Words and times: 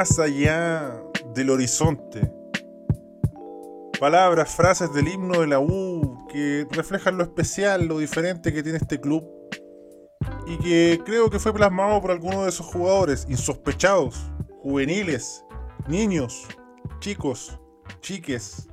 más 0.00 0.18
allá 0.18 0.98
del 1.34 1.50
horizonte. 1.50 2.32
Palabras, 3.98 4.54
frases 4.54 4.90
del 4.94 5.08
himno 5.08 5.42
de 5.42 5.46
la 5.46 5.60
U 5.60 6.26
que 6.32 6.66
reflejan 6.70 7.18
lo 7.18 7.24
especial, 7.24 7.84
lo 7.84 7.98
diferente 7.98 8.50
que 8.50 8.62
tiene 8.62 8.78
este 8.78 8.98
club 8.98 9.22
y 10.46 10.56
que 10.56 11.02
creo 11.04 11.28
que 11.28 11.38
fue 11.38 11.52
plasmado 11.52 12.00
por 12.00 12.12
algunos 12.12 12.44
de 12.44 12.48
esos 12.48 12.64
jugadores 12.64 13.26
insospechados, 13.28 14.18
juveniles, 14.62 15.44
niños, 15.86 16.46
chicos, 17.00 17.60
chiques, 18.00 18.70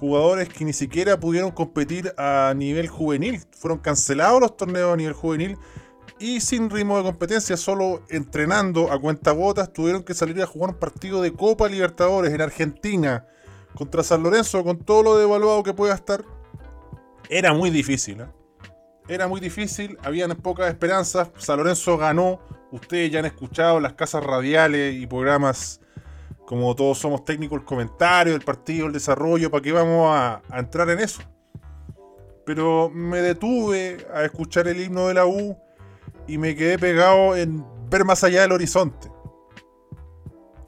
jugadores 0.00 0.48
que 0.48 0.64
ni 0.64 0.72
siquiera 0.72 1.20
pudieron 1.20 1.52
competir 1.52 2.12
a 2.18 2.52
nivel 2.56 2.88
juvenil. 2.88 3.40
Fueron 3.52 3.78
cancelados 3.78 4.40
los 4.40 4.56
torneos 4.56 4.92
a 4.92 4.96
nivel 4.96 5.12
juvenil 5.12 5.56
y 6.22 6.40
sin 6.40 6.70
ritmo 6.70 6.96
de 6.96 7.02
competencia, 7.02 7.56
solo 7.56 8.02
entrenando 8.08 8.92
a 8.92 9.00
cuentagotas, 9.00 9.72
tuvieron 9.72 10.04
que 10.04 10.14
salir 10.14 10.40
a 10.40 10.46
jugar 10.46 10.70
un 10.70 10.76
partido 10.76 11.20
de 11.20 11.32
Copa 11.32 11.68
Libertadores 11.68 12.32
en 12.32 12.40
Argentina 12.40 13.26
contra 13.74 14.04
San 14.04 14.22
Lorenzo 14.22 14.62
con 14.62 14.78
todo 14.78 15.02
lo 15.02 15.18
devaluado 15.18 15.64
que 15.64 15.74
pueda 15.74 15.94
estar. 15.94 16.24
Era 17.28 17.52
muy 17.52 17.70
difícil. 17.70 18.20
¿eh? 18.20 18.26
Era 19.08 19.26
muy 19.26 19.40
difícil, 19.40 19.98
habían 20.04 20.30
pocas 20.36 20.68
esperanzas. 20.68 21.30
San 21.38 21.56
Lorenzo 21.58 21.98
ganó. 21.98 22.38
Ustedes 22.70 23.10
ya 23.10 23.18
han 23.18 23.26
escuchado 23.26 23.80
las 23.80 23.94
casas 23.94 24.22
radiales 24.22 24.94
y 24.94 25.06
programas 25.08 25.80
como 26.46 26.76
todos 26.76 26.98
somos 26.98 27.24
técnicos, 27.24 27.58
el 27.58 27.64
comentario 27.64 28.32
del 28.34 28.42
partido, 28.42 28.86
el 28.86 28.92
desarrollo, 28.92 29.50
¿para 29.50 29.62
qué 29.62 29.72
vamos 29.72 30.14
a, 30.14 30.40
entrar 30.54 30.88
en 30.90 31.00
eso? 31.00 31.22
Pero 32.46 32.90
me 32.90 33.18
detuve 33.18 34.06
a 34.14 34.24
escuchar 34.24 34.68
el 34.68 34.80
himno 34.80 35.08
de 35.08 35.14
la 35.14 35.26
U 35.26 35.56
y 36.32 36.38
me 36.38 36.56
quedé 36.56 36.78
pegado 36.78 37.36
en 37.36 37.62
ver 37.90 38.06
más 38.06 38.24
allá 38.24 38.40
del 38.40 38.52
horizonte. 38.52 39.12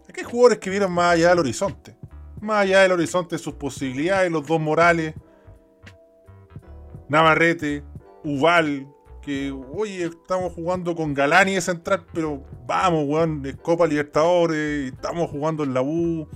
Aquí 0.07 0.21
hay 0.21 0.27
jugadores 0.27 0.59
que 0.59 0.69
vieron 0.69 0.93
más 0.93 1.15
allá 1.15 1.31
del 1.31 1.39
horizonte. 1.39 1.97
Más 2.43 2.65
allá 2.65 2.83
del 2.83 2.93
horizonte 2.93 3.37
de 3.37 3.39
sus 3.39 3.55
posibilidades, 3.55 4.31
los 4.31 4.47
dos 4.47 4.61
Morales, 4.61 5.15
Navarrete, 7.09 7.83
Ubal, 8.25 8.87
que, 9.23 9.53
oye, 9.53 10.05
estamos 10.05 10.53
jugando 10.53 10.95
con 10.95 11.15
Galani 11.15 11.55
de 11.55 11.63
central, 11.63 12.05
pero 12.13 12.45
vamos, 12.67 13.07
weón, 13.07 13.47
es 13.47 13.57
Copa 13.57 13.87
Libertadores, 13.87 14.93
estamos 14.93 15.31
jugando 15.31 15.65
en 15.65 15.73
la 15.73 15.81
U. 15.81 16.29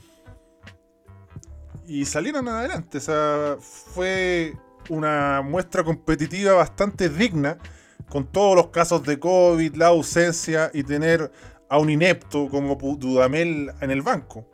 Y 1.87 2.07
salieron 2.07 2.49
adelante, 2.49 2.97
o 2.97 3.01
sea, 3.03 3.57
fue 3.61 4.57
una 4.89 5.43
muestra 5.43 5.85
competitiva 5.85 6.55
bastante 6.55 7.11
digna, 7.11 7.59
con 8.09 8.27
todos 8.27 8.57
los 8.57 8.69
casos 8.69 9.03
de 9.05 9.19
COVID, 9.19 9.75
la 9.77 9.89
ausencia 9.89 10.71
y 10.73 10.83
tener 10.83 11.31
a 11.69 11.79
un 11.79 11.91
inepto 11.91 12.49
como 12.49 12.77
Dudamel 12.77 13.73
en 13.81 13.91
el 13.91 14.03
banco. 14.03 14.47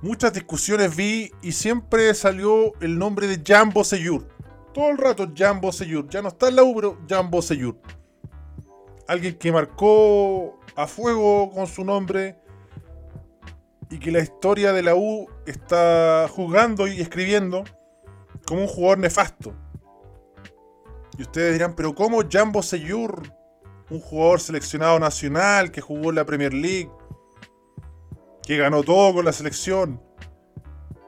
Muchas 0.00 0.32
discusiones 0.32 0.94
vi 0.94 1.32
y 1.42 1.52
siempre 1.52 2.14
salió 2.14 2.72
el 2.80 2.98
nombre 2.98 3.26
de 3.26 3.42
Jambo 3.44 3.82
Seyur 3.82 4.38
todo 4.78 4.90
el 4.90 4.98
rato 4.98 5.28
Jambo 5.34 5.72
Seyur. 5.72 6.08
Ya 6.08 6.22
no 6.22 6.28
está 6.28 6.48
en 6.48 6.56
la 6.56 6.62
U, 6.62 6.72
pero 6.74 6.98
Jambo. 7.08 7.40
Alguien 9.08 9.36
que 9.36 9.50
marcó 9.50 10.60
a 10.76 10.86
fuego 10.86 11.50
con 11.50 11.66
su 11.66 11.84
nombre 11.84 12.38
y 13.90 13.98
que 13.98 14.12
la 14.12 14.20
historia 14.20 14.72
de 14.72 14.82
la 14.82 14.94
U 14.94 15.26
está 15.46 16.28
jugando 16.30 16.86
y 16.86 17.00
escribiendo 17.00 17.64
como 18.46 18.62
un 18.62 18.68
jugador 18.68 18.98
nefasto. 18.98 19.52
Y 21.18 21.22
ustedes 21.22 21.54
dirán, 21.54 21.74
pero 21.74 21.96
¿cómo 21.96 22.20
Jambo 22.30 22.62
Seyur, 22.62 23.22
un 23.90 24.00
jugador 24.00 24.40
seleccionado 24.40 25.00
nacional 25.00 25.72
que 25.72 25.80
jugó 25.80 26.10
en 26.10 26.14
la 26.14 26.24
Premier 26.24 26.54
League, 26.54 26.90
que 28.44 28.56
ganó 28.56 28.84
todo 28.84 29.14
con 29.14 29.24
la 29.24 29.32
selección, 29.32 30.00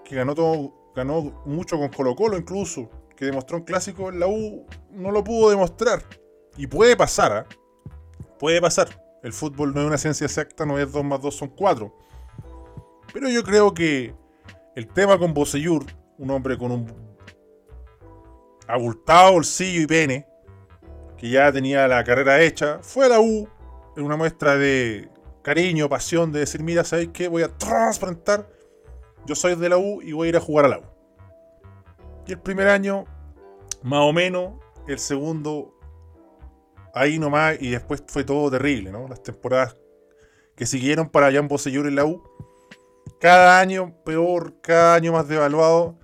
que 0.04 0.16
ganó 0.16 0.34
todo, 0.34 0.92
ganó 0.96 1.42
mucho 1.46 1.78
con 1.78 1.90
Colo 1.90 2.16
Colo 2.16 2.36
incluso, 2.36 2.90
que 3.16 3.24
demostró 3.24 3.58
un 3.58 3.64
clásico 3.64 4.08
en 4.08 4.18
la 4.18 4.26
U 4.26 4.66
no 4.90 5.12
lo 5.12 5.22
pudo 5.22 5.50
demostrar. 5.50 6.02
Y 6.56 6.66
puede 6.66 6.96
pasar, 6.96 7.32
¿ah? 7.32 7.46
Puede 8.38 8.60
pasar. 8.60 8.88
El 9.22 9.32
fútbol 9.32 9.72
no 9.72 9.80
es 9.80 9.86
una 9.86 9.98
ciencia 9.98 10.24
exacta, 10.24 10.66
no 10.66 10.78
es 10.78 10.90
2 10.90 11.04
más 11.04 11.22
2 11.22 11.34
son 11.34 11.48
4. 11.50 11.94
Pero 13.12 13.28
yo 13.28 13.44
creo 13.44 13.72
que 13.74 14.14
el 14.74 14.88
tema 14.88 15.18
con 15.18 15.34
Boseyur, 15.34 15.84
un 16.18 16.30
hombre 16.30 16.58
con 16.58 16.72
un 16.72 17.09
abultado 18.72 19.32
bolsillo 19.32 19.82
y 19.82 19.86
pene, 19.86 20.26
que 21.16 21.28
ya 21.28 21.52
tenía 21.52 21.86
la 21.88 22.02
carrera 22.04 22.40
hecha, 22.40 22.78
fue 22.82 23.06
a 23.06 23.10
la 23.10 23.20
U 23.20 23.48
en 23.96 24.04
una 24.04 24.16
muestra 24.16 24.56
de 24.56 25.08
cariño, 25.42 25.88
pasión, 25.88 26.32
de 26.32 26.40
decir, 26.40 26.62
mira, 26.62 26.84
¿sabéis 26.84 27.10
qué? 27.12 27.28
Voy 27.28 27.42
a 27.42 27.48
transplantar. 27.48 28.48
Yo 29.26 29.34
soy 29.34 29.54
de 29.54 29.68
la 29.68 29.76
U 29.76 30.00
y 30.02 30.12
voy 30.12 30.26
a 30.26 30.30
ir 30.30 30.36
a 30.36 30.40
jugar 30.40 30.64
a 30.64 30.68
la 30.68 30.78
U. 30.78 30.84
Y 32.26 32.32
el 32.32 32.40
primer 32.40 32.68
año, 32.68 33.04
más 33.82 34.00
o 34.00 34.12
menos, 34.12 34.54
el 34.86 34.98
segundo, 34.98 35.74
ahí 36.94 37.18
nomás, 37.18 37.56
y 37.60 37.70
después 37.70 38.02
fue 38.06 38.24
todo 38.24 38.50
terrible, 38.50 38.90
¿no? 38.90 39.08
Las 39.08 39.22
temporadas 39.22 39.76
que 40.56 40.66
siguieron 40.66 41.08
para 41.08 41.32
Jan 41.32 41.48
Bosellur 41.48 41.86
en 41.86 41.96
la 41.96 42.04
U, 42.04 42.22
cada 43.20 43.60
año 43.60 43.94
peor, 44.04 44.60
cada 44.62 44.94
año 44.94 45.12
más 45.12 45.28
devaluado. 45.28 45.98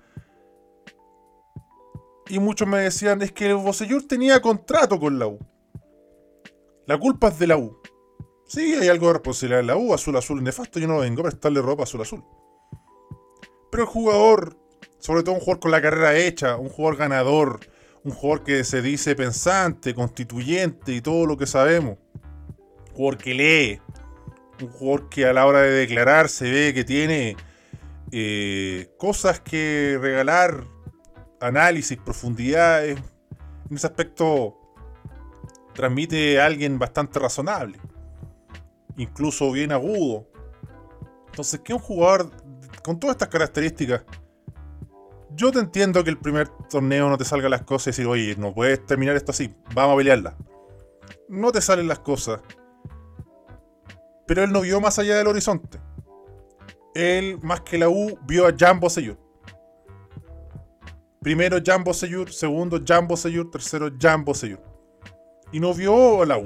Y 2.29 2.39
muchos 2.39 2.67
me 2.67 2.79
decían, 2.79 3.21
es 3.21 3.31
que 3.31 3.53
Bosellur 3.53 4.05
tenía 4.05 4.41
contrato 4.41 4.99
con 4.99 5.17
la 5.17 5.27
U. 5.27 5.39
La 6.85 6.97
culpa 6.97 7.29
es 7.29 7.39
de 7.39 7.47
la 7.47 7.57
U. 7.57 7.77
Sí, 8.47 8.75
hay 8.75 8.87
algo 8.87 9.07
de 9.07 9.13
responsabilidad 9.13 9.59
en 9.61 9.67
la 9.67 9.77
U, 9.77 9.93
azul 9.93 10.15
azul 10.15 10.43
nefasto, 10.43 10.79
yo 10.79 10.87
no 10.87 10.99
vengo 10.99 11.21
a 11.21 11.25
prestarle 11.25 11.61
ropa 11.61 11.83
azul 11.83 12.01
azul. 12.01 12.23
Pero 13.71 13.83
el 13.83 13.89
jugador 13.89 14.57
sobre 14.99 15.23
todo 15.23 15.35
un 15.35 15.41
jugador 15.41 15.59
con 15.59 15.71
la 15.71 15.81
carrera 15.81 16.17
hecha, 16.17 16.57
un 16.57 16.69
jugador 16.69 16.97
ganador, 16.97 17.59
un 18.03 18.11
jugador 18.11 18.43
que 18.43 18.63
se 18.63 18.81
dice 18.81 19.15
pensante, 19.15 19.93
constituyente 19.93 20.93
y 20.93 21.01
todo 21.01 21.25
lo 21.25 21.37
que 21.37 21.47
sabemos. 21.47 21.97
Un 22.89 22.95
jugador 22.95 23.17
que 23.17 23.33
lee, 23.33 23.81
un 24.61 24.69
jugador 24.69 25.09
que 25.09 25.25
a 25.25 25.33
la 25.33 25.45
hora 25.45 25.61
de 25.61 25.71
declarar 25.71 26.29
se 26.29 26.49
ve 26.49 26.73
que 26.73 26.83
tiene 26.83 27.37
eh, 28.11 28.89
cosas 28.97 29.39
que 29.39 29.97
regalar, 30.01 30.65
análisis, 31.39 31.97
profundidades. 31.97 32.97
En 33.69 33.75
ese 33.75 33.87
aspecto 33.87 34.57
transmite 35.73 36.41
a 36.41 36.45
alguien 36.45 36.79
bastante 36.79 37.19
razonable, 37.19 37.79
incluso 38.95 39.51
bien 39.51 39.71
agudo. 39.71 40.27
Entonces, 41.27 41.59
que 41.59 41.73
un 41.73 41.79
jugador 41.79 42.31
con 42.83 42.99
todas 42.99 43.15
estas 43.15 43.29
características 43.29 44.03
yo 45.37 45.51
te 45.51 45.59
entiendo 45.59 46.03
que 46.03 46.09
el 46.09 46.17
primer 46.17 46.47
torneo 46.69 47.09
no 47.09 47.17
te 47.17 47.23
salgan 47.23 47.51
las 47.51 47.61
cosas 47.61 47.87
y 47.87 47.89
decir, 47.91 48.07
oye, 48.07 48.35
no 48.37 48.55
puedes 48.55 48.83
terminar 48.85 49.15
esto 49.15 49.31
así, 49.31 49.53
vamos 49.73 49.93
a 49.93 49.97
pelearla. 49.97 50.35
No 51.29 51.51
te 51.51 51.61
salen 51.61 51.87
las 51.87 51.99
cosas. 51.99 52.41
Pero 54.25 54.43
él 54.43 54.51
no 54.51 54.61
vio 54.61 54.81
más 54.81 54.97
allá 54.97 55.15
del 55.15 55.27
horizonte. 55.27 55.79
Él, 56.95 57.39
más 57.43 57.61
que 57.61 57.77
la 57.77 57.87
U, 57.87 58.17
vio 58.25 58.47
a 58.47 58.53
Jambo 58.57 58.89
Seyur. 58.89 59.17
Primero 61.21 61.57
Jambo 61.63 61.93
Seyur, 61.93 62.31
segundo 62.31 62.79
Jambo 62.85 63.17
Seyur, 63.17 63.49
tercero 63.49 63.89
Jambo 63.99 64.33
Seyur. 64.33 64.61
Y 65.51 65.59
no 65.59 65.73
vio 65.73 66.21
a 66.21 66.25
la 66.25 66.37
U. 66.37 66.45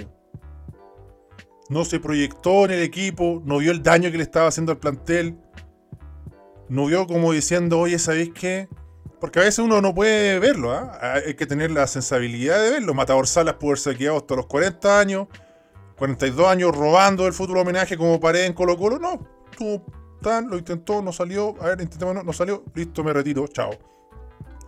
No 1.70 1.86
se 1.86 2.00
proyectó 2.00 2.66
en 2.66 2.72
el 2.72 2.82
equipo, 2.82 3.42
no 3.46 3.60
vio 3.60 3.72
el 3.72 3.82
daño 3.82 4.12
que 4.12 4.18
le 4.18 4.24
estaba 4.24 4.48
haciendo 4.48 4.72
al 4.72 4.78
plantel. 4.78 5.38
No 6.70 6.86
vio 6.86 7.08
como 7.08 7.32
diciendo, 7.32 7.80
oye, 7.80 8.00
¿sabéis 8.00 8.32
qué? 8.34 8.68
Porque 9.20 9.40
a 9.40 9.44
veces 9.44 9.60
uno 9.60 9.82
no 9.82 9.94
puede 9.94 10.40
verlo, 10.40 10.72
¿ah? 10.72 11.00
hay 11.26 11.36
que 11.36 11.46
tener 11.46 11.70
la 11.70 11.86
sensibilidad 11.86 12.62
de 12.62 12.72
verlo. 12.72 12.94
Matador 12.96 13.28
Salas 13.28 13.54
pudo 13.56 13.70
haberse 13.70 13.96
quedado 13.96 14.18
hasta 14.18 14.36
los 14.36 14.48
40 14.48 15.00
años, 15.00 15.28
42 15.98 16.48
años 16.48 16.76
robando 16.76 17.28
el 17.28 17.34
fútbol 17.34 17.60
homenaje 17.60 17.98
como 17.98 18.20
pared 18.20 18.46
en 18.46 18.54
Colo 18.54 18.76
Colo. 18.78 18.98
No, 18.98 19.28
tuvo 19.56 19.86
tan, 20.22 20.50
lo 20.50 20.58
intentó, 20.58 21.02
no 21.04 21.12
salió. 21.12 21.56
A 21.62 21.68
ver, 21.68 21.82
intentamos, 21.82 22.24
no, 22.24 22.34
salió. 22.34 22.64
Listo, 22.74 23.04
me 23.04 23.14
retiro, 23.14 23.48
chao. 23.48 23.70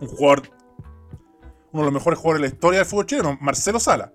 Un 0.04 0.16
jugador, 0.16 0.42
uno 1.72 1.82
de 1.82 1.84
los 1.86 1.94
mejores 1.94 2.18
jugadores 2.18 2.42
de 2.42 2.48
la 2.48 2.54
historia 2.54 2.78
del 2.80 2.86
fútbol 2.86 3.06
chileno, 3.06 3.38
Marcelo 3.40 3.80
Sala. 3.80 4.12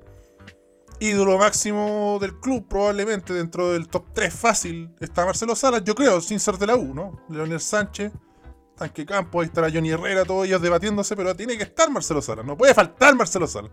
Ídolo 1.00 1.38
máximo 1.38 2.18
del 2.22 2.40
club, 2.40 2.68
probablemente 2.68 3.34
dentro 3.34 3.72
del 3.72 3.88
top 3.88 4.06
3 4.14 4.34
fácil 4.34 4.94
está 5.00 5.26
Marcelo 5.26 5.56
Salas, 5.56 5.84
yo 5.84 5.96
creo, 5.96 6.22
sin 6.22 6.40
ser 6.40 6.58
de 6.58 6.68
la 6.68 6.76
U, 6.76 6.94
¿no? 6.94 7.22
Leonel 7.30 7.60
Sánchez 7.60 8.12
Tanque 8.76 9.06
Campo, 9.06 9.42
ahí 9.42 9.48
estará 9.48 9.70
Johnny 9.72 9.90
Herrera, 9.90 10.24
todos 10.24 10.46
ellos 10.46 10.62
debatiéndose, 10.62 11.16
pero 11.16 11.36
tiene 11.36 11.58
que 11.58 11.64
estar 11.64 11.90
Marcelo 11.90 12.22
Sala. 12.22 12.44
No 12.44 12.56
puede 12.56 12.74
faltar 12.74 13.14
Marcelo 13.16 13.46
Sala. 13.46 13.70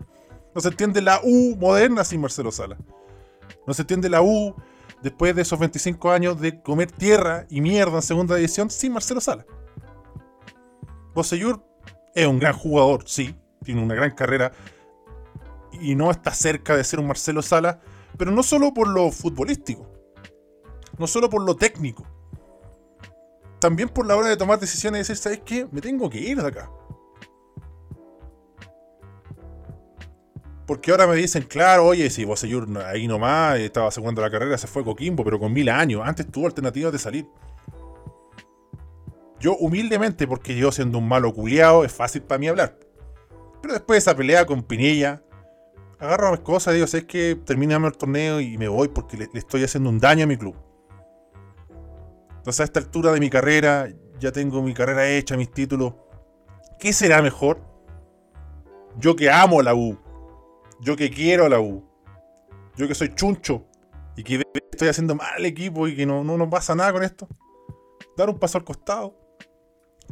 No 0.53 0.59
se 0.59 0.67
entiende 0.67 1.01
la 1.01 1.21
U 1.23 1.55
moderna 1.55 2.03
sin 2.03 2.19
Marcelo 2.19 2.51
Sala. 2.51 2.77
No 3.65 3.73
se 3.73 3.83
entiende 3.83 4.09
la 4.09 4.21
U 4.21 4.53
después 5.01 5.33
de 5.33 5.43
esos 5.43 5.57
25 5.59 6.11
años 6.11 6.41
de 6.41 6.61
comer 6.61 6.91
tierra 6.91 7.45
y 7.49 7.61
mierda 7.61 7.95
en 7.95 8.01
segunda 8.01 8.35
división 8.35 8.69
sin 8.69 8.91
Marcelo 8.91 9.21
Sala. 9.21 9.45
Boseyur 11.13 11.63
es 12.17 12.25
un 12.25 12.39
gran 12.39 12.53
jugador, 12.53 13.03
sí. 13.05 13.35
tiene 13.63 13.83
una 13.83 13.93
gran 13.93 14.09
carrera 14.09 14.51
y 15.79 15.93
no 15.93 16.09
está 16.09 16.33
cerca 16.33 16.75
de 16.75 16.83
ser 16.83 16.99
un 16.99 17.05
Marcelo 17.05 17.43
Sala, 17.43 17.79
pero 18.17 18.31
no 18.31 18.41
solo 18.41 18.73
por 18.73 18.87
lo 18.87 19.11
futbolístico, 19.11 19.87
no 20.97 21.05
solo 21.05 21.29
por 21.29 21.43
lo 21.43 21.55
técnico, 21.55 22.07
también 23.59 23.89
por 23.89 24.07
la 24.07 24.15
hora 24.15 24.29
de 24.29 24.37
tomar 24.37 24.59
decisiones 24.59 24.97
y 24.97 25.01
decir, 25.01 25.15
¿sabes 25.17 25.41
qué? 25.45 25.67
Me 25.71 25.79
tengo 25.79 26.09
que 26.09 26.17
ir 26.17 26.41
de 26.41 26.47
acá. 26.47 26.71
Porque 30.65 30.89
ahora 30.89 31.05
me 31.05 31.15
dicen, 31.15 31.43
claro, 31.43 31.85
oye, 31.85 32.09
si 32.09 32.25
vos 32.25 32.43
ahí 32.43 33.07
nomás 33.07 33.59
estaba 33.59 33.89
asegurando 33.89 34.23
la 34.23 34.31
carrera, 34.31 34.57
se 34.57 34.65
fue 34.65 34.83
Coquimbo, 34.83 35.23
pero 35.23 35.39
con 35.39 35.53
mil 35.53 35.69
años. 35.69 36.01
Antes 36.03 36.29
tuvo 36.31 36.47
alternativas 36.47 36.91
de 36.91 36.99
salir. 36.99 37.27
Yo 39.39 39.55
humildemente, 39.55 40.27
porque 40.27 40.55
yo 40.55 40.71
siendo 40.71 40.97
un 40.97 41.07
malo 41.07 41.33
culiado, 41.33 41.83
es 41.83 41.91
fácil 41.91 42.23
para 42.23 42.39
mí 42.39 42.47
hablar. 42.47 42.77
Pero 43.61 43.73
después 43.73 43.95
de 43.95 43.99
esa 43.99 44.17
pelea 44.17 44.45
con 44.45 44.63
Pinilla, 44.63 45.21
agarro 45.99 46.31
mis 46.31 46.39
cosas 46.39 46.73
y 46.73 46.77
digo, 46.77 46.85
es 46.85 47.05
que 47.05 47.35
terminame 47.45 47.87
el 47.87 47.97
torneo 47.97 48.39
y 48.39 48.57
me 48.57 48.67
voy 48.67 48.87
porque 48.87 49.17
le, 49.17 49.29
estoy 49.33 49.63
haciendo 49.63 49.89
un 49.89 49.99
daño 49.99 50.23
a 50.23 50.27
mi 50.27 50.37
club. 50.37 50.55
Entonces 52.37 52.61
a 52.61 52.63
esta 52.63 52.79
altura 52.79 53.11
de 53.11 53.19
mi 53.19 53.29
carrera, 53.29 53.89
ya 54.19 54.31
tengo 54.31 54.61
mi 54.63 54.73
carrera 54.73 55.07
hecha, 55.07 55.37
mis 55.37 55.51
títulos. 55.51 55.93
¿Qué 56.79 56.93
será 56.93 57.21
mejor? 57.21 57.61
Yo 58.97 59.15
que 59.15 59.29
amo 59.29 59.61
la 59.61 59.75
U, 59.75 59.99
yo 60.81 60.95
que 60.95 61.11
quiero 61.11 61.47
la 61.47 61.59
U, 61.59 61.83
yo 62.75 62.87
que 62.87 62.95
soy 62.95 63.13
chuncho 63.13 63.65
y 64.15 64.23
que 64.23 64.41
estoy 64.71 64.87
haciendo 64.87 65.13
mal 65.13 65.35
al 65.35 65.45
equipo 65.45 65.87
y 65.87 65.95
que 65.95 66.05
no, 66.07 66.23
no 66.23 66.37
nos 66.37 66.47
pasa 66.47 66.73
nada 66.73 66.91
con 66.93 67.03
esto. 67.03 67.27
Dar 68.15 68.29
un 68.29 68.39
paso 68.39 68.57
al 68.57 68.63
costado 68.63 69.26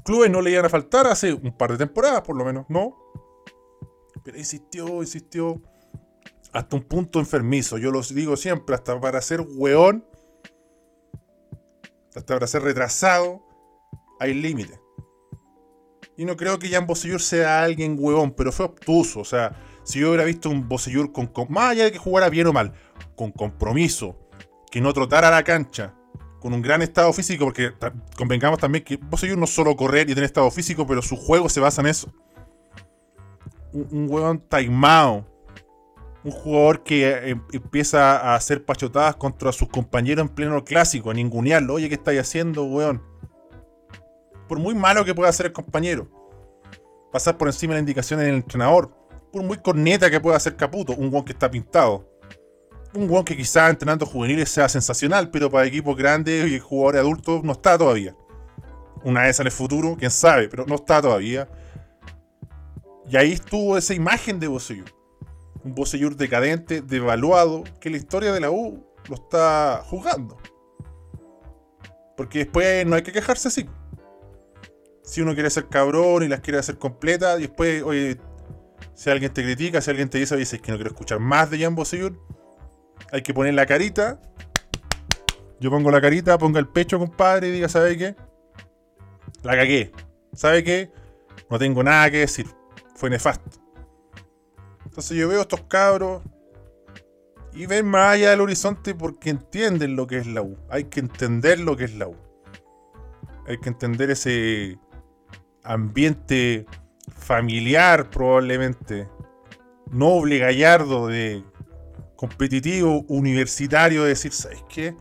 clubes 0.05 0.29
no 0.29 0.41
le 0.41 0.51
iban 0.51 0.65
a 0.65 0.69
faltar 0.69 1.07
hace 1.07 1.33
un 1.33 1.57
par 1.57 1.71
de 1.71 1.79
temporadas, 1.79 2.21
por 2.21 2.37
lo 2.37 2.45
menos, 2.45 2.65
¿no? 2.69 2.95
Pero 4.23 4.37
insistió, 4.37 5.01
insistió. 5.01 5.61
Hasta 6.53 6.77
un 6.77 6.83
punto 6.83 7.19
enfermizo. 7.19 7.77
Yo 7.77 7.91
los 7.91 8.15
digo 8.15 8.37
siempre, 8.37 8.75
hasta 8.75 8.97
para 9.01 9.21
ser 9.21 9.41
weón, 9.41 10.05
hasta 12.15 12.35
para 12.35 12.47
ser 12.47 12.61
retrasado, 12.61 13.43
hay 14.21 14.33
límites. 14.33 14.79
Y 16.15 16.23
no 16.23 16.37
creo 16.37 16.57
que 16.59 16.69
Jan 16.69 16.87
Bosellur 16.87 17.21
sea 17.21 17.61
alguien 17.61 17.97
hueón, 17.99 18.31
pero 18.31 18.53
fue 18.53 18.67
obtuso. 18.67 19.19
O 19.19 19.25
sea, 19.25 19.51
si 19.83 19.99
yo 19.99 20.09
hubiera 20.09 20.23
visto 20.23 20.49
un 20.49 20.69
Bosellur 20.69 21.11
con, 21.11 21.27
con, 21.27 21.47
más 21.51 21.71
allá 21.71 21.83
de 21.83 21.91
que 21.91 21.97
jugara 21.97 22.29
bien 22.29 22.47
o 22.47 22.53
mal, 22.53 22.73
con 23.17 23.31
compromiso, 23.31 24.17
que 24.71 24.79
no 24.79 24.93
trotara 24.93 25.29
la 25.29 25.43
cancha, 25.43 25.93
con 26.45 26.53
un 26.53 26.61
gran 26.61 26.83
estado 26.83 27.11
físico, 27.11 27.43
porque 27.45 27.73
convengamos 28.15 28.59
también 28.59 28.83
que 28.83 28.97
vos 28.97 29.23
no 29.35 29.47
solo 29.47 29.75
correr 29.75 30.07
y 30.07 30.13
tener 30.13 30.25
estado 30.25 30.51
físico, 30.51 30.85
pero 30.85 31.01
su 31.01 31.15
juego 31.15 31.49
se 31.49 31.59
basa 31.59 31.81
en 31.81 31.87
eso. 31.87 32.07
Un, 33.73 33.87
un 33.89 34.07
huevón 34.07 34.39
taimado. 34.47 35.25
Un 36.23 36.29
jugador 36.29 36.83
que 36.83 37.09
eh, 37.09 37.41
empieza 37.51 38.17
a 38.17 38.35
hacer 38.35 38.63
pachotadas 38.63 39.15
contra 39.15 39.51
sus 39.51 39.69
compañeros 39.69 40.21
en 40.21 40.29
pleno 40.29 40.63
clásico, 40.63 41.09
a 41.09 41.15
ningunearlo. 41.15 41.73
Oye, 41.73 41.89
¿qué 41.89 41.95
estáis 41.95 42.19
haciendo, 42.19 42.63
weón? 42.65 43.01
Por 44.47 44.59
muy 44.59 44.75
malo 44.75 45.03
que 45.03 45.15
pueda 45.15 45.31
ser 45.31 45.47
el 45.47 45.51
compañero. 45.51 46.07
Pasar 47.11 47.39
por 47.39 47.47
encima 47.47 47.73
de 47.73 47.77
las 47.77 47.81
indicaciones 47.81 48.27
del 48.27 48.35
entrenador. 48.35 48.95
Por 49.33 49.41
muy 49.41 49.57
corneta 49.57 50.11
que 50.11 50.21
pueda 50.21 50.39
ser 50.39 50.55
Caputo, 50.55 50.93
un 50.93 51.11
weón 51.11 51.25
que 51.25 51.31
está 51.31 51.49
pintado 51.49 52.07
un 52.95 53.07
guan 53.07 53.23
que 53.23 53.35
quizás 53.35 53.69
entrenando 53.69 54.05
juveniles 54.05 54.49
sea 54.49 54.69
sensacional, 54.69 55.29
pero 55.29 55.49
para 55.49 55.65
equipos 55.65 55.95
grandes 55.95 56.51
y 56.51 56.59
jugadores 56.59 57.01
adultos 57.01 57.43
no 57.43 57.53
está 57.53 57.77
todavía. 57.77 58.15
Una 59.03 59.23
vez 59.23 59.39
en 59.39 59.45
el 59.45 59.51
futuro, 59.51 59.95
quién 59.97 60.11
sabe, 60.11 60.49
pero 60.49 60.65
no 60.65 60.75
está 60.75 61.01
todavía. 61.01 61.47
Y 63.09 63.17
ahí 63.17 63.33
estuvo 63.33 63.77
esa 63.77 63.93
imagen 63.93 64.39
de 64.39 64.47
Bosellur. 64.47 64.89
Un 65.63 65.75
Bosellur 65.75 66.15
decadente, 66.15 66.81
devaluado, 66.81 67.63
que 67.79 67.89
la 67.89 67.97
historia 67.97 68.31
de 68.31 68.39
la 68.39 68.49
U 68.49 68.83
lo 69.07 69.15
está 69.15 69.83
juzgando. 69.85 70.37
Porque 72.17 72.39
después 72.39 72.85
no 72.85 72.95
hay 72.95 73.03
que 73.03 73.11
quejarse 73.11 73.47
así. 73.47 73.69
Si 75.03 75.21
uno 75.21 75.33
quiere 75.35 75.49
ser 75.49 75.67
cabrón 75.67 76.23
y 76.23 76.27
las 76.27 76.39
quiere 76.39 76.57
hacer 76.57 76.79
completas, 76.79 77.37
después, 77.37 77.83
oye, 77.83 78.17
si 78.95 79.09
alguien 79.09 79.31
te 79.31 79.43
critica, 79.43 79.81
si 79.81 79.91
alguien 79.91 80.09
te 80.09 80.17
dice, 80.17 80.33
oye, 80.33 80.43
es 80.43 80.61
que 80.61 80.71
no 80.71 80.77
quiero 80.77 80.89
escuchar 80.89 81.19
más 81.19 81.51
de 81.51 81.59
Jan 81.59 81.75
Bosellur, 81.75 82.19
hay 83.11 83.21
que 83.21 83.33
poner 83.33 83.53
la 83.53 83.65
carita. 83.65 84.19
Yo 85.59 85.69
pongo 85.69 85.89
la 85.91 86.01
carita, 86.01 86.37
ponga 86.37 86.59
el 86.59 86.67
pecho, 86.67 86.99
compadre, 86.99 87.47
y 87.47 87.51
diga, 87.51 87.69
¿sabe 87.69 87.97
qué? 87.97 88.15
La 89.43 89.55
cagué. 89.55 89.91
¿Sabe 90.33 90.63
qué? 90.63 90.91
No 91.49 91.57
tengo 91.57 91.83
nada 91.83 92.09
que 92.11 92.17
decir. 92.17 92.47
Fue 92.95 93.09
nefasto. 93.09 93.59
Entonces 94.83 95.17
yo 95.17 95.27
veo 95.27 95.41
estos 95.41 95.61
cabros 95.61 96.21
y 97.53 97.65
ven 97.65 97.85
más 97.85 98.13
allá 98.13 98.31
del 98.31 98.41
horizonte 98.41 98.93
porque 98.95 99.29
entienden 99.29 99.95
lo 99.95 100.07
que 100.07 100.17
es 100.17 100.27
la 100.27 100.41
U. 100.41 100.57
Hay 100.69 100.85
que 100.85 100.99
entender 100.99 101.59
lo 101.59 101.77
que 101.77 101.85
es 101.85 101.95
la 101.95 102.07
U. 102.07 102.15
Hay 103.47 103.57
que 103.59 103.69
entender 103.69 104.09
ese 104.09 104.77
ambiente 105.63 106.65
familiar 107.17 108.09
probablemente, 108.09 109.07
noble, 109.91 110.39
gallardo 110.39 111.07
de 111.07 111.43
competitivo, 112.27 113.05
universitario, 113.07 114.03
de 114.03 114.09
decir, 114.09 114.31
¿sabes 114.31 114.63
qué? 114.67 114.95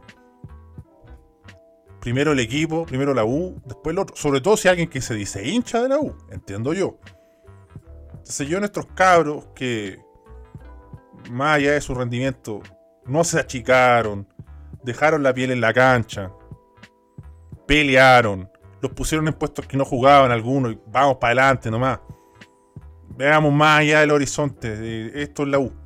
Primero 2.00 2.32
el 2.32 2.40
equipo, 2.40 2.84
primero 2.84 3.14
la 3.14 3.24
U, 3.24 3.60
después 3.64 3.94
el 3.94 3.98
otro. 3.98 4.14
Sobre 4.16 4.40
todo 4.40 4.56
si 4.56 4.68
alguien 4.68 4.88
que 4.88 5.00
se 5.00 5.14
dice 5.14 5.46
hincha 5.46 5.82
de 5.82 5.88
la 5.88 5.98
U, 5.98 6.14
entiendo 6.30 6.74
yo. 6.74 6.98
Entonces 8.12 8.46
yo 8.48 8.58
nuestros 8.58 8.86
cabros 8.94 9.46
que, 9.54 9.98
más 11.30 11.56
allá 11.56 11.72
de 11.72 11.80
su 11.80 11.94
rendimiento, 11.94 12.60
no 13.06 13.24
se 13.24 13.38
achicaron, 13.38 14.28
dejaron 14.82 15.22
la 15.22 15.32
piel 15.32 15.50
en 15.50 15.60
la 15.60 15.72
cancha, 15.72 16.30
pelearon, 17.66 18.50
los 18.82 18.92
pusieron 18.92 19.26
en 19.28 19.34
puestos 19.34 19.66
que 19.66 19.76
no 19.76 19.84
jugaban 19.84 20.30
algunos 20.30 20.72
y 20.72 20.78
vamos 20.88 21.16
para 21.16 21.42
adelante 21.42 21.70
nomás. 21.70 22.00
Veamos 23.16 23.52
más 23.52 23.80
allá 23.80 24.00
del 24.00 24.10
horizonte, 24.10 25.22
esto 25.22 25.44
es 25.44 25.48
la 25.48 25.58
U. 25.58 25.83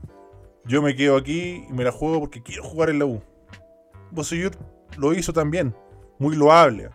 Yo 0.68 0.82
me 0.82 0.94
quedo 0.94 1.16
aquí 1.16 1.64
y 1.66 1.72
me 1.72 1.82
la 1.82 1.90
juego 1.90 2.20
porque 2.20 2.42
quiero 2.42 2.62
jugar 2.62 2.90
en 2.90 2.98
la 2.98 3.06
U. 3.06 3.22
Bosellur 4.10 4.52
lo 4.98 5.14
hizo 5.14 5.32
también, 5.32 5.75
muy 6.18 6.37
loable. 6.37 6.90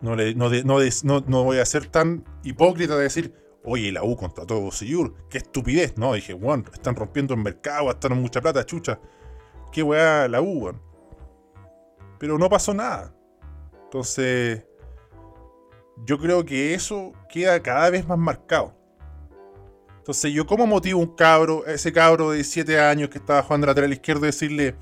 No, 0.00 0.16
no, 0.16 1.44
voy 1.44 1.58
a 1.58 1.66
ser 1.66 1.86
tan 1.86 2.24
hipócrita 2.42 2.96
de 2.96 3.02
decir, 3.02 3.34
oye, 3.64 3.92
la 3.92 4.02
U 4.02 4.16
contrató 4.16 4.56
a 4.56 4.60
Bosellur, 4.60 5.14
qué 5.28 5.38
estupidez. 5.38 5.98
No, 5.98 6.14
dije, 6.14 6.32
bueno, 6.32 6.64
están 6.72 6.96
rompiendo 6.96 7.34
el 7.34 7.40
mercado, 7.40 7.94
en 8.02 8.22
mucha 8.22 8.40
plata, 8.40 8.64
chucha. 8.64 8.98
Qué 9.70 9.82
weá 9.82 10.26
la 10.26 10.40
U, 10.40 10.64
weón. 10.64 10.80
Pero 12.18 12.38
no 12.38 12.48
pasó 12.48 12.72
nada. 12.72 13.14
Entonces, 13.84 14.64
yo 16.06 16.18
creo 16.18 16.46
que 16.46 16.72
eso 16.72 17.12
queda 17.28 17.60
cada 17.60 17.90
vez 17.90 18.06
más 18.06 18.18
marcado. 18.18 18.79
Entonces, 20.10 20.32
yo, 20.32 20.44
¿cómo 20.44 20.66
motivo 20.66 20.98
un 20.98 21.14
cabro, 21.14 21.64
ese 21.66 21.92
cabro 21.92 22.30
de 22.30 22.38
17 22.38 22.80
años 22.80 23.10
que 23.10 23.18
estaba 23.18 23.44
jugando 23.44 23.68
lateral 23.68 23.92
izquierdo, 23.92 24.22
decirle, 24.22 24.74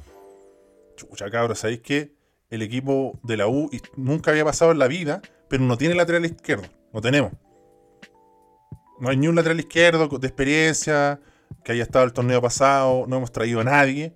chucha, 0.97 1.30
cabro, 1.30 1.54
¿sabéis 1.54 1.80
que 1.80 2.14
el 2.49 2.62
equipo 2.62 3.20
de 3.23 3.37
la 3.37 3.47
U 3.47 3.68
nunca 3.94 4.30
había 4.30 4.47
pasado 4.47 4.73
en 4.73 4.78
la 4.78 4.88
vida, 4.88 5.20
pero 5.50 5.62
no 5.64 5.76
tiene 5.76 5.94
lateral 5.94 6.25
izquierdo? 6.25 6.64
No 6.94 7.02
tenemos. 7.02 7.32
No 9.00 9.11
hay 9.11 9.18
ni 9.18 9.28
un 9.28 9.35
lateral 9.35 9.61
izquierdo 9.61 10.08
de 10.08 10.26
experiencia 10.26 11.20
que 11.62 11.73
haya 11.73 11.82
estado 11.82 12.06
el 12.06 12.14
torneo 12.14 12.40
pasado, 12.40 13.04
no 13.06 13.18
hemos 13.18 13.30
traído 13.30 13.61
a 13.61 13.64
nadie, 13.64 14.14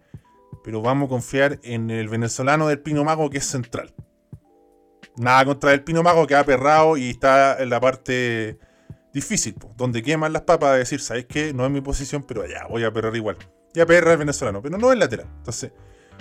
pero 0.64 0.81
vamos 0.81 1.09
a 1.09 1.11
confiar 1.11 1.61
en 1.62 1.90
el 1.90 2.09
venezolano 2.09 2.69
del 2.69 2.81
Pino 2.81 3.04
Mago 3.04 3.28
que 3.28 3.37
es 3.37 3.45
central. 3.45 3.92
Nada 5.19 5.45
contra 5.45 5.75
el 5.75 5.85
Pino 5.85 6.02
Mago 6.02 6.26
que 6.26 6.37
ha 6.37 6.45
perrado 6.45 6.97
y 6.97 7.11
está 7.11 7.62
en 7.62 7.69
la 7.69 7.81
parte 7.81 8.59
difícil, 9.12 9.57
donde 9.76 10.02
queman 10.02 10.33
las 10.33 10.42
papas 10.42 10.73
de 10.73 10.78
decir, 10.78 11.00
¿sabes 11.00 11.26
qué? 11.26 11.52
No 11.52 11.64
es 11.64 11.71
mi 11.71 11.81
posición, 11.81 12.23
pero 12.23 12.47
ya, 12.47 12.66
voy 12.69 12.85
a 12.85 12.92
perrar 12.92 13.14
igual. 13.14 13.37
Ya 13.75 13.87
perra 13.87 14.12
el 14.12 14.19
venezolano, 14.19 14.62
pero 14.62 14.78
no 14.78 14.92
es 14.92 14.99
lateral. 14.99 15.28
Entonces, 15.38 15.73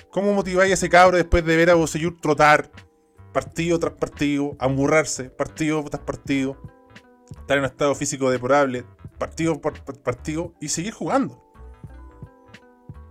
¿cómo 0.10 0.34
motiváis 0.34 0.72
a 0.72 0.74
ese 0.74 0.90
cabro 0.90 1.18
después 1.18 1.46
de 1.46 1.56
ver 1.56 1.70
a 1.70 1.76
Bosellur 1.76 2.20
trotar 2.20 2.70
partido 3.34 3.80
tras 3.80 3.94
partido, 3.94 4.56
amburrarse, 4.60 5.30
partido 5.30 5.84
tras 5.86 6.04
partido, 6.04 6.58
estar 7.30 7.58
en 7.58 7.64
un 7.64 7.70
estado 7.70 7.96
físico 7.96 8.30
deplorable, 8.30 8.86
partido 9.18 9.60
por 9.62 9.82
partido 10.02 10.54
y 10.60 10.70
seguir 10.70 10.94
jugando? 10.94 11.42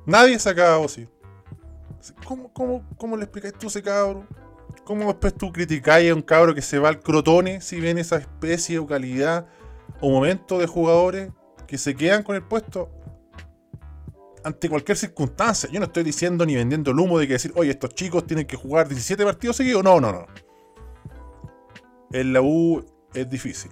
Nadie 0.07 0.39
sacaba 0.39 0.75
a 0.75 0.79
Bosellur. 0.79 1.11
¿Cómo, 2.25 2.53
cómo, 2.53 2.89
cómo 2.97 3.17
le 3.17 3.25
explicáis 3.25 3.55
tú 3.55 3.67
a 3.67 3.69
ese 3.69 3.83
cabro? 3.83 4.27
¿Cómo 4.85 5.07
después 5.07 5.35
tú 5.35 5.53
criticáis 5.53 6.11
a 6.11 6.15
un 6.15 6.23
cabro 6.23 6.55
que 6.55 6.63
se 6.63 6.79
va 6.79 6.89
al 6.89 7.01
crotone 7.01 7.61
si 7.61 7.81
ven 7.81 7.99
esa 7.99 8.17
especie 8.17 8.79
o 8.79 8.87
calidad 8.87 9.47
o 10.01 10.11
momento 10.11 10.59
de 10.59 10.67
jugadores 10.67 11.31
que 11.67 11.79
se 11.79 11.95
quedan 11.95 12.23
con 12.23 12.37
el 12.37 12.43
puesto 12.43 12.91
ante 14.43 14.69
cualquier 14.69 14.97
circunstancia. 14.97 15.69
Yo 15.71 15.81
no 15.81 15.87
estoy 15.87 16.03
diciendo 16.03 16.45
ni 16.47 16.55
vendiendo 16.55 16.91
el 16.91 16.99
humo 16.99 17.19
de 17.19 17.27
que 17.27 17.35
decir, 17.35 17.53
oye, 17.55 17.71
estos 17.71 17.95
chicos 17.95 18.27
tienen 18.27 18.47
que 18.47 18.57
jugar 18.57 18.89
17 18.89 19.25
partidos 19.25 19.57
seguidos. 19.57 19.85
No, 19.85 20.01
no, 20.01 20.13
no. 20.13 20.27
En 22.13 22.33
la 22.33 22.41
U 22.43 22.85
es 23.15 23.29
difícil. 23.29 23.71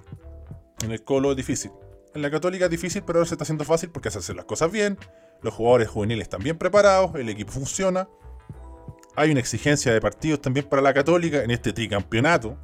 En 0.84 0.92
el 0.92 1.02
Colo 1.02 1.30
es 1.30 1.36
difícil. 1.36 1.72
En 2.14 2.22
la 2.22 2.30
Católica 2.30 2.66
es 2.66 2.70
difícil, 2.70 3.02
pero 3.04 3.18
ahora 3.18 3.28
se 3.28 3.34
está 3.34 3.42
haciendo 3.42 3.64
fácil 3.64 3.90
porque 3.90 4.10
se 4.10 4.18
hacen 4.18 4.36
las 4.36 4.44
cosas 4.44 4.70
bien. 4.70 4.98
Los 5.42 5.54
jugadores 5.54 5.88
juveniles 5.88 6.24
están 6.24 6.42
bien 6.42 6.58
preparados, 6.58 7.14
el 7.14 7.28
equipo 7.28 7.52
funciona. 7.52 8.08
Hay 9.16 9.30
una 9.30 9.40
exigencia 9.40 9.92
de 9.92 10.00
partidos 10.00 10.40
también 10.40 10.66
para 10.68 10.82
la 10.82 10.94
Católica 10.94 11.42
en 11.42 11.50
este 11.50 11.72
tricampeonato. 11.72 12.56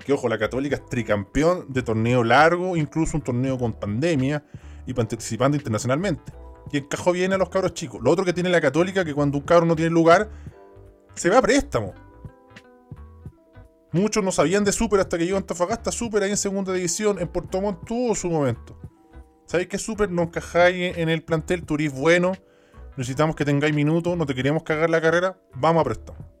Porque, 0.00 0.14
ojo, 0.14 0.30
la 0.30 0.38
Católica 0.38 0.76
es 0.76 0.86
tricampeón 0.86 1.66
de 1.68 1.82
torneo 1.82 2.24
largo, 2.24 2.74
incluso 2.74 3.18
un 3.18 3.22
torneo 3.22 3.58
con 3.58 3.74
pandemia 3.74 4.42
y 4.86 4.94
participando 4.94 5.58
internacionalmente. 5.58 6.32
Y 6.72 6.78
encajó 6.78 7.12
bien 7.12 7.34
a 7.34 7.36
los 7.36 7.50
cabros 7.50 7.74
chicos. 7.74 8.00
Lo 8.02 8.10
otro 8.10 8.24
que 8.24 8.32
tiene 8.32 8.48
la 8.48 8.62
Católica, 8.62 9.04
que 9.04 9.12
cuando 9.12 9.36
un 9.36 9.44
cabro 9.44 9.66
no 9.66 9.76
tiene 9.76 9.90
lugar, 9.90 10.30
se 11.12 11.28
va 11.28 11.36
a 11.36 11.42
préstamo. 11.42 11.92
Muchos 13.92 14.24
no 14.24 14.32
sabían 14.32 14.64
de 14.64 14.72
Super 14.72 15.00
hasta 15.00 15.18
que 15.18 15.26
llegó 15.26 15.36
Antofagasta. 15.36 15.92
Super 15.92 16.22
ahí 16.22 16.30
en 16.30 16.38
segunda 16.38 16.72
división, 16.72 17.18
en 17.18 17.28
Puerto 17.28 17.60
Montt 17.60 17.84
tuvo 17.84 18.14
su 18.14 18.30
momento. 18.30 18.80
¿Sabéis 19.44 19.68
que 19.68 19.76
Super 19.76 20.10
no 20.10 20.22
encajáis 20.22 20.96
en 20.96 21.10
el 21.10 21.22
plantel? 21.22 21.66
Turís 21.66 21.92
bueno, 21.92 22.32
necesitamos 22.96 23.36
que 23.36 23.44
tengáis 23.44 23.74
minutos, 23.74 24.16
no 24.16 24.24
te 24.24 24.34
queremos 24.34 24.62
cagar 24.62 24.88
la 24.88 25.02
carrera, 25.02 25.36
vamos 25.56 25.82
a 25.82 25.84
préstamo. 25.84 26.39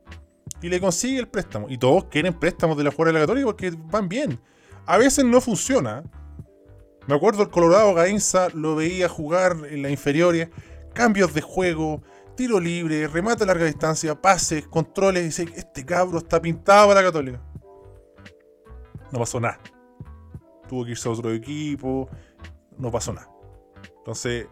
Y 0.62 0.68
le 0.68 0.80
consigue 0.80 1.18
el 1.18 1.28
préstamo. 1.28 1.66
Y 1.68 1.78
todos 1.78 2.04
quieren 2.04 2.34
préstamos 2.34 2.76
de 2.76 2.84
la 2.84 2.90
fuera 2.90 3.12
de 3.12 3.18
la 3.18 3.20
Católica 3.20 3.46
porque 3.46 3.70
van 3.70 4.08
bien. 4.08 4.40
A 4.86 4.98
veces 4.98 5.24
no 5.24 5.40
funciona. 5.40 6.02
Me 7.06 7.14
acuerdo 7.14 7.42
el 7.42 7.50
Colorado 7.50 7.94
Gainza 7.94 8.48
lo 8.54 8.76
veía 8.76 9.08
jugar 9.08 9.56
en 9.68 9.82
la 9.82 9.90
inferiores, 9.90 10.48
cambios 10.92 11.32
de 11.32 11.40
juego, 11.40 12.02
tiro 12.36 12.60
libre, 12.60 13.08
remate 13.08 13.44
a 13.44 13.46
larga 13.46 13.64
distancia, 13.64 14.20
pases, 14.20 14.66
controles. 14.66 15.22
Y 15.22 15.26
dice, 15.26 15.48
este 15.56 15.84
cabro 15.84 16.18
está 16.18 16.40
pintado 16.40 16.88
para 16.88 17.00
la 17.00 17.06
Católica. 17.06 17.42
No 19.10 19.18
pasó 19.18 19.40
nada. 19.40 19.58
Tuvo 20.68 20.84
que 20.84 20.92
irse 20.92 21.08
a 21.08 21.12
otro 21.12 21.32
equipo. 21.32 22.08
No 22.76 22.90
pasó 22.90 23.12
nada. 23.12 23.30
Entonces, 23.98 24.46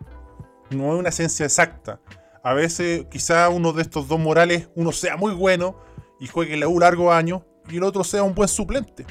no 0.70 0.94
es 0.94 1.00
una 1.00 1.08
esencia 1.10 1.46
exacta. 1.46 2.00
A 2.42 2.54
veces, 2.54 3.06
quizá 3.10 3.48
uno 3.50 3.72
de 3.72 3.82
estos 3.82 4.08
dos 4.08 4.18
morales, 4.18 4.68
uno 4.74 4.92
sea 4.92 5.16
muy 5.16 5.32
bueno 5.32 5.88
y 6.20 6.26
juegue 6.26 6.54
en 6.54 6.60
la 6.60 6.68
U 6.68 6.78
largo 6.78 7.12
año, 7.12 7.44
y 7.68 7.76
el 7.76 7.82
otro 7.82 8.04
sea 8.04 8.22
un 8.22 8.34
buen 8.34 8.48
suplente. 8.48 9.06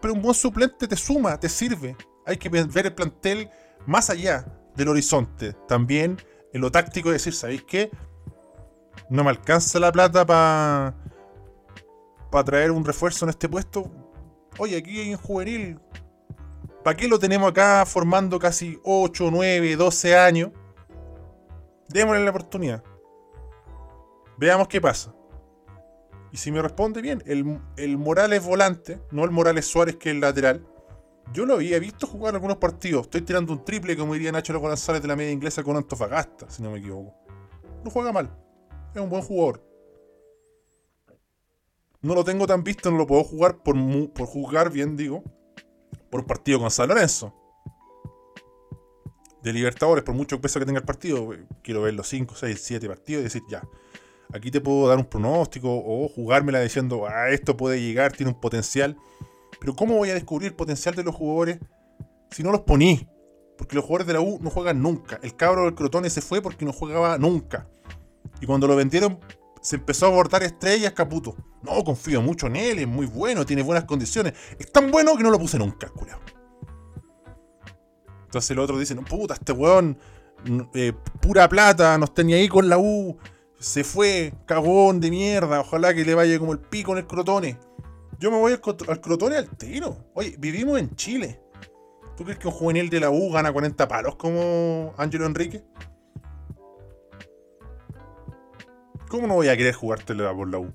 Pero 0.00 0.14
un 0.14 0.22
buen 0.22 0.34
suplente 0.34 0.86
te 0.86 0.96
suma, 0.96 1.38
te 1.38 1.48
sirve. 1.48 1.96
Hay 2.26 2.36
que 2.36 2.48
ver 2.48 2.86
el 2.86 2.94
plantel 2.94 3.50
más 3.86 4.10
allá 4.10 4.46
del 4.76 4.88
horizonte. 4.88 5.54
También 5.66 6.16
en 6.52 6.60
lo 6.60 6.70
táctico 6.70 7.10
decir, 7.10 7.34
¿sabéis 7.34 7.64
qué? 7.64 7.90
No 9.08 9.24
me 9.24 9.30
alcanza 9.30 9.78
la 9.78 9.92
plata 9.92 10.24
para 10.24 10.94
para 12.30 12.44
traer 12.44 12.70
un 12.70 12.84
refuerzo 12.84 13.24
en 13.24 13.30
este 13.30 13.48
puesto. 13.48 13.90
Oye, 14.58 14.76
aquí 14.76 15.00
hay 15.00 15.12
un 15.12 15.20
juvenil. 15.20 15.80
¿Para 16.84 16.96
qué 16.96 17.08
lo 17.08 17.18
tenemos 17.18 17.50
acá 17.50 17.84
formando 17.84 18.38
casi 18.38 18.78
8, 18.84 19.28
9, 19.30 19.76
12 19.76 20.16
años? 20.16 20.50
Démosle 21.88 22.24
la 22.24 22.30
oportunidad. 22.30 22.82
Veamos 24.38 24.68
qué 24.68 24.80
pasa. 24.80 25.12
Y 26.32 26.36
si 26.36 26.52
me 26.52 26.62
responde 26.62 27.02
bien, 27.02 27.22
el, 27.26 27.96
Morales 27.96 28.44
volante, 28.44 29.00
no 29.10 29.24
el 29.24 29.30
Morales 29.30 29.66
Suárez 29.66 29.96
que 29.96 30.10
es 30.10 30.14
el 30.14 30.20
lateral, 30.20 30.64
yo 31.32 31.44
lo 31.44 31.54
había 31.54 31.78
visto 31.78 32.06
jugar 32.06 32.34
algunos 32.34 32.58
partidos. 32.58 33.02
Estoy 33.02 33.22
tirando 33.22 33.52
un 33.52 33.64
triple, 33.64 33.96
como 33.96 34.14
diría 34.14 34.32
Nacho 34.32 34.58
González 34.58 35.02
de 35.02 35.08
la 35.08 35.16
media 35.16 35.32
inglesa 35.32 35.62
con 35.62 35.76
Antofagasta, 35.76 36.48
si 36.50 36.62
no 36.62 36.70
me 36.70 36.78
equivoco. 36.78 37.14
No 37.84 37.90
juega 37.90 38.12
mal. 38.12 38.36
Es 38.94 39.00
un 39.00 39.08
buen 39.08 39.22
jugador. 39.22 39.64
No 42.02 42.14
lo 42.14 42.24
tengo 42.24 42.46
tan 42.46 42.64
visto, 42.64 42.90
no 42.90 42.96
lo 42.96 43.06
puedo 43.06 43.22
jugar 43.24 43.62
por, 43.62 43.76
por 44.12 44.26
jugar 44.26 44.70
bien, 44.70 44.96
digo. 44.96 45.22
Por 46.10 46.20
un 46.20 46.26
partido 46.26 46.58
con 46.58 46.70
San 46.70 46.88
Lorenzo. 46.88 47.34
De 49.42 49.52
Libertadores, 49.52 50.04
por 50.04 50.14
mucho 50.14 50.40
peso 50.40 50.58
que 50.58 50.66
tenga 50.66 50.80
el 50.80 50.86
partido. 50.86 51.28
Quiero 51.62 51.82
ver 51.82 51.94
los 51.94 52.08
5, 52.08 52.34
6, 52.34 52.60
7 52.60 52.88
partidos 52.88 53.20
y 53.20 53.24
decir, 53.24 53.42
ya. 53.48 53.62
Aquí 54.32 54.50
te 54.50 54.60
puedo 54.60 54.88
dar 54.88 54.98
un 54.98 55.04
pronóstico 55.04 55.68
o 55.70 56.08
jugármela 56.08 56.60
diciendo, 56.60 57.06
ah, 57.08 57.30
esto 57.30 57.56
puede 57.56 57.80
llegar, 57.80 58.12
tiene 58.12 58.32
un 58.32 58.40
potencial. 58.40 58.96
Pero 59.58 59.74
¿cómo 59.74 59.96
voy 59.96 60.10
a 60.10 60.14
descubrir 60.14 60.48
el 60.48 60.56
potencial 60.56 60.94
de 60.94 61.04
los 61.04 61.14
jugadores 61.14 61.58
si 62.30 62.42
no 62.42 62.52
los 62.52 62.60
poní? 62.62 63.08
Porque 63.58 63.76
los 63.76 63.84
jugadores 63.84 64.06
de 64.06 64.12
la 64.14 64.20
U 64.20 64.38
no 64.40 64.50
juegan 64.50 64.80
nunca. 64.80 65.18
El 65.22 65.36
cabro 65.36 65.64
del 65.64 65.74
Crotone 65.74 66.08
se 66.08 66.20
fue 66.20 66.40
porque 66.40 66.64
no 66.64 66.72
jugaba 66.72 67.18
nunca. 67.18 67.68
Y 68.40 68.46
cuando 68.46 68.66
lo 68.66 68.76
vendieron, 68.76 69.18
se 69.60 69.76
empezó 69.76 70.06
a 70.06 70.08
abordar 70.08 70.42
estrellas 70.42 70.92
Caputo. 70.92 71.36
No, 71.62 71.84
confío 71.84 72.22
mucho 72.22 72.46
en 72.46 72.56
él, 72.56 72.78
es 72.78 72.88
muy 72.88 73.06
bueno, 73.06 73.44
tiene 73.44 73.62
buenas 73.62 73.84
condiciones. 73.84 74.32
Es 74.58 74.72
tan 74.72 74.90
bueno 74.90 75.16
que 75.16 75.22
no 75.22 75.30
lo 75.30 75.38
puse 75.38 75.58
nunca, 75.58 75.88
culiao. 75.88 76.20
Entonces 78.24 78.50
el 78.52 78.60
otro 78.60 78.78
dice, 78.78 78.94
no, 78.94 79.04
puta, 79.04 79.34
este 79.34 79.52
weón, 79.52 79.98
eh, 80.74 80.92
pura 81.20 81.48
plata, 81.48 81.98
nos 81.98 82.14
tenía 82.14 82.36
ahí 82.36 82.48
con 82.48 82.68
la 82.68 82.78
U, 82.78 83.18
se 83.60 83.84
fue, 83.84 84.32
cagón 84.46 85.00
de 85.00 85.10
mierda, 85.10 85.60
ojalá 85.60 85.94
que 85.94 86.04
le 86.04 86.14
vaya 86.14 86.38
como 86.38 86.52
el 86.52 86.58
pico 86.58 86.92
en 86.92 86.98
el 86.98 87.06
crotone. 87.06 87.58
Yo 88.18 88.30
me 88.30 88.38
voy 88.38 88.52
al, 88.52 88.60
al 88.88 89.00
Crotone 89.00 89.36
al 89.36 89.48
tiro. 89.48 89.96
Oye, 90.14 90.34
vivimos 90.38 90.78
en 90.78 90.94
Chile. 90.94 91.40
¿Tú 92.16 92.24
crees 92.24 92.38
que 92.38 92.48
un 92.48 92.52
juvenil 92.52 92.90
de 92.90 93.00
la 93.00 93.10
U 93.10 93.32
gana 93.32 93.50
40 93.50 93.88
palos 93.88 94.16
como 94.16 94.92
Ángelo 94.98 95.24
Enrique? 95.24 95.64
¿Cómo 99.08 99.26
no 99.26 99.34
voy 99.34 99.48
a 99.48 99.56
querer 99.56 99.74
jugártela 99.74 100.34
por 100.34 100.50
la 100.50 100.58
U? 100.58 100.74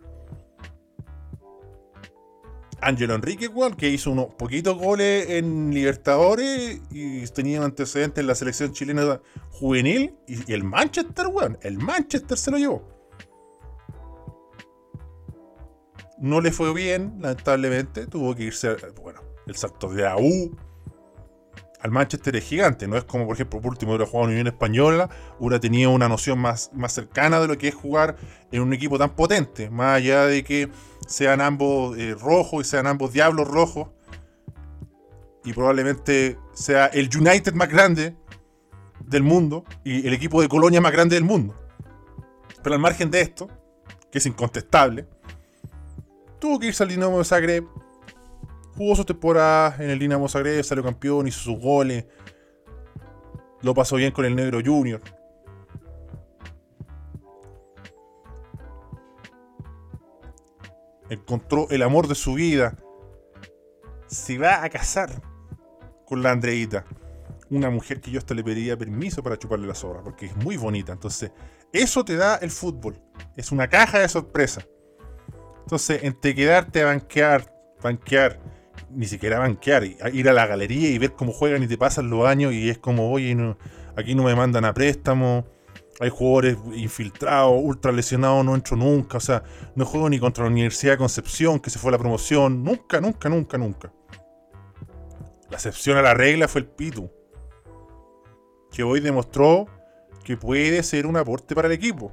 Ángelo 2.86 3.16
Enrique, 3.16 3.46
igual, 3.46 3.76
que 3.76 3.90
hizo 3.90 4.12
unos 4.12 4.28
poquitos 4.36 4.78
goles 4.78 5.28
en 5.32 5.74
Libertadores 5.74 6.80
y 6.92 7.26
tenía 7.30 7.58
un 7.58 7.66
antecedente 7.66 8.22
en 8.22 8.28
la 8.28 8.36
selección 8.36 8.74
chilena 8.74 9.20
juvenil. 9.50 10.14
Y, 10.28 10.54
el 10.54 10.64
Manchester, 10.64 11.26
weón, 11.26 11.58
el 11.64 11.80
Manchester 11.80 12.38
se 12.38 12.52
lo 12.52 12.58
llevó. 12.60 12.88
No 16.20 16.42
le 16.42 16.52
fue 16.52 16.76
bien, 16.76 17.18
lamentablemente. 17.20 18.06
Tuvo 18.06 18.36
que 18.36 18.44
irse, 18.44 18.76
bueno, 19.02 19.22
el 19.48 19.56
salto 19.56 19.92
de 19.92 20.06
AU 20.06 20.56
al 21.86 21.92
Manchester 21.92 22.36
es 22.36 22.44
gigante. 22.44 22.88
No 22.88 22.98
es 22.98 23.04
como, 23.04 23.28
por 23.28 23.36
ejemplo, 23.36 23.62
por 23.62 23.72
último, 23.72 23.92
hubiera 23.92 24.10
jugado 24.10 24.32
Unión 24.32 24.48
Española, 24.48 25.08
hubiera 25.40 25.60
tenido 25.60 25.92
una 25.92 26.10
noción 26.10 26.40
más, 26.40 26.72
más 26.74 26.92
cercana 26.94 27.40
de 27.40 27.48
lo 27.48 27.60
que 27.60 27.68
es 27.68 27.76
jugar 27.76 28.16
en 28.52 28.64
un 28.64 28.74
equipo 28.74 28.98
tan 28.98 29.12
potente. 29.12 29.70
Más 29.70 29.98
allá 29.98 30.26
de 30.26 30.44
que 30.44 30.72
sean 31.08 31.42
ambos 31.42 31.96
eh, 32.00 32.16
rojos 32.20 32.66
y 32.66 32.70
sean 32.70 32.88
ambos 32.88 33.14
diablos 33.14 33.48
rojos. 33.48 33.90
Y 35.44 35.54
probablemente 35.54 36.40
sea 36.54 36.88
el 36.88 37.08
United 37.16 37.54
más 37.54 37.70
grande 37.70 38.16
del 39.02 39.22
mundo 39.22 39.64
y 39.84 40.08
el 40.08 40.14
equipo 40.16 40.42
de 40.42 40.50
Colonia 40.50 40.82
más 40.82 40.92
grande 40.92 41.14
del 41.14 41.24
mundo. 41.24 41.56
Pero 42.64 42.74
al 42.74 42.82
margen 42.82 43.12
de 43.12 43.22
esto, 43.22 43.48
que 44.12 44.18
es 44.18 44.26
incontestable, 44.26 45.06
tuvo 46.40 46.58
que 46.58 46.66
irse 46.66 46.82
al 46.82 46.90
Dinamo 46.90 47.20
de 47.20 47.26
Zagreb. 47.26 47.64
Jugó 48.78 48.96
sus 48.96 49.06
temporadas 49.06 49.80
en 49.80 49.90
el 49.90 50.00
Dinamo 50.00 50.28
Zagreb, 50.28 50.64
salió 50.64 50.84
campeón, 50.84 51.28
hizo 51.28 51.40
sus 51.40 51.60
goles. 51.60 52.06
Lo 53.62 53.74
pasó 53.74 53.96
bien 53.96 54.12
con 54.12 54.26
el 54.26 54.36
Negro 54.36 54.60
Junior. 54.64 55.02
Encontró 61.10 61.68
el 61.70 61.82
amor 61.84 62.08
de 62.08 62.16
su 62.16 62.34
vida. 62.34 62.78
Se 64.08 64.38
va 64.38 64.64
a 64.64 64.70
casar 64.70 65.10
con 66.06 66.22
la 66.22 66.32
Andreita. 66.32 66.86
Una 67.50 67.70
mujer 67.70 68.02
que 68.02 68.12
yo 68.12 68.20
hasta 68.20 68.34
le 68.34 68.44
pediría 68.44 68.78
permiso 68.78 69.24
para 69.24 69.38
chuparle 69.38 69.68
las 69.68 69.84
obras, 69.84 70.04
porque 70.04 70.26
es 70.26 70.36
muy 70.36 70.58
bonita. 70.58 70.92
Entonces, 70.92 71.32
eso 71.72 72.04
te 72.04 72.16
da 72.16 72.36
el 72.38 72.52
fútbol. 72.52 73.02
Es 73.36 73.52
una 73.52 73.70
caja 73.70 74.00
de 74.00 74.10
sorpresa. 74.10 74.66
Entonces, 75.62 76.04
entre 76.04 76.36
quedarte 76.36 76.82
a 76.82 76.86
banquear, 76.86 77.52
banquear, 77.82 78.40
ni 78.90 79.08
siquiera 79.08 79.40
banquear, 79.40 79.84
ir 79.84 80.30
a 80.30 80.34
la 80.34 80.48
galería 80.48 80.90
y 80.90 80.98
ver 80.98 81.14
cómo 81.14 81.32
juegan 81.32 81.64
y 81.64 81.68
te 81.68 81.78
pasan 81.78 82.10
los 82.10 82.26
años 82.26 82.54
y 82.54 82.70
es 82.70 82.78
como, 82.78 83.12
oye, 83.12 83.36
no, 83.36 83.58
aquí 83.96 84.16
no 84.16 84.24
me 84.24 84.36
mandan 84.36 84.66
a 84.66 84.74
préstamo, 84.74 85.46
hay 86.00 86.10
jugadores 86.10 86.58
infiltrados, 86.76 87.54
ultra 87.62 87.92
lesionados, 87.92 88.44
no 88.44 88.56
entro 88.56 88.76
nunca, 88.76 89.18
o 89.18 89.22
sea, 89.22 89.44
no 89.76 89.86
juego 89.86 90.10
ni 90.10 90.20
contra 90.20 90.44
la 90.44 90.52
Universidad 90.52 90.94
de 90.94 90.98
Concepción, 90.98 91.60
que 91.60 91.70
se 91.70 91.80
fue 91.80 91.90
a 91.90 91.94
la 91.94 91.98
promoción, 91.98 92.64
nunca, 92.64 93.00
nunca, 93.00 93.30
nunca, 93.30 93.58
nunca. 93.58 93.94
La 95.50 95.58
excepción 95.58 95.98
a 95.98 96.02
la 96.02 96.14
regla 96.14 96.48
fue 96.48 96.62
el 96.62 96.68
Pitu, 96.68 97.10
que 98.72 98.84
hoy 98.84 99.00
demostró 99.00 99.68
que 100.24 100.36
puede 100.36 100.84
ser 100.84 101.06
un 101.06 101.16
aporte 101.16 101.56
para 101.56 101.68
el 101.68 101.74
equipo. 101.74 102.12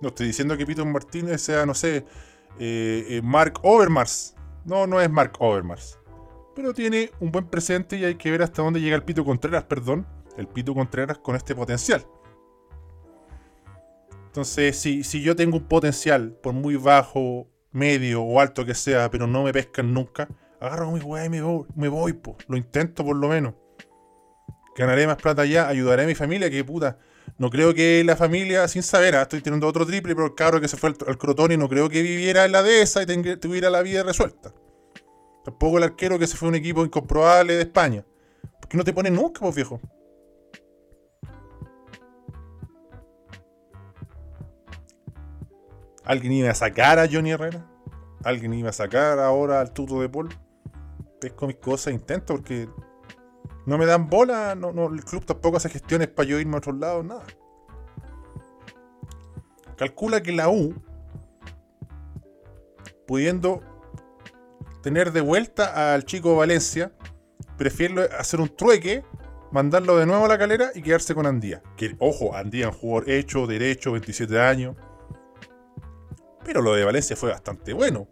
No 0.00 0.08
estoy 0.08 0.28
diciendo 0.28 0.56
que 0.56 0.64
Pitu 0.64 0.86
Martínez 0.86 1.42
sea, 1.42 1.66
no 1.66 1.74
sé, 1.74 2.06
eh, 2.58 3.06
eh, 3.08 3.20
Mark 3.22 3.60
Overmars. 3.62 4.34
No, 4.64 4.86
no 4.86 5.00
es 5.00 5.10
Mark 5.10 5.32
Overmars. 5.40 5.99
Pero 6.54 6.74
tiene 6.74 7.10
un 7.20 7.30
buen 7.30 7.46
presente 7.46 7.96
y 7.96 8.04
hay 8.04 8.16
que 8.16 8.30
ver 8.30 8.42
hasta 8.42 8.62
dónde 8.62 8.80
llega 8.80 8.96
el 8.96 9.04
Pito 9.04 9.24
Contreras, 9.24 9.64
perdón. 9.64 10.06
El 10.36 10.46
Pito 10.48 10.74
Contreras 10.74 11.18
con 11.18 11.36
este 11.36 11.54
potencial. 11.54 12.04
Entonces, 14.26 14.76
si, 14.76 15.02
si 15.04 15.22
yo 15.22 15.34
tengo 15.34 15.58
un 15.58 15.64
potencial, 15.64 16.32
por 16.40 16.54
muy 16.54 16.76
bajo, 16.76 17.48
medio 17.72 18.22
o 18.22 18.40
alto 18.40 18.64
que 18.64 18.74
sea, 18.74 19.10
pero 19.10 19.26
no 19.26 19.42
me 19.42 19.52
pescan 19.52 19.92
nunca, 19.92 20.28
agarro 20.60 20.90
mi 20.92 21.00
weá 21.00 21.24
y 21.24 21.28
me 21.28 21.42
voy, 21.42 21.66
me 21.74 21.88
voy 21.88 22.20
lo 22.48 22.56
intento 22.56 23.04
por 23.04 23.16
lo 23.16 23.28
menos. 23.28 23.54
ganaré 24.76 25.06
más 25.06 25.16
plata 25.16 25.42
allá, 25.42 25.68
ayudaré 25.68 26.04
a 26.04 26.06
mi 26.06 26.14
familia, 26.14 26.50
que 26.50 26.64
puta. 26.64 26.98
No 27.38 27.48
creo 27.48 27.74
que 27.74 28.02
la 28.04 28.16
familia, 28.16 28.68
sin 28.68 28.82
saber, 28.82 29.16
ah, 29.16 29.22
estoy 29.22 29.40
teniendo 29.40 29.66
otro 29.66 29.86
triple, 29.86 30.14
pero 30.14 30.26
el 30.26 30.34
cabro 30.34 30.60
que 30.60 30.68
se 30.68 30.76
fue 30.76 30.90
al, 30.90 31.18
Crotón 31.18 31.52
y 31.52 31.56
no 31.56 31.68
creo 31.68 31.88
que 31.88 32.02
viviera 32.02 32.44
en 32.44 32.52
la 32.52 32.62
dehesa 32.62 33.02
y 33.02 33.06
tuviera 33.36 33.70
la 33.70 33.82
vida 33.82 34.02
resuelta. 34.02 34.52
Tampoco 35.44 35.78
el 35.78 35.84
arquero 35.84 36.18
que 36.18 36.26
se 36.26 36.36
fue 36.36 36.48
un 36.48 36.54
equipo 36.54 36.84
incomprobable 36.84 37.54
de 37.54 37.62
España. 37.62 38.04
¿Por 38.60 38.68
qué 38.68 38.76
no 38.76 38.84
te 38.84 38.92
pones 38.92 39.12
nunca, 39.12 39.40
pues 39.40 39.54
viejo? 39.54 39.80
¿Alguien 46.04 46.32
iba 46.32 46.50
a 46.50 46.54
sacar 46.54 46.98
a 46.98 47.08
Johnny 47.10 47.30
Herrera? 47.30 47.66
¿Alguien 48.24 48.52
iba 48.54 48.70
a 48.70 48.72
sacar 48.72 49.18
ahora 49.18 49.60
al 49.60 49.72
tuto 49.72 50.00
de 50.00 50.08
Paul? 50.08 50.28
Pesco 51.20 51.46
mis 51.46 51.56
cosas, 51.56 51.94
intento 51.94 52.34
porque 52.34 52.68
no 53.66 53.78
me 53.78 53.86
dan 53.86 54.08
bola, 54.08 54.54
no, 54.54 54.72
no, 54.72 54.88
el 54.92 55.04
club 55.04 55.24
tampoco 55.24 55.58
hace 55.58 55.68
gestiones 55.68 56.08
para 56.08 56.28
yo 56.28 56.40
irme 56.40 56.54
a 56.54 56.58
otros 56.58 56.76
lados, 56.76 57.04
nada. 57.04 57.24
Calcula 59.76 60.22
que 60.22 60.32
la 60.32 60.48
U, 60.48 60.74
pudiendo 63.06 63.62
tener 64.82 65.12
de 65.12 65.20
vuelta 65.20 65.94
al 65.94 66.04
chico 66.04 66.36
Valencia, 66.36 66.92
prefiere 67.56 68.08
hacer 68.18 68.40
un 68.40 68.48
trueque, 68.48 69.04
mandarlo 69.52 69.96
de 69.96 70.06
nuevo 70.06 70.24
a 70.24 70.28
la 70.28 70.38
calera 70.38 70.70
y 70.74 70.82
quedarse 70.82 71.14
con 71.14 71.26
Andía. 71.26 71.62
Que, 71.76 71.94
ojo, 71.98 72.34
Andía 72.34 72.68
un 72.68 72.74
jugador 72.74 73.10
hecho, 73.10 73.46
derecho, 73.46 73.92
27 73.92 74.40
años. 74.40 74.76
Pero 76.44 76.62
lo 76.62 76.74
de 76.74 76.84
Valencia 76.84 77.16
fue 77.16 77.30
bastante 77.30 77.72
bueno. 77.72 78.08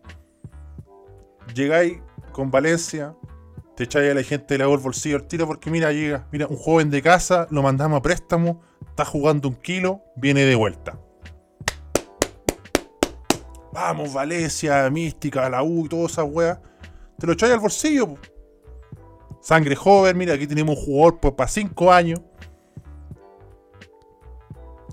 Llegáis 1.55 1.99
con 2.33 2.51
Valencia, 2.51 3.17
te 3.75 3.85
echáis 3.85 4.11
a 4.11 4.15
la 4.15 4.23
gente 4.23 4.55
de 4.55 4.59
la 4.59 4.71
el 4.71 4.79
bolsillo 4.79 5.17
al 5.17 5.27
tiro 5.27 5.47
porque 5.47 5.71
mira, 5.71 5.93
llega, 5.93 6.29
mira, 6.31 6.47
un 6.47 6.57
joven 6.57 6.91
de 6.91 7.01
casa, 7.01 7.47
lo 7.51 7.63
mandamos 7.63 7.99
a 7.99 8.03
préstamo, 8.03 8.63
está 8.87 9.05
jugando 9.05 9.49
un 9.49 9.55
kilo, 9.55 10.03
viene 10.17 10.43
de 10.45 10.55
vuelta. 10.55 10.99
Vamos, 13.81 14.13
Valencia, 14.13 14.91
Mística, 14.91 15.49
la 15.49 15.63
U 15.63 15.87
y 15.87 15.89
todas 15.89 16.11
esas 16.11 16.27
weas. 16.29 16.59
Te 17.17 17.29
lo 17.29 17.35
echáis 17.35 17.53
al 17.53 17.61
bolsillo. 17.61 18.15
Sangre 19.41 19.77
joven, 19.77 20.19
mira, 20.19 20.35
aquí 20.35 20.49
tenemos 20.49 20.77
un 20.77 20.85
jugador 20.85 21.21
pues, 21.21 21.35
para 21.35 21.49
5 21.49 21.93
años. 21.93 22.21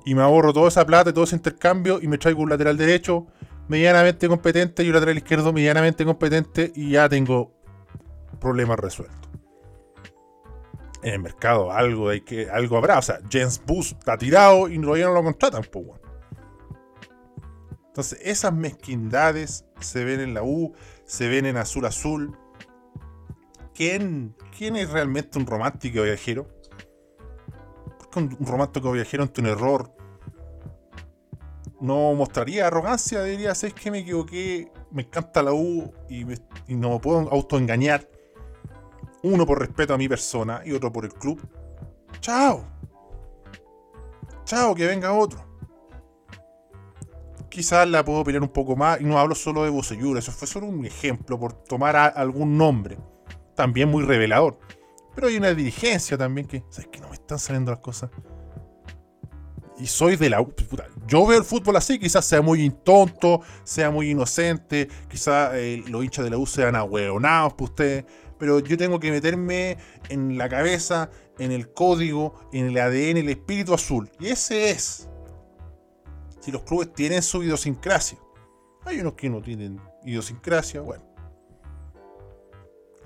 Y 0.06 0.14
me 0.14 0.22
ahorro 0.22 0.54
toda 0.54 0.68
esa 0.68 0.86
plata 0.86 1.10
y 1.10 1.14
todo 1.14 1.24
ese 1.24 1.36
intercambio 1.36 2.00
y 2.00 2.08
me 2.08 2.20
traigo 2.20 2.44
un 2.44 2.50
lateral 2.52 2.78
derecho 2.78 3.26
medianamente 3.68 4.28
competente 4.28 4.84
y 4.84 4.90
un 4.90 4.94
lateral 4.94 5.18
izquierdo 5.18 5.52
medianamente 5.52 6.06
competente 6.06 6.72
y 6.76 6.92
ya 6.92 7.10
tengo 7.10 7.56
problemas 8.40 8.78
resueltos. 8.78 9.18
En 11.02 11.14
el 11.16 11.20
mercado 11.22 11.72
algo 11.72 12.10
hay 12.10 12.22
que 12.22 12.52
algo 12.52 12.78
habrá, 12.78 13.00
o 13.00 13.02
sea, 13.02 13.20
James 13.32 13.60
Booth 13.66 13.94
está 13.98 14.16
tirado 14.16 14.70
y 14.70 14.80
todavía 14.80 15.08
no 15.08 15.14
lo 15.14 15.24
contratan, 15.24 15.64
pues 15.64 15.86
Entonces, 17.96 18.20
esas 18.24 18.52
mezquindades 18.52 19.64
se 19.80 20.04
ven 20.04 20.20
en 20.20 20.34
la 20.34 20.44
U, 20.44 20.74
se 21.06 21.30
ven 21.30 21.46
en 21.46 21.56
Azul 21.56 21.86
Azul. 21.86 22.38
¿Quién, 23.74 24.36
quién 24.58 24.76
es 24.76 24.90
realmente 24.90 25.40
un 25.40 25.46
romántico 25.46 26.02
viajero? 26.02 26.46
Porque 27.98 28.20
un, 28.20 28.46
romántico 28.46 28.92
viajero 28.92 29.24
ante 29.24 29.40
un 29.40 29.48
error 29.48 29.96
no 31.80 32.14
mostraría 32.16 32.68
arrogancia, 32.68 33.24
diría, 33.24 33.52
es 33.52 33.74
que 33.74 33.92
me 33.92 34.00
equivoqué, 34.00 34.70
me 34.92 35.04
encanta 35.04 35.42
la 35.42 35.54
U 35.54 35.94
y, 36.10 36.26
y 36.68 36.76
no 36.76 36.90
me 36.90 37.00
puedo 37.00 37.20
autoengañar. 37.32 38.10
Uno 39.24 39.46
por 39.46 39.60
respeto 39.60 39.94
a 39.94 39.98
mi 39.98 40.10
persona 40.10 40.62
y 40.66 40.74
otro 40.74 40.92
por 40.92 41.06
el 41.06 41.14
club. 41.14 41.40
Chao. 42.20 42.66
Chao, 44.44 44.76
que 44.76 44.86
venga 44.86 45.14
otro. 45.14 45.55
Quizás 47.56 47.88
la 47.88 48.04
puedo 48.04 48.22
pelear 48.26 48.44
un 48.44 48.50
poco 48.50 48.76
más 48.76 49.00
y 49.00 49.06
no 49.06 49.18
hablo 49.18 49.34
solo 49.34 49.64
de 49.64 49.70
Bocellura, 49.70 50.20
eso 50.20 50.34
fue 50.34 50.46
solo 50.46 50.66
un 50.66 50.86
ejemplo 50.86 51.40
por 51.40 51.54
tomar 51.54 51.96
algún 51.96 52.58
nombre. 52.58 52.98
También 53.56 53.88
muy 53.88 54.04
revelador. 54.04 54.60
Pero 55.16 55.28
hay 55.28 55.38
una 55.38 55.54
dirigencia 55.54 56.18
también 56.18 56.48
que, 56.48 56.66
¿sabes 56.70 56.90
que 56.92 57.00
No 57.00 57.08
me 57.08 57.14
están 57.14 57.40
saliendo 57.40 57.72
las 57.72 57.80
cosas. 57.80 58.10
Y 59.78 59.88
soy 59.88 60.18
de 60.18 60.30
la 60.32 60.42
U. 60.42 60.54
Yo 61.08 61.26
veo 61.26 61.38
el 61.38 61.46
fútbol 61.46 61.78
así, 61.78 61.98
quizás 61.98 62.26
sea 62.26 62.42
muy 62.42 62.70
tonto, 62.84 63.40
sea 63.64 63.90
muy 63.90 64.10
inocente, 64.10 64.90
quizás 65.10 65.52
eh, 65.54 65.82
los 65.88 66.04
hinchas 66.04 66.26
de 66.26 66.32
la 66.32 66.38
U 66.38 66.46
sean 66.46 66.76
ahueonados 66.76 67.54
por 67.54 67.70
ustedes 67.70 68.04
pero 68.38 68.60
yo 68.60 68.78
tengo 68.78 69.00
que 69.00 69.12
meterme 69.12 69.78
en 70.10 70.38
la 70.38 70.50
cabeza, 70.50 71.10
en 71.40 71.54
el 71.54 71.72
código, 71.72 72.36
en 72.52 72.66
el 72.68 72.78
ADN, 72.78 73.16
el 73.16 73.30
espíritu 73.30 73.74
azul. 73.74 74.12
Y 74.20 74.28
ese 74.28 74.72
es. 74.72 75.08
Si 76.46 76.52
los 76.52 76.62
clubes 76.62 76.94
tienen 76.94 77.24
su 77.24 77.42
idiosincrasia. 77.42 78.20
Hay 78.84 79.00
unos 79.00 79.14
que 79.14 79.28
no 79.32 79.42
tienen 79.42 79.82
idiosincrasia, 80.04 80.80
bueno. 80.80 81.04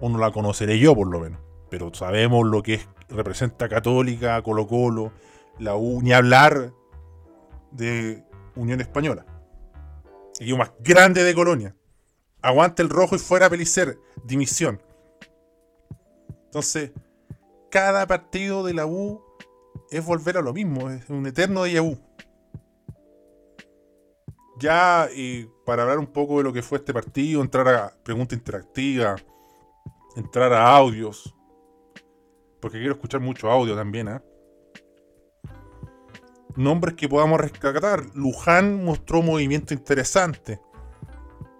Uno 0.01 0.17
la 0.17 0.29
conoceré 0.29 0.77
yo 0.77 0.93
por 0.93 1.09
lo 1.09 1.21
menos. 1.21 1.39
Pero 1.69 1.93
sabemos 1.93 2.45
lo 2.45 2.61
que 2.61 2.73
es, 2.73 2.89
representa 3.07 3.69
Católica, 3.69 4.41
Colo 4.41 4.67
Colo, 4.67 5.13
la 5.57 5.77
U, 5.77 6.01
ni 6.01 6.11
hablar 6.11 6.73
de 7.71 8.25
Unión 8.57 8.81
Española. 8.81 9.25
El 10.37 10.43
equipo 10.43 10.57
más 10.57 10.73
grande 10.81 11.23
de 11.23 11.33
Colonia. 11.33 11.73
Aguante 12.41 12.81
el 12.81 12.89
rojo 12.89 13.15
y 13.15 13.19
fuera 13.19 13.49
Pelicer. 13.49 13.97
Dimisión. 14.25 14.81
Entonces, 16.43 16.91
cada 17.71 18.05
partido 18.05 18.65
de 18.65 18.73
la 18.73 18.85
U 18.85 19.23
es 19.91 20.05
volver 20.05 20.35
a 20.35 20.41
lo 20.41 20.51
mismo, 20.51 20.89
es 20.89 21.09
un 21.09 21.25
eterno 21.25 21.63
de 21.63 21.79
vu. 21.79 21.97
Ya, 24.59 25.07
y 25.15 25.47
para 25.65 25.83
hablar 25.83 25.99
un 25.99 26.07
poco 26.07 26.39
de 26.39 26.43
lo 26.43 26.51
que 26.51 26.61
fue 26.61 26.79
este 26.79 26.93
partido, 26.93 27.41
entrar 27.41 27.67
a 27.69 27.93
pregunta 28.03 28.35
interactiva, 28.35 29.15
entrar 30.17 30.51
a 30.51 30.75
audios, 30.75 31.33
porque 32.59 32.77
quiero 32.77 32.93
escuchar 32.93 33.21
mucho 33.21 33.49
audio 33.49 33.75
también, 33.75 34.09
¿eh? 34.09 34.19
Nombres 36.55 36.95
que 36.95 37.07
podamos 37.07 37.39
rescatar. 37.39 38.03
Luján 38.15 38.83
mostró 38.83 39.21
movimiento 39.21 39.73
interesante. 39.73 40.59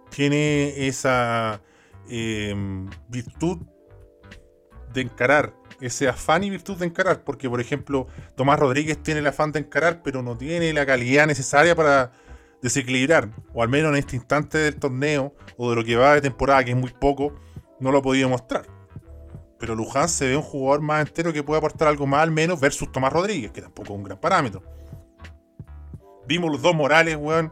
Tiene 0.10 0.88
esa 0.88 1.62
eh, 2.10 2.54
virtud 3.08 3.60
de 4.92 5.02
encarar, 5.02 5.54
ese 5.80 6.10
afán 6.10 6.44
y 6.44 6.50
virtud 6.50 6.76
de 6.78 6.88
encarar, 6.88 7.24
porque 7.24 7.50
por 7.50 7.62
ejemplo 7.62 8.08
Tomás 8.36 8.60
Rodríguez 8.60 9.02
tiene 9.02 9.22
el 9.22 9.28
afán 9.28 9.54
de 9.54 9.60
encarar, 9.60 10.02
pero 10.04 10.22
no 10.22 10.36
tiene 10.36 10.74
la 10.74 10.86
calidad 10.86 11.28
necesaria 11.28 11.76
para 11.76 12.12
desequilibrar, 12.62 13.30
o 13.54 13.64
al 13.64 13.70
menos 13.70 13.92
en 13.92 13.98
este 13.98 14.16
instante 14.16 14.58
del 14.58 14.76
torneo, 14.76 15.34
o 15.58 15.70
de 15.70 15.76
lo 15.76 15.84
que 15.84 15.96
va 15.96 16.16
de 16.16 16.22
temporada, 16.22 16.64
que 16.64 16.72
es 16.72 16.78
muy 16.78 16.92
poco, 16.92 17.34
no 17.80 17.92
lo 17.92 18.00
ha 18.00 18.02
podido 18.02 18.30
mostrar. 18.30 18.66
Pero 19.60 19.76
Luján 19.76 20.08
se 20.08 20.28
ve 20.28 20.38
un 20.38 20.44
jugador 20.44 20.82
más 20.82 21.06
entero 21.08 21.34
que 21.34 21.44
puede 21.44 21.60
aportar 21.60 21.88
algo 21.88 22.08
más 22.08 22.22
al 22.22 22.32
menos 22.32 22.60
versus 22.60 22.92
Tomás 22.92 23.12
Rodríguez, 23.12 23.52
que 23.52 23.62
tampoco 23.62 23.94
es 23.94 23.98
un 23.98 24.04
gran 24.04 24.20
parámetro. 24.20 24.64
Vimos 26.28 26.52
los 26.52 26.62
dos 26.62 26.76
Morales, 26.76 27.18
weón, 27.18 27.52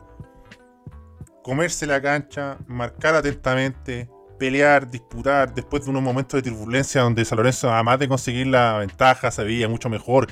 comerse 1.43 1.85
la 1.87 2.01
cancha, 2.01 2.57
marcar 2.67 3.15
atentamente, 3.15 4.09
pelear, 4.37 4.89
disputar, 4.89 5.53
después 5.53 5.83
de 5.83 5.89
unos 5.89 6.03
momentos 6.03 6.41
de 6.41 6.49
turbulencia 6.49 7.01
donde 7.01 7.25
San 7.25 7.37
Lorenzo, 7.37 7.73
además 7.73 7.99
de 7.99 8.07
conseguir 8.07 8.47
la 8.47 8.77
ventaja, 8.77 9.31
se 9.31 9.43
veía 9.43 9.67
mucho 9.67 9.89
mejor 9.89 10.27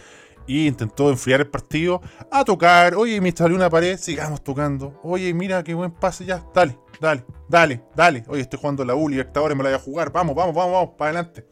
y 0.48 0.68
intentó 0.68 1.10
enfriar 1.10 1.42
el 1.42 1.48
partido, 1.48 2.02
a 2.32 2.44
tocar, 2.44 2.96
oye, 2.96 3.20
me 3.22 3.32
salió 3.32 3.56
una 3.56 3.70
pared, 3.70 3.98
sigamos 3.98 4.44
tocando, 4.44 5.00
oye, 5.04 5.34
mira 5.34 5.64
qué 5.64 5.74
buen 5.74 5.92
pase 5.92 6.26
ya, 6.26 6.46
dale, 6.54 6.78
dale, 7.00 7.26
dale, 7.50 7.84
dale, 7.96 8.24
oye, 8.28 8.42
estoy 8.42 8.60
jugando 8.60 8.86
la 8.86 8.96
U, 8.96 9.10
Libertadores, 9.10 9.58
me 9.58 9.64
la 9.64 9.70
voy 9.70 9.80
a 9.80 9.82
jugar, 9.82 10.12
vamos, 10.12 10.36
vamos, 10.36 10.56
vamos, 10.56 10.74
vamos, 10.74 10.90
para 10.98 11.12
adelante. 11.12 11.48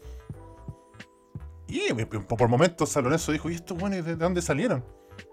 Y 1.67 1.91
por 1.93 2.47
momentos 2.49 2.89
San 2.89 3.03
Lorenzo 3.03 3.31
dijo, 3.31 3.49
¿y 3.49 3.55
estos 3.55 3.77
buenos 3.77 4.05
de 4.05 4.15
dónde 4.15 4.41
salieron? 4.41 4.85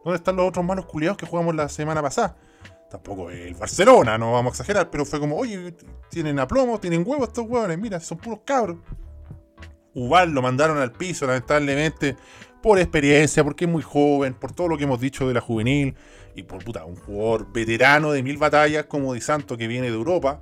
¿Dónde 0.05 0.17
están 0.17 0.37
los 0.37 0.49
otros 0.49 0.65
malos 0.65 0.87
culiados 0.87 1.19
que 1.19 1.27
jugamos 1.27 1.55
la 1.55 1.69
semana 1.69 2.01
pasada? 2.01 2.37
tampoco 2.91 3.31
el 3.31 3.55
Barcelona, 3.55 4.19
no 4.19 4.33
vamos 4.33 4.51
a 4.51 4.55
exagerar, 4.55 4.91
pero 4.91 5.07
fue 5.07 5.21
como, 5.21 5.37
oye, 5.37 5.75
tienen 6.11 6.39
aplomo, 6.39 6.79
tienen 6.79 7.05
huevos 7.07 7.29
estos 7.29 7.47
huevones, 7.49 7.79
mira, 7.79 8.01
son 8.01 8.19
puros 8.19 8.41
cabros. 8.45 8.79
Ubal 9.95 10.31
lo 10.31 10.43
mandaron 10.43 10.79
al 10.79 10.93
piso, 10.93 11.27
lamentablemente, 11.27 12.17
por 12.63 12.79
experiencia, 12.79 13.43
porque 13.45 13.65
es 13.65 13.71
muy 13.71 13.83
joven, 13.83 14.35
por 14.35 14.53
todo 14.53 14.69
lo 14.69 14.77
que 14.77 14.85
hemos 14.85 15.01
dicho 15.01 15.27
de 15.27 15.35
la 15.35 15.41
juvenil, 15.41 15.95
y 16.35 16.43
por 16.43 16.65
puta, 16.65 16.85
un 16.85 16.97
jugador 16.97 17.53
veterano 17.53 18.13
de 18.13 18.23
mil 18.23 18.39
batallas 18.39 18.87
como 18.87 19.15
Di 19.15 19.21
Santo 19.21 19.57
que 19.57 19.67
viene 19.67 19.89
de 19.89 19.95
Europa. 19.95 20.41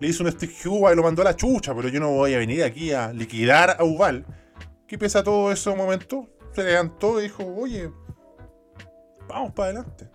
Le 0.00 0.08
hizo 0.08 0.24
un 0.24 0.30
stick 0.30 0.62
Cuba 0.62 0.92
y 0.92 0.96
lo 0.96 1.02
mandó 1.02 1.22
a 1.22 1.26
la 1.26 1.36
chucha, 1.36 1.74
pero 1.74 1.88
yo 1.88 2.00
no 2.00 2.10
voy 2.10 2.34
a 2.34 2.38
venir 2.38 2.62
aquí 2.62 2.92
a 2.92 3.12
liquidar 3.12 3.76
a 3.78 3.84
Ubal. 3.84 4.26
¿Qué 4.86 4.98
pesa 4.98 5.22
todo 5.22 5.50
ese 5.50 5.74
momento? 5.74 6.28
Se 6.52 6.62
levantó 6.62 7.20
y 7.20 7.24
dijo, 7.24 7.44
oye, 7.56 7.90
vamos 9.28 9.52
para 9.52 9.70
adelante 9.70 10.10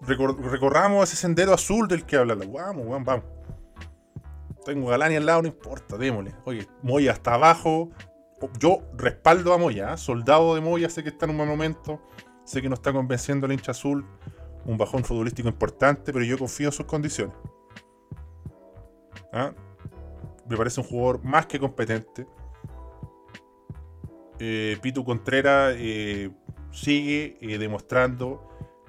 recorramos 0.00 1.08
ese 1.08 1.16
sendero 1.16 1.52
azul 1.54 1.88
del 1.88 2.04
que 2.04 2.16
habla 2.16 2.34
la. 2.34 2.46
Vamos, 2.46 2.88
vamos, 2.88 3.04
vamos. 3.04 3.24
Tengo 4.64 4.88
Galani 4.88 5.16
al 5.16 5.26
lado, 5.26 5.42
no 5.42 5.48
importa, 5.48 5.96
démosle. 5.96 6.34
Oye, 6.44 6.68
voy 6.82 7.08
hasta 7.08 7.34
abajo, 7.34 7.90
yo 8.58 8.82
respaldo 8.96 9.52
a 9.52 9.58
Moya, 9.58 9.94
¿eh? 9.94 9.96
soldado 9.96 10.54
de 10.54 10.60
Moya, 10.60 10.88
sé 10.90 11.02
que 11.02 11.08
está 11.08 11.26
en 11.26 11.32
un 11.32 11.38
buen 11.38 11.48
momento, 11.48 12.00
sé 12.44 12.62
que 12.62 12.68
no 12.68 12.74
está 12.74 12.92
convenciendo 12.92 13.46
al 13.46 13.52
hincha 13.52 13.72
azul, 13.72 14.06
un 14.64 14.76
bajón 14.76 15.04
futbolístico 15.04 15.48
importante, 15.48 16.12
pero 16.12 16.24
yo 16.24 16.38
confío 16.38 16.68
en 16.68 16.72
sus 16.72 16.86
condiciones. 16.86 17.34
¿Ah? 19.32 19.52
Me 20.48 20.56
parece 20.56 20.80
un 20.80 20.86
jugador 20.86 21.22
más 21.24 21.46
que 21.46 21.58
competente. 21.58 22.26
Eh, 24.38 24.78
Pitu 24.80 25.04
Contreras 25.04 25.74
eh, 25.76 26.30
sigue 26.70 27.38
eh, 27.40 27.58
demostrando 27.58 28.48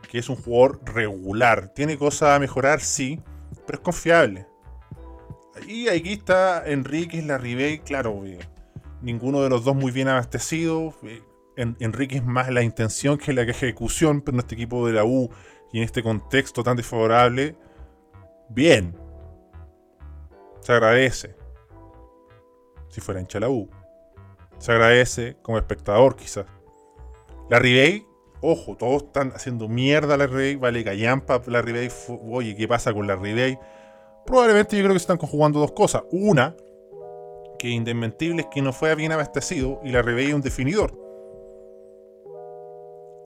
que 0.10 0.20
es 0.20 0.30
un 0.30 0.36
jugador 0.36 0.82
regular. 0.86 1.74
Tiene 1.74 1.98
cosas 1.98 2.36
a 2.36 2.40
mejorar, 2.40 2.82
sí, 2.82 3.20
pero 3.66 3.78
es 3.78 3.84
confiable. 3.84 4.48
Y 5.68 5.88
aquí 5.90 6.14
está 6.14 6.66
Enrique 6.66 7.22
Larribey, 7.22 7.80
claro, 7.80 8.24
ninguno 9.02 9.42
de 9.42 9.50
los 9.50 9.64
dos 9.64 9.76
muy 9.76 9.92
bien 9.92 10.08
abastecido. 10.08 10.94
Enrique 11.56 12.18
es 12.18 12.26
más 12.26 12.50
la 12.50 12.64
intención 12.64 13.18
que 13.18 13.34
la 13.34 13.42
ejecución, 13.42 14.22
pero 14.22 14.36
en 14.36 14.40
este 14.40 14.56
equipo 14.56 14.88
de 14.88 14.94
la 14.94 15.04
U 15.04 15.30
y 15.72 15.80
en 15.80 15.84
este 15.84 16.02
contexto 16.02 16.64
tan 16.64 16.78
desfavorable, 16.78 17.56
bien. 18.50 18.96
Se 20.62 20.74
agradece. 20.74 21.36
Si 22.90 23.02
fuera 23.02 23.20
hincha 23.20 23.40
la 23.40 23.50
U. 23.50 23.70
Se 24.58 24.72
agradece 24.72 25.38
como 25.42 25.58
espectador, 25.58 26.16
quizás. 26.16 26.46
La 27.50 27.60
Ribey, 27.60 28.06
ojo, 28.42 28.76
todos 28.78 29.04
están 29.04 29.32
haciendo 29.32 29.68
mierda 29.68 30.16
a 30.16 30.18
la 30.18 30.28
Ribey, 30.28 30.56
vale 30.56 30.84
callampa 30.84 31.42
la 31.48 31.62
Ribey. 31.62 31.90
Oye, 32.30 32.56
¿qué 32.56 32.68
pasa 32.68 32.94
con 32.94 33.08
la 33.08 33.16
Ribey? 33.16 33.58
Probablemente 34.26 34.78
yo 34.78 34.84
creo 34.84 34.94
que 34.94 35.00
se 35.00 35.04
están 35.04 35.18
conjugando 35.18 35.60
dos 35.60 35.72
cosas. 35.72 36.04
Una, 36.12 36.56
que 37.60 37.70
indesmentible 37.70 38.42
es 38.42 38.48
que 38.48 38.62
no 38.64 38.74
fue 38.74 38.96
bien 38.96 39.12
abastecido 39.12 39.80
y 39.84 39.90
la 39.90 40.00
es 40.00 40.34
un 40.34 40.42
definidor. 40.42 40.98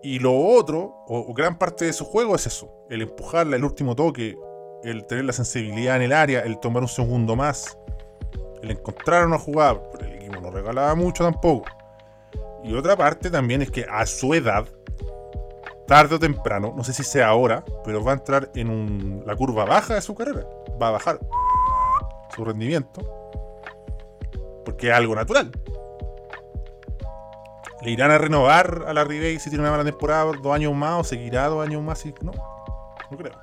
Y 0.01 0.19
lo 0.19 0.35
otro, 0.35 0.95
o, 1.07 1.33
gran 1.33 1.57
parte 1.57 1.85
de 1.85 1.93
su 1.93 2.03
juego 2.03 2.35
es 2.35 2.45
eso, 2.45 2.85
el 2.89 3.03
empujarla, 3.03 3.55
el 3.55 3.63
último 3.63 3.95
toque, 3.95 4.35
el 4.83 5.05
tener 5.05 5.23
la 5.23 5.31
sensibilidad 5.31 5.95
en 5.95 6.01
el 6.01 6.11
área, 6.11 6.41
el 6.41 6.59
tomar 6.59 6.83
un 6.83 6.89
segundo 6.89 7.37
más, 7.37 7.77
el 8.61 8.71
encontrar 8.71 9.25
una 9.25 9.39
jugada, 9.39 9.81
pero 9.93 10.05
el 10.05 10.15
equipo 10.15 10.41
no 10.41 10.51
regalaba 10.51 10.93
mucho 10.95 11.23
tampoco. 11.23 11.69
Y 12.65 12.73
otra 12.73 12.97
parte 12.97 13.29
también 13.29 13.61
es 13.61 13.71
que 13.71 13.85
a 13.89 14.05
su 14.05 14.33
edad, 14.33 14.65
tarde 15.87 16.15
o 16.15 16.19
temprano, 16.19 16.73
no 16.75 16.83
sé 16.83 16.91
si 16.91 17.03
sea 17.03 17.29
ahora, 17.29 17.63
pero 17.85 18.03
va 18.03 18.11
a 18.11 18.15
entrar 18.15 18.51
en 18.55 19.23
la 19.25 19.35
curva 19.35 19.63
baja 19.63 19.95
de 19.95 20.01
su 20.01 20.15
carrera. 20.15 20.45
Va 20.81 20.89
a 20.89 20.91
bajar 20.91 21.19
su 22.35 22.43
rendimiento. 22.43 23.01
Porque 24.73 24.89
es 24.89 24.93
algo 24.93 25.13
natural. 25.13 25.51
¿Le 27.83 27.91
irán 27.91 28.09
a 28.11 28.17
renovar 28.17 28.85
a 28.87 28.93
la 28.93 29.03
Ribey 29.03 29.39
si 29.39 29.49
tiene 29.49 29.61
una 29.61 29.71
mala 29.71 29.83
temporada 29.83 30.23
dos 30.23 30.55
años 30.55 30.73
más 30.73 31.01
o 31.01 31.03
seguirá 31.03 31.47
dos 31.47 31.63
años 31.63 31.83
más? 31.83 32.03
Y... 32.05 32.15
No, 32.21 32.31
no 33.11 33.17
creo. 33.17 33.33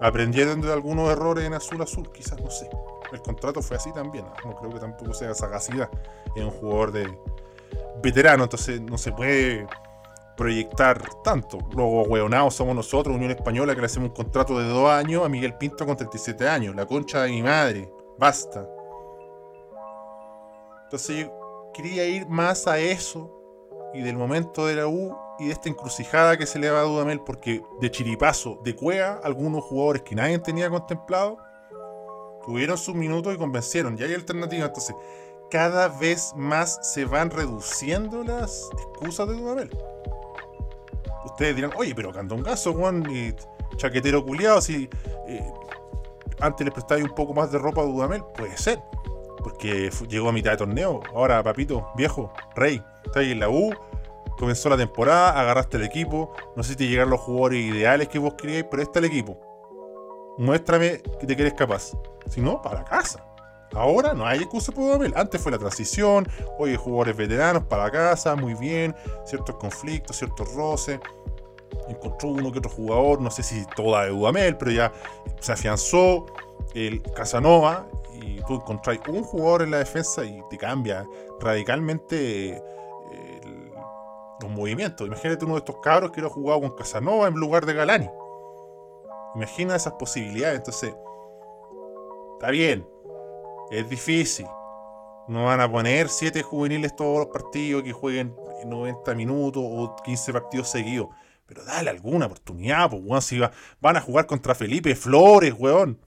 Aprendieron 0.00 0.60
de 0.60 0.72
algunos 0.72 1.10
errores 1.10 1.44
en 1.44 1.54
azul 1.54 1.82
azul, 1.82 2.08
quizás, 2.12 2.40
no 2.40 2.50
sé. 2.50 2.68
El 3.12 3.20
contrato 3.22 3.60
fue 3.60 3.76
así 3.76 3.92
también. 3.92 4.24
No 4.44 4.54
creo 4.54 4.70
que 4.70 4.78
tampoco 4.78 5.14
sea 5.14 5.34
sagacidad 5.34 5.88
en 6.36 6.44
un 6.44 6.50
jugador 6.52 6.92
de 6.92 7.18
veterano, 8.00 8.44
entonces 8.44 8.80
no 8.80 8.96
se 8.98 9.10
puede 9.10 9.66
proyectar 10.36 11.02
tanto. 11.24 11.58
Luego, 11.74 12.02
hueonados 12.02 12.54
somos 12.54 12.76
nosotros, 12.76 13.16
Unión 13.16 13.32
Española, 13.32 13.74
que 13.74 13.80
le 13.80 13.86
hacemos 13.86 14.10
un 14.10 14.14
contrato 14.14 14.56
de 14.58 14.68
dos 14.68 14.88
años 14.88 15.24
a 15.24 15.28
Miguel 15.28 15.54
Pinto 15.54 15.84
con 15.84 15.96
37 15.96 16.48
años. 16.48 16.76
La 16.76 16.86
concha 16.86 17.22
de 17.22 17.30
mi 17.30 17.42
madre. 17.42 17.90
Basta. 18.18 18.77
Entonces 20.88 21.26
yo 21.26 21.70
quería 21.74 22.06
ir 22.06 22.26
más 22.28 22.66
a 22.66 22.78
eso 22.78 23.30
y 23.92 24.00
del 24.00 24.16
momento 24.16 24.64
de 24.64 24.76
la 24.76 24.86
U 24.86 25.14
y 25.38 25.48
de 25.48 25.52
esta 25.52 25.68
encrucijada 25.68 26.38
que 26.38 26.46
se 26.46 26.58
le 26.58 26.70
va 26.70 26.80
a 26.80 26.84
Dudamel, 26.84 27.20
porque 27.20 27.62
de 27.78 27.90
chiripazo, 27.90 28.58
de 28.64 28.74
cuea, 28.74 29.20
algunos 29.22 29.64
jugadores 29.64 30.00
que 30.00 30.14
nadie 30.14 30.38
tenía 30.38 30.70
contemplado, 30.70 31.36
tuvieron 32.42 32.78
sus 32.78 32.94
minutos 32.94 33.34
y 33.34 33.36
convencieron. 33.36 33.98
Y 33.98 34.02
hay 34.02 34.14
alternativas. 34.14 34.68
Entonces, 34.68 34.96
cada 35.50 35.88
vez 35.88 36.32
más 36.34 36.78
se 36.82 37.04
van 37.04 37.30
reduciendo 37.30 38.24
las 38.24 38.70
excusas 38.72 39.28
de 39.28 39.34
Dudamel. 39.34 39.70
Ustedes 41.26 41.54
dirán, 41.54 41.72
oye, 41.76 41.94
pero 41.94 42.12
Candongazo, 42.12 42.72
Juan, 42.72 43.04
y 43.10 43.34
chaquetero 43.76 44.24
culiado, 44.24 44.62
si 44.62 44.88
eh, 45.26 45.52
antes 46.40 46.64
le 46.64 46.72
prestáis 46.72 47.04
un 47.04 47.14
poco 47.14 47.34
más 47.34 47.52
de 47.52 47.58
ropa 47.58 47.82
a 47.82 47.84
Dudamel, 47.84 48.24
puede 48.34 48.56
ser. 48.56 48.80
Porque 49.42 49.90
llegó 50.08 50.28
a 50.28 50.32
mitad 50.32 50.52
de 50.52 50.56
torneo. 50.58 51.00
Ahora, 51.14 51.42
papito, 51.42 51.88
viejo, 51.96 52.32
rey, 52.54 52.82
está 53.04 53.20
ahí 53.20 53.32
en 53.32 53.40
la 53.40 53.48
U. 53.48 53.72
Comenzó 54.38 54.68
la 54.68 54.76
temporada, 54.76 55.38
agarraste 55.38 55.76
el 55.76 55.84
equipo. 55.84 56.32
No 56.56 56.62
sé 56.62 56.70
si 56.70 56.76
te 56.76 56.88
llegaron 56.88 57.10
los 57.10 57.20
jugadores 57.20 57.60
ideales 57.60 58.08
que 58.08 58.18
vos 58.18 58.34
queríais, 58.34 58.66
pero 58.70 58.82
está 58.82 58.98
el 59.00 59.06
equipo. 59.06 59.38
Muéstrame 60.38 61.02
que 61.18 61.26
te 61.26 61.36
querés 61.36 61.54
capaz. 61.54 61.92
Si 62.28 62.40
no, 62.40 62.62
para 62.62 62.84
casa. 62.84 63.24
Ahora 63.74 64.14
no 64.14 64.26
hay 64.26 64.38
excusa 64.38 64.72
por 64.72 64.84
Dudamel. 64.84 65.12
Antes 65.16 65.40
fue 65.40 65.52
la 65.52 65.58
transición, 65.58 66.26
hay 66.64 66.76
jugadores 66.76 67.16
veteranos 67.16 67.64
para 67.64 67.90
casa, 67.90 68.34
muy 68.34 68.54
bien, 68.54 68.94
ciertos 69.24 69.56
conflictos, 69.56 70.16
ciertos 70.16 70.52
roces. 70.54 71.00
Encontró 71.88 72.30
uno 72.30 72.52
que 72.52 72.58
otro 72.58 72.70
jugador, 72.70 73.20
no 73.20 73.30
sé 73.30 73.42
si 73.42 73.64
toda 73.76 74.04
de 74.04 74.10
Dudamel, 74.10 74.56
pero 74.56 74.70
ya 74.70 74.92
se 75.40 75.52
afianzó 75.52 76.26
el 76.74 77.02
Casanova 77.14 77.86
y 78.12 78.40
tú 78.42 78.56
encontrás 78.56 78.98
un 79.08 79.22
jugador 79.22 79.62
en 79.62 79.70
la 79.70 79.78
defensa 79.78 80.24
y 80.24 80.42
te 80.50 80.58
cambia 80.58 81.06
radicalmente 81.40 82.56
eh, 82.56 83.70
los 84.40 84.50
movimientos. 84.50 85.06
Imagínate 85.06 85.44
uno 85.44 85.54
de 85.54 85.60
estos 85.60 85.76
cabros 85.82 86.10
que 86.10 86.20
hubiera 86.20 86.34
jugado 86.34 86.60
con 86.60 86.70
Casanova 86.72 87.28
en 87.28 87.34
lugar 87.34 87.64
de 87.64 87.74
Galani. 87.74 88.10
Imagina 89.34 89.76
esas 89.76 89.94
posibilidades. 89.94 90.58
Entonces, 90.58 90.94
está 92.34 92.50
bien, 92.50 92.86
es 93.70 93.88
difícil. 93.88 94.46
No 95.28 95.44
van 95.44 95.60
a 95.60 95.70
poner 95.70 96.08
7 96.08 96.42
juveniles 96.42 96.96
todos 96.96 97.18
los 97.18 97.26
partidos 97.26 97.82
que 97.82 97.92
jueguen 97.92 98.34
90 98.64 99.14
minutos 99.14 99.62
o 99.64 99.94
15 100.04 100.32
partidos 100.32 100.68
seguidos. 100.68 101.08
Pero 101.48 101.64
dale 101.64 101.88
alguna 101.88 102.26
oportunidad, 102.26 102.90
pues, 102.90 103.02
weón. 103.02 103.22
Si 103.22 103.40
van 103.80 103.96
a 103.96 104.00
jugar 104.02 104.26
contra 104.26 104.54
Felipe 104.54 104.94
Flores, 104.94 105.54
weón. 105.58 105.98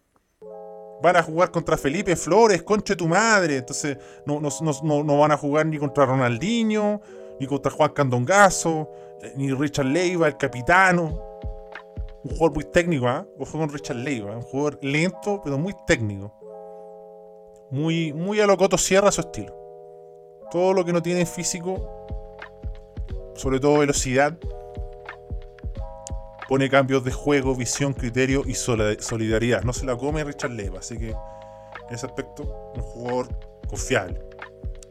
Van 1.01 1.15
a 1.15 1.23
jugar 1.23 1.49
contra 1.49 1.77
Felipe 1.77 2.15
Flores, 2.15 2.61
conche 2.61 2.95
tu 2.95 3.07
madre. 3.07 3.57
Entonces, 3.57 3.97
no, 4.27 4.39
no, 4.39 5.17
van 5.17 5.31
a 5.31 5.37
jugar 5.37 5.65
ni 5.65 5.79
contra 5.79 6.05
Ronaldinho, 6.05 7.01
ni 7.39 7.47
contra 7.47 7.71
Juan 7.71 7.89
Candongazo, 7.89 8.87
eh, 9.23 9.33
ni 9.35 9.51
Richard 9.51 9.87
Leiva, 9.87 10.27
el 10.27 10.37
capitano. 10.37 11.19
Un 12.23 12.29
jugador 12.29 12.53
muy 12.53 12.65
técnico, 12.65 13.07
¿ah? 13.07 13.25
¿eh? 13.27 13.35
Ojo 13.39 13.57
con 13.57 13.73
Richard 13.73 13.97
Leiva, 13.97 14.37
un 14.37 14.43
jugador 14.43 14.77
lento, 14.83 15.41
pero 15.43 15.57
muy 15.57 15.75
técnico. 15.87 16.31
Muy, 17.71 18.13
muy 18.13 18.39
a 18.39 18.45
lo 18.45 18.55
Coto 18.57 18.77
su 18.77 18.93
estilo. 18.93 19.57
Todo 20.51 20.73
lo 20.73 20.85
que 20.85 20.93
no 20.93 21.01
tiene 21.01 21.25
físico, 21.25 22.05
sobre 23.33 23.59
todo 23.59 23.79
velocidad, 23.79 24.37
pone 26.51 26.69
cambios 26.69 27.01
de 27.05 27.13
juego, 27.13 27.55
visión, 27.55 27.93
criterio 27.93 28.43
y 28.45 28.55
solidaridad. 28.55 29.63
No 29.63 29.71
se 29.71 29.85
la 29.85 29.95
come 29.95 30.21
Richard 30.21 30.51
Leva, 30.51 30.79
así 30.79 30.97
que 30.97 31.11
en 31.11 31.95
ese 31.95 32.05
aspecto, 32.05 32.43
un 32.75 32.81
jugador 32.81 33.29
confiable. 33.69 34.21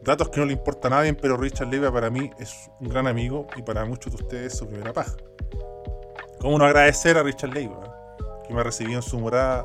Datos 0.01 0.29
que 0.29 0.39
no 0.39 0.47
le 0.47 0.53
importa 0.53 0.87
a 0.87 0.89
nadie, 0.89 1.13
pero 1.13 1.37
Richard 1.37 1.67
Leva 1.67 1.93
para 1.93 2.09
mí 2.09 2.31
es 2.39 2.67
un 2.79 2.89
gran 2.89 3.05
amigo 3.05 3.45
y 3.55 3.61
para 3.61 3.85
muchos 3.85 4.11
de 4.11 4.23
ustedes 4.23 4.57
su 4.57 4.67
primera 4.67 4.91
paja. 4.91 5.15
¿Cómo 6.39 6.57
no 6.57 6.65
agradecer 6.65 7.15
a 7.19 7.21
Richard 7.21 7.53
Leiva, 7.53 8.17
que 8.47 8.55
me 8.55 8.61
ha 8.61 8.63
recibido 8.63 8.95
en 8.95 9.03
su 9.03 9.19
morada 9.19 9.63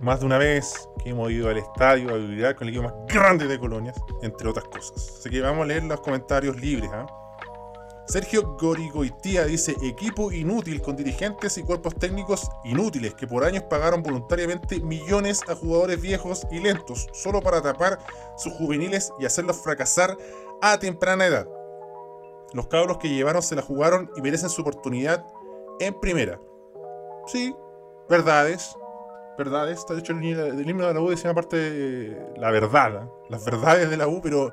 más 0.00 0.20
de 0.20 0.26
una 0.26 0.36
vez, 0.36 0.86
que 1.02 1.08
hemos 1.08 1.30
ido 1.30 1.48
al 1.48 1.56
estadio 1.56 2.10
a 2.10 2.18
vivir 2.18 2.54
con 2.56 2.68
el 2.68 2.74
equipo 2.74 2.90
más 2.90 2.94
grande 3.08 3.46
de 3.46 3.58
colonias, 3.58 3.96
entre 4.20 4.50
otras 4.50 4.66
cosas. 4.66 5.16
Así 5.18 5.30
que 5.30 5.40
vamos 5.40 5.62
a 5.62 5.66
leer 5.66 5.84
los 5.84 6.02
comentarios 6.02 6.60
libres. 6.60 6.90
¿eh? 6.92 7.23
Sergio 8.06 8.56
Gorigoitía 8.58 9.44
dice: 9.44 9.74
equipo 9.82 10.30
inútil 10.30 10.82
con 10.82 10.96
dirigentes 10.96 11.56
y 11.58 11.62
cuerpos 11.62 11.94
técnicos 11.96 12.48
inútiles 12.64 13.14
que 13.14 13.26
por 13.26 13.44
años 13.44 13.64
pagaron 13.64 14.02
voluntariamente 14.02 14.80
millones 14.80 15.40
a 15.48 15.54
jugadores 15.54 16.00
viejos 16.00 16.46
y 16.50 16.60
lentos 16.60 17.08
solo 17.12 17.40
para 17.40 17.62
tapar 17.62 17.98
sus 18.36 18.52
juveniles 18.54 19.12
y 19.18 19.24
hacerlos 19.24 19.56
fracasar 19.62 20.16
a 20.60 20.78
temprana 20.78 21.26
edad. 21.26 21.48
Los 22.52 22.68
cabros 22.68 22.98
que 22.98 23.08
llevaron 23.08 23.42
se 23.42 23.56
la 23.56 23.62
jugaron 23.62 24.10
y 24.16 24.22
merecen 24.22 24.48
su 24.48 24.62
oportunidad 24.62 25.26
en 25.80 25.98
primera. 25.98 26.40
Sí, 27.26 27.54
verdades, 28.08 28.76
verdades. 29.36 29.78
Está 29.78 29.98
hecho 29.98 30.12
el, 30.12 30.24
himno 30.24 30.86
de 30.86 30.94
la 30.94 31.00
U 31.00 31.10
decía 31.10 31.30
aparte 31.30 31.56
de 31.56 32.34
la 32.36 32.50
verdad, 32.50 33.04
¿eh? 33.04 33.08
las 33.28 33.44
verdades 33.44 33.90
de 33.90 33.96
la 33.96 34.06
U, 34.06 34.20
pero 34.22 34.52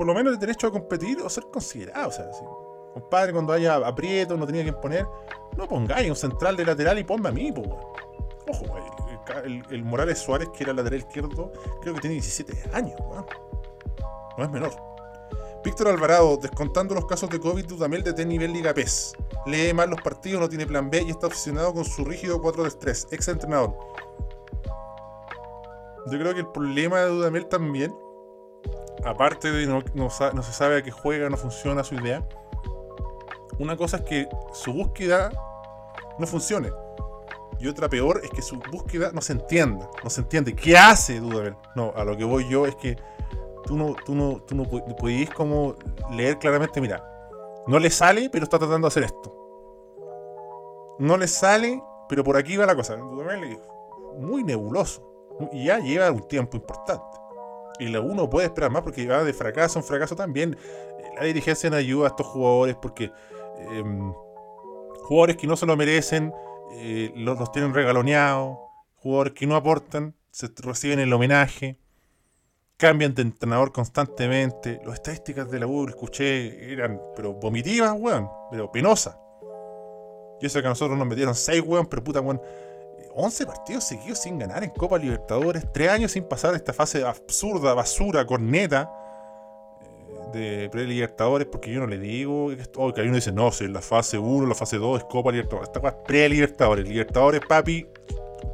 por 0.00 0.06
lo 0.06 0.14
menos 0.14 0.32
el 0.32 0.38
derecho 0.38 0.66
a 0.66 0.72
competir 0.72 1.20
o 1.20 1.28
ser 1.28 1.44
considerado. 1.52 2.08
O 2.08 2.10
sea, 2.10 2.32
si, 2.32 2.42
compadre, 2.94 3.34
cuando 3.34 3.52
haya 3.52 3.74
aprieto, 3.86 4.34
no 4.34 4.46
tenía 4.46 4.64
que 4.64 4.72
poner, 4.72 5.06
no 5.58 5.68
pongáis 5.68 6.08
un 6.08 6.16
central 6.16 6.56
de 6.56 6.64
lateral 6.64 6.98
y 6.98 7.04
ponme 7.04 7.28
a 7.28 7.32
mí, 7.32 7.52
pues. 7.52 7.68
Ojo, 8.48 8.64
el, 9.44 9.84
Morales 9.84 10.18
Suárez, 10.18 10.48
que 10.56 10.62
era 10.62 10.70
el 10.70 10.78
lateral 10.78 11.00
izquierdo, 11.00 11.52
creo 11.82 11.92
que 11.92 12.00
tiene 12.00 12.14
17 12.14 12.70
años, 12.72 12.94
No 14.38 14.42
es 14.44 14.50
menor. 14.50 14.72
Víctor 15.62 15.88
Alvarado, 15.88 16.38
descontando 16.38 16.94
los 16.94 17.04
casos 17.04 17.28
de 17.28 17.38
COVID, 17.38 17.66
Dudamel 17.66 18.02
de 18.02 18.24
nivel 18.24 18.54
Liga 18.54 18.72
PES. 18.72 19.12
Lee 19.44 19.74
mal 19.74 19.90
los 19.90 20.00
partidos, 20.00 20.40
no 20.40 20.48
tiene 20.48 20.66
plan 20.66 20.88
B 20.88 21.02
y 21.02 21.10
está 21.10 21.26
obsesionado 21.26 21.74
con 21.74 21.84
su 21.84 22.06
rígido 22.06 22.40
4 22.40 22.64
de 22.64 22.70
3. 22.70 23.08
Ex 23.10 23.28
entrenador. 23.28 23.76
Yo 26.06 26.18
creo 26.18 26.32
que 26.32 26.40
el 26.40 26.48
problema 26.48 27.00
de 27.00 27.10
Dudamel 27.10 27.46
también, 27.48 27.94
aparte 29.04 29.50
de 29.50 29.66
no, 29.66 29.82
no, 29.94 30.10
se 30.10 30.52
sabe 30.52 30.78
a 30.78 30.82
qué 30.82 30.90
juega, 30.90 31.28
no 31.30 31.36
funciona 31.36 31.84
su 31.84 31.94
idea, 31.94 32.22
una 33.58 33.76
cosa 33.76 33.98
es 33.98 34.02
que 34.04 34.28
su 34.52 34.72
búsqueda 34.72 35.30
no 36.18 36.26
funcione. 36.26 36.70
Y 37.58 37.68
otra 37.68 37.90
peor 37.90 38.22
es 38.24 38.30
que 38.30 38.40
su 38.40 38.58
búsqueda 38.58 39.10
no 39.12 39.20
se 39.20 39.34
entienda. 39.34 39.90
No 40.02 40.08
se 40.08 40.22
entiende. 40.22 40.54
¿Qué 40.54 40.78
hace 40.78 41.20
Dudamel? 41.20 41.56
No, 41.76 41.92
a 41.94 42.04
lo 42.04 42.16
que 42.16 42.24
voy 42.24 42.48
yo 42.48 42.66
es 42.66 42.74
que 42.76 42.96
tú 43.66 43.76
no, 43.76 43.94
tú 44.04 44.14
no, 44.14 44.40
tú 44.40 44.54
no 44.54 44.64
como 45.34 45.76
leer 46.10 46.38
claramente, 46.38 46.80
mira, 46.80 47.04
no 47.66 47.78
le 47.78 47.90
sale, 47.90 48.30
pero 48.30 48.44
está 48.44 48.58
tratando 48.58 48.86
de 48.86 48.88
hacer 48.88 49.02
esto. 49.02 49.36
No 50.98 51.18
le 51.18 51.28
sale, 51.28 51.82
pero 52.08 52.24
por 52.24 52.38
aquí 52.38 52.56
va 52.56 52.64
la 52.64 52.74
cosa. 52.74 52.96
Dudamel 52.96 53.44
es 53.44 53.58
muy 54.18 54.42
nebuloso. 54.42 55.06
Y 55.52 55.66
ya 55.66 55.78
lleva 55.78 56.10
un 56.10 56.26
tiempo 56.28 56.56
importante. 56.56 57.19
Y 57.80 57.88
la 57.88 58.00
uno 58.00 58.28
puede 58.28 58.46
esperar 58.46 58.70
más 58.70 58.82
porque 58.82 59.06
va 59.06 59.24
de 59.24 59.32
fracaso 59.32 59.78
en 59.78 59.84
fracaso 59.84 60.14
también. 60.14 60.56
La 61.18 61.24
dirigencia 61.24 61.70
no 61.70 61.76
ayuda 61.76 62.06
a 62.06 62.08
estos 62.10 62.26
jugadores 62.26 62.76
porque 62.80 63.10
em, 63.70 64.12
jugadores 65.04 65.36
que 65.36 65.46
no 65.46 65.56
se 65.56 65.66
lo 65.66 65.76
merecen 65.76 66.32
eh, 66.72 67.12
los, 67.16 67.50
tienen 67.50 67.74
regaloneados, 67.74 68.58
jugadores 68.96 69.32
que 69.32 69.46
no 69.46 69.56
aportan, 69.56 70.14
se 70.30 70.48
reciben 70.58 71.00
el 71.00 71.12
homenaje, 71.12 71.78
cambian 72.76 73.14
de 73.14 73.22
entrenador 73.22 73.72
constantemente. 73.72 74.80
Las 74.84 74.94
estadísticas 74.94 75.50
de 75.50 75.60
la 75.60 75.66
U, 75.66 75.88
escuché, 75.88 76.72
eran 76.72 77.00
pero 77.16 77.32
vomitivas, 77.32 77.94
weón, 77.98 78.28
pero 78.50 78.70
penosas. 78.70 79.16
Yo 80.40 80.48
sé 80.48 80.60
que 80.60 80.66
a 80.66 80.70
nosotros 80.70 80.96
nos 80.96 81.06
metieron 81.06 81.34
6, 81.34 81.62
weón, 81.66 81.86
pero 81.86 82.04
puta, 82.04 82.20
weón. 82.20 82.40
11 83.14 83.46
partidos 83.46 83.84
seguidos 83.84 84.18
sin 84.20 84.38
ganar 84.38 84.62
en 84.64 84.70
Copa 84.70 84.98
Libertadores, 84.98 85.64
3 85.72 85.90
años 85.90 86.12
sin 86.12 86.24
pasar 86.24 86.54
esta 86.54 86.72
fase 86.72 87.04
absurda, 87.04 87.74
basura, 87.74 88.24
corneta 88.24 88.90
de 90.32 90.68
pre-Libertadores, 90.70 91.48
porque 91.50 91.72
yo 91.72 91.80
no 91.80 91.86
le 91.86 91.98
digo 91.98 92.50
oh, 92.76 92.92
que 92.92 93.02
uno 93.02 93.14
dice, 93.14 93.32
no, 93.32 93.50
si 93.50 93.64
en 93.64 93.72
la 93.72 93.80
fase 93.80 94.18
1, 94.18 94.46
la 94.46 94.54
fase 94.54 94.78
2 94.78 94.98
es 94.98 95.04
Copa 95.04 95.32
Libertadores. 95.32 95.70
Esta 95.72 95.88
es 95.88 95.94
pre-Libertadores. 96.06 96.88
Libertadores, 96.88 97.40
papi, 97.48 97.86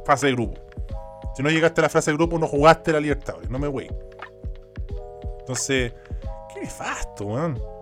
fase 0.05 0.27
de 0.27 0.33
grupo. 0.33 0.59
Si 1.35 1.43
no 1.43 1.49
llegaste 1.49 1.81
a 1.81 1.83
la 1.83 1.89
fase 1.89 2.11
de 2.11 2.17
grupo, 2.17 2.39
no 2.39 2.47
jugaste 2.47 2.91
la 2.91 2.99
Libertadores, 2.99 3.49
no 3.49 3.59
me 3.59 3.67
wey. 3.67 3.89
Entonces, 5.39 5.93
qué 6.53 6.61
nefasto, 6.61 7.25
weón. 7.25 7.76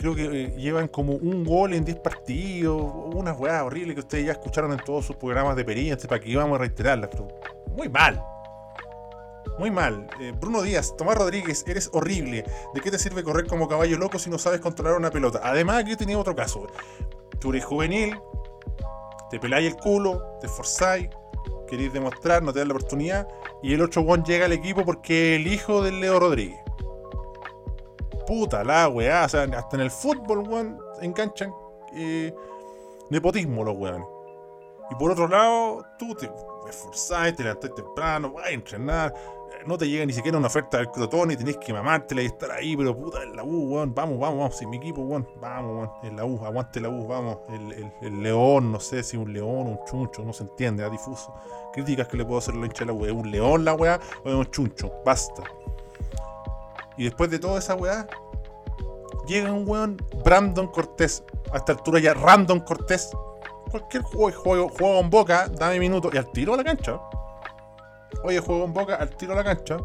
Creo 0.00 0.14
que 0.14 0.24
eh, 0.24 0.54
llevan 0.56 0.88
como 0.88 1.12
un 1.12 1.44
gol 1.44 1.74
en 1.74 1.84
10 1.84 1.98
partidos, 1.98 2.90
unas 3.12 3.38
weas 3.38 3.62
horribles 3.62 3.96
que 3.96 4.00
ustedes 4.00 4.24
ya 4.24 4.32
escucharon 4.32 4.72
en 4.72 4.78
todos 4.78 5.04
sus 5.04 5.16
programas 5.16 5.56
de 5.56 5.62
perilla, 5.62 5.94
para 6.08 6.18
que 6.18 6.30
íbamos 6.30 6.54
a 6.54 6.60
reiterarlas, 6.60 7.10
muy 7.76 7.90
mal. 7.90 8.24
Muy 9.58 9.70
mal. 9.70 10.08
Eh, 10.18 10.32
Bruno 10.40 10.62
Díaz, 10.62 10.96
Tomás 10.96 11.18
Rodríguez, 11.18 11.66
eres 11.68 11.90
horrible. 11.92 12.46
¿De 12.72 12.80
qué 12.80 12.90
te 12.90 12.98
sirve 12.98 13.22
correr 13.22 13.46
como 13.46 13.68
caballo 13.68 13.98
loco 13.98 14.18
si 14.18 14.30
no 14.30 14.38
sabes 14.38 14.60
controlar 14.62 14.96
una 14.96 15.10
pelota? 15.10 15.42
Además, 15.42 15.82
aquí 15.82 15.94
tenía 15.96 16.18
otro 16.18 16.34
caso. 16.34 16.66
Tú 17.38 17.50
eres 17.50 17.66
juvenil, 17.66 18.18
te 19.28 19.38
peláis 19.38 19.70
el 19.70 19.76
culo, 19.76 20.38
te 20.40 20.46
esforzáis, 20.46 21.10
queréis 21.68 21.92
demostrar, 21.92 22.42
no 22.42 22.54
te 22.54 22.60
dan 22.60 22.68
la 22.68 22.74
oportunidad, 22.74 23.28
y 23.62 23.74
el 23.74 23.82
8 23.82 24.00
one 24.00 24.24
llega 24.26 24.46
al 24.46 24.52
equipo 24.52 24.82
porque 24.82 25.36
el 25.36 25.46
hijo 25.46 25.82
del 25.82 26.00
Leo 26.00 26.18
Rodríguez. 26.18 26.58
Puta 28.26 28.62
la 28.64 28.88
weá, 28.88 29.24
o 29.24 29.28
sea, 29.28 29.42
hasta 29.42 29.76
en 29.76 29.82
el 29.82 29.90
fútbol, 29.90 30.48
weón, 30.48 30.78
enganchan 31.00 31.52
eh, 31.94 32.34
nepotismo 33.10 33.64
los 33.64 33.76
weones. 33.76 34.06
Y 34.90 34.94
por 34.96 35.12
otro 35.12 35.28
lado, 35.28 35.84
tú 35.98 36.14
te 36.14 36.30
esforzás, 36.68 37.34
te 37.34 37.44
levantás 37.44 37.74
temprano, 37.74 38.32
vas 38.32 38.46
a 38.46 38.50
entrenar, 38.50 39.14
no 39.66 39.76
te 39.76 39.88
llega 39.88 40.06
ni 40.06 40.12
siquiera 40.12 40.38
una 40.38 40.46
oferta 40.46 40.78
del 40.78 40.90
Crotón 40.90 41.30
y 41.30 41.36
tenés 41.36 41.56
que 41.58 41.72
mamártela 41.72 42.22
y 42.22 42.26
estar 42.26 42.50
ahí, 42.50 42.76
pero 42.76 42.96
puta, 42.96 43.22
en 43.22 43.36
la 43.36 43.44
U, 43.44 43.74
weón, 43.74 43.94
vamos, 43.94 44.18
vamos, 44.18 44.38
vamos, 44.38 44.56
sin 44.56 44.70
mi 44.70 44.78
equipo, 44.78 45.02
weón, 45.02 45.28
vamos, 45.40 45.76
weón, 45.76 45.90
en 46.02 46.16
la 46.16 46.24
U, 46.24 46.44
aguante 46.44 46.80
la 46.80 46.88
U, 46.88 47.06
vamos, 47.06 47.38
el, 48.02 48.22
león, 48.22 48.72
no 48.72 48.80
sé 48.80 49.02
si 49.02 49.16
un 49.16 49.32
león, 49.32 49.66
un 49.66 49.78
chuncho, 49.84 50.24
no 50.24 50.32
se 50.32 50.44
entiende, 50.44 50.84
es 50.84 50.92
difuso. 50.92 51.34
Críticas 51.72 52.08
que 52.08 52.16
le 52.16 52.24
puedo 52.24 52.38
hacer 52.38 52.54
la 52.56 52.66
hincha 52.66 52.84
de 52.84 52.86
la 52.86 52.92
U, 52.92 53.04
¿es 53.04 53.12
un 53.12 53.30
león 53.30 53.64
la 53.64 53.74
weá 53.74 54.00
o 54.24 54.28
es 54.28 54.34
un 54.34 54.46
chuncho? 54.50 54.92
Basta. 55.04 55.42
Y 57.00 57.04
después 57.04 57.30
de 57.30 57.38
toda 57.38 57.60
esa 57.60 57.76
weá, 57.76 58.06
llega 59.26 59.50
un 59.50 59.66
weón, 59.66 59.96
Brandon 60.22 60.66
Cortés, 60.66 61.24
a 61.50 61.56
esta 61.56 61.72
altura 61.72 61.98
ya 61.98 62.12
Random 62.12 62.60
Cortés, 62.60 63.10
cualquier 63.70 64.02
juego, 64.02 64.38
juego, 64.38 64.68
juego 64.68 65.00
en 65.00 65.08
boca, 65.08 65.48
dame 65.48 65.78
minutos 65.78 66.12
y 66.12 66.18
al 66.18 66.30
tiro 66.30 66.52
a 66.52 66.58
la 66.58 66.64
cancha. 66.64 67.00
Oye, 68.22 68.38
juego 68.40 68.66
en 68.66 68.74
boca, 68.74 68.96
al 68.96 69.16
tiro 69.16 69.32
a 69.32 69.36
la 69.36 69.44
cancha. 69.44 69.78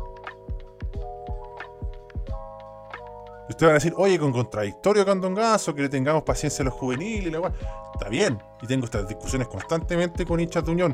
Y 3.47 3.51
ustedes 3.51 3.62
van 3.62 3.69
a 3.69 3.73
decir, 3.75 3.93
oye, 3.95 4.19
con 4.19 4.34
contradictorio 4.34 5.06
Candongazo, 5.06 5.73
que 5.73 5.84
le 5.84 5.89
tengamos 5.89 6.23
paciencia 6.23 6.63
a 6.63 6.65
los 6.65 6.73
juveniles 6.73 7.28
y 7.28 7.32
la 7.32 7.54
Está 7.93 8.10
bien. 8.10 8.43
Y 8.62 8.67
tengo 8.67 8.84
estas 8.84 9.08
discusiones 9.08 9.47
constantemente 9.47 10.25
con 10.25 10.41
hinchas 10.41 10.65
de 10.65 10.71
Unión. 10.71 10.93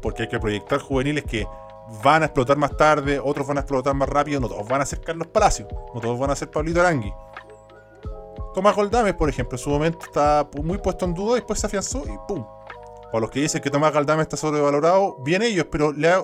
Porque 0.00 0.22
hay 0.22 0.28
que 0.28 0.38
proyectar 0.38 0.78
juveniles 0.78 1.24
que 1.24 1.48
van 2.02 2.22
a 2.22 2.26
explotar 2.26 2.56
más 2.56 2.76
tarde, 2.76 3.20
otros 3.22 3.46
van 3.46 3.58
a 3.58 3.60
explotar 3.60 3.94
más 3.94 4.08
rápido, 4.08 4.40
no 4.40 4.48
todos 4.48 4.68
van 4.68 4.80
a 4.80 4.86
ser 4.86 5.00
Carlos 5.00 5.28
Palacios, 5.28 5.68
no 5.94 6.00
todos 6.00 6.18
van 6.18 6.30
a 6.30 6.36
ser 6.36 6.50
Pablito 6.50 6.80
Arangui. 6.80 7.12
Tomás 8.54 8.74
Goldames, 8.74 9.14
por 9.14 9.28
ejemplo, 9.28 9.56
en 9.56 9.62
su 9.62 9.70
momento 9.70 9.98
estaba 10.06 10.48
muy 10.62 10.78
puesto 10.78 11.04
en 11.04 11.14
duda, 11.14 11.34
después 11.34 11.60
se 11.60 11.66
afianzó 11.66 12.04
y 12.06 12.16
¡pum! 12.26 12.44
Para 13.10 13.20
los 13.22 13.30
que 13.30 13.40
dicen 13.40 13.62
que 13.62 13.70
Tomás 13.70 13.92
Galdames 13.92 14.24
está 14.24 14.36
sobrevalorado, 14.36 15.16
bien 15.20 15.42
ellos, 15.42 15.66
pero 15.70 15.92
les, 15.92 16.14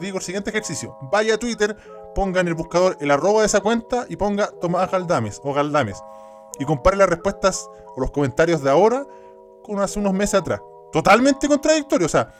digo 0.00 0.18
el 0.18 0.22
siguiente 0.22 0.50
ejercicio. 0.50 0.96
Vaya 1.12 1.34
a 1.34 1.38
Twitter, 1.38 1.76
ponga 2.14 2.40
en 2.40 2.48
el 2.48 2.54
buscador 2.54 2.96
el 3.00 3.10
arroba 3.10 3.40
de 3.40 3.46
esa 3.46 3.60
cuenta 3.60 4.06
y 4.08 4.16
ponga 4.16 4.46
Tomás 4.60 4.90
Galdames 4.90 5.40
o 5.44 5.52
Galdames. 5.52 6.02
Y 6.58 6.64
compare 6.64 6.96
las 6.96 7.10
respuestas 7.10 7.68
o 7.94 8.00
los 8.00 8.10
comentarios 8.10 8.62
de 8.62 8.70
ahora 8.70 9.06
con 9.62 9.80
hace 9.80 9.98
unos 9.98 10.14
meses 10.14 10.40
atrás. 10.40 10.62
Totalmente 10.92 11.48
contradictorio. 11.48 12.06
O 12.06 12.10
sea, 12.10 12.32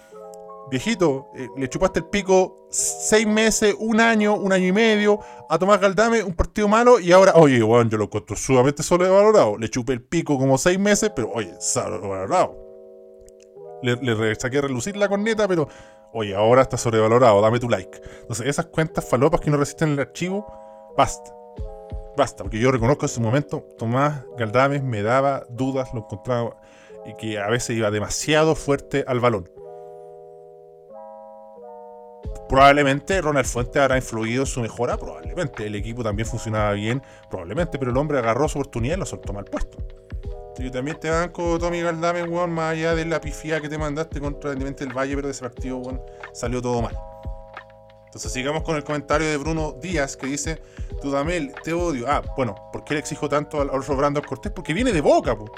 viejito, 0.70 1.28
eh, 1.34 1.48
le 1.56 1.68
chupaste 1.68 2.00
el 2.00 2.06
pico 2.06 2.66
seis 2.70 3.26
meses, 3.26 3.74
un 3.78 4.00
año, 4.00 4.34
un 4.34 4.52
año 4.52 4.66
y 4.66 4.72
medio 4.72 5.20
a 5.48 5.58
Tomás 5.58 5.80
Galdame, 5.80 6.22
un 6.22 6.34
partido 6.34 6.68
malo, 6.68 6.98
y 6.98 7.12
ahora, 7.12 7.32
oye, 7.36 7.62
bueno, 7.62 7.88
yo 7.90 7.98
lo 7.98 8.04
encuentro 8.04 8.36
sumamente 8.36 8.82
sobrevalorado. 8.82 9.56
Le 9.58 9.68
chupé 9.68 9.92
el 9.92 10.02
pico 10.02 10.38
como 10.38 10.58
seis 10.58 10.78
meses, 10.78 11.12
pero 11.14 11.30
oye, 11.32 11.54
sobrevalorado. 11.60 12.62
Le, 13.82 14.34
saqué 14.36 14.58
a 14.58 14.62
relucir 14.62 14.96
la 14.96 15.08
corneta, 15.08 15.46
pero 15.46 15.68
oye, 16.12 16.34
ahora 16.34 16.62
está 16.62 16.76
sobrevalorado, 16.76 17.40
dame 17.40 17.60
tu 17.60 17.68
like. 17.68 18.00
Entonces, 18.22 18.46
esas 18.46 18.66
cuentas 18.66 19.04
falopas 19.04 19.40
que 19.40 19.50
no 19.50 19.58
resisten 19.58 19.90
el 19.90 20.00
archivo, 20.00 20.46
basta. 20.96 21.30
Basta, 22.16 22.44
porque 22.44 22.58
yo 22.58 22.70
reconozco 22.70 23.04
en 23.04 23.10
ese 23.10 23.20
momento, 23.20 23.66
Tomás 23.76 24.22
Galdames 24.38 24.82
me 24.82 25.02
daba 25.02 25.44
dudas, 25.50 25.92
lo 25.92 26.00
encontraba, 26.00 26.56
y 27.04 27.14
que 27.14 27.38
a 27.38 27.48
veces 27.48 27.76
iba 27.76 27.90
demasiado 27.90 28.54
fuerte 28.54 29.04
al 29.06 29.20
balón 29.20 29.50
Probablemente 32.48 33.20
Ronald 33.20 33.46
Fuentes 33.46 33.82
habrá 33.82 33.96
influido 33.96 34.42
en 34.42 34.46
su 34.46 34.60
mejora, 34.60 34.96
probablemente. 34.96 35.66
El 35.66 35.74
equipo 35.74 36.02
también 36.02 36.28
funcionaba 36.28 36.72
bien, 36.72 37.02
probablemente, 37.30 37.78
pero 37.78 37.90
el 37.90 37.96
hombre 37.96 38.18
agarró 38.18 38.48
su 38.48 38.58
oportunidad 38.58 38.96
y 38.96 39.00
lo 39.00 39.06
soltó 39.06 39.32
mal 39.32 39.44
puesto. 39.44 39.78
Yo 40.58 40.70
también 40.70 41.00
te 41.00 41.10
banco, 41.10 41.58
Tommy 41.58 41.80
Galdame, 41.80 42.22
weón, 42.22 42.52
más 42.52 42.72
allá 42.72 42.94
de 42.94 43.04
la 43.04 43.20
pifía 43.20 43.60
que 43.60 43.68
te 43.68 43.76
mandaste 43.76 44.20
contra 44.20 44.52
el 44.52 44.58
del 44.58 44.92
Valle, 44.92 45.16
pero 45.16 45.26
de 45.26 45.32
ese 45.32 45.42
partido, 45.42 45.78
weón, 45.78 46.00
salió 46.32 46.62
todo 46.62 46.80
mal. 46.80 46.96
Entonces 48.06 48.30
sigamos 48.32 48.62
con 48.62 48.76
el 48.76 48.84
comentario 48.84 49.26
de 49.26 49.36
Bruno 49.36 49.72
Díaz 49.82 50.16
que 50.16 50.28
dice, 50.28 50.62
Dudamel, 51.02 51.52
te 51.64 51.72
odio. 51.72 52.04
Ah, 52.08 52.22
bueno, 52.36 52.54
¿por 52.72 52.84
qué 52.84 52.94
le 52.94 53.00
exijo 53.00 53.28
tanto 53.28 53.60
al 53.60 53.70
otro 53.70 53.96
Brandon 53.96 54.22
Cortés? 54.22 54.52
Porque 54.52 54.72
viene 54.72 54.92
de 54.92 55.00
Boca, 55.00 55.36
po. 55.36 55.50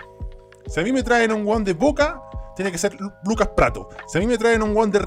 Si 0.66 0.80
a 0.80 0.82
mí 0.82 0.90
me 0.92 1.02
traen 1.02 1.30
un 1.30 1.46
weón 1.46 1.62
de 1.62 1.74
Boca, 1.74 2.22
tiene 2.56 2.72
que 2.72 2.78
ser 2.78 2.96
Lucas 3.24 3.48
Prato. 3.54 3.90
Si 4.08 4.16
a 4.16 4.20
mí 4.20 4.26
me 4.26 4.38
traen 4.38 4.62
un 4.62 4.76
one 4.76 4.90
de 4.90 5.04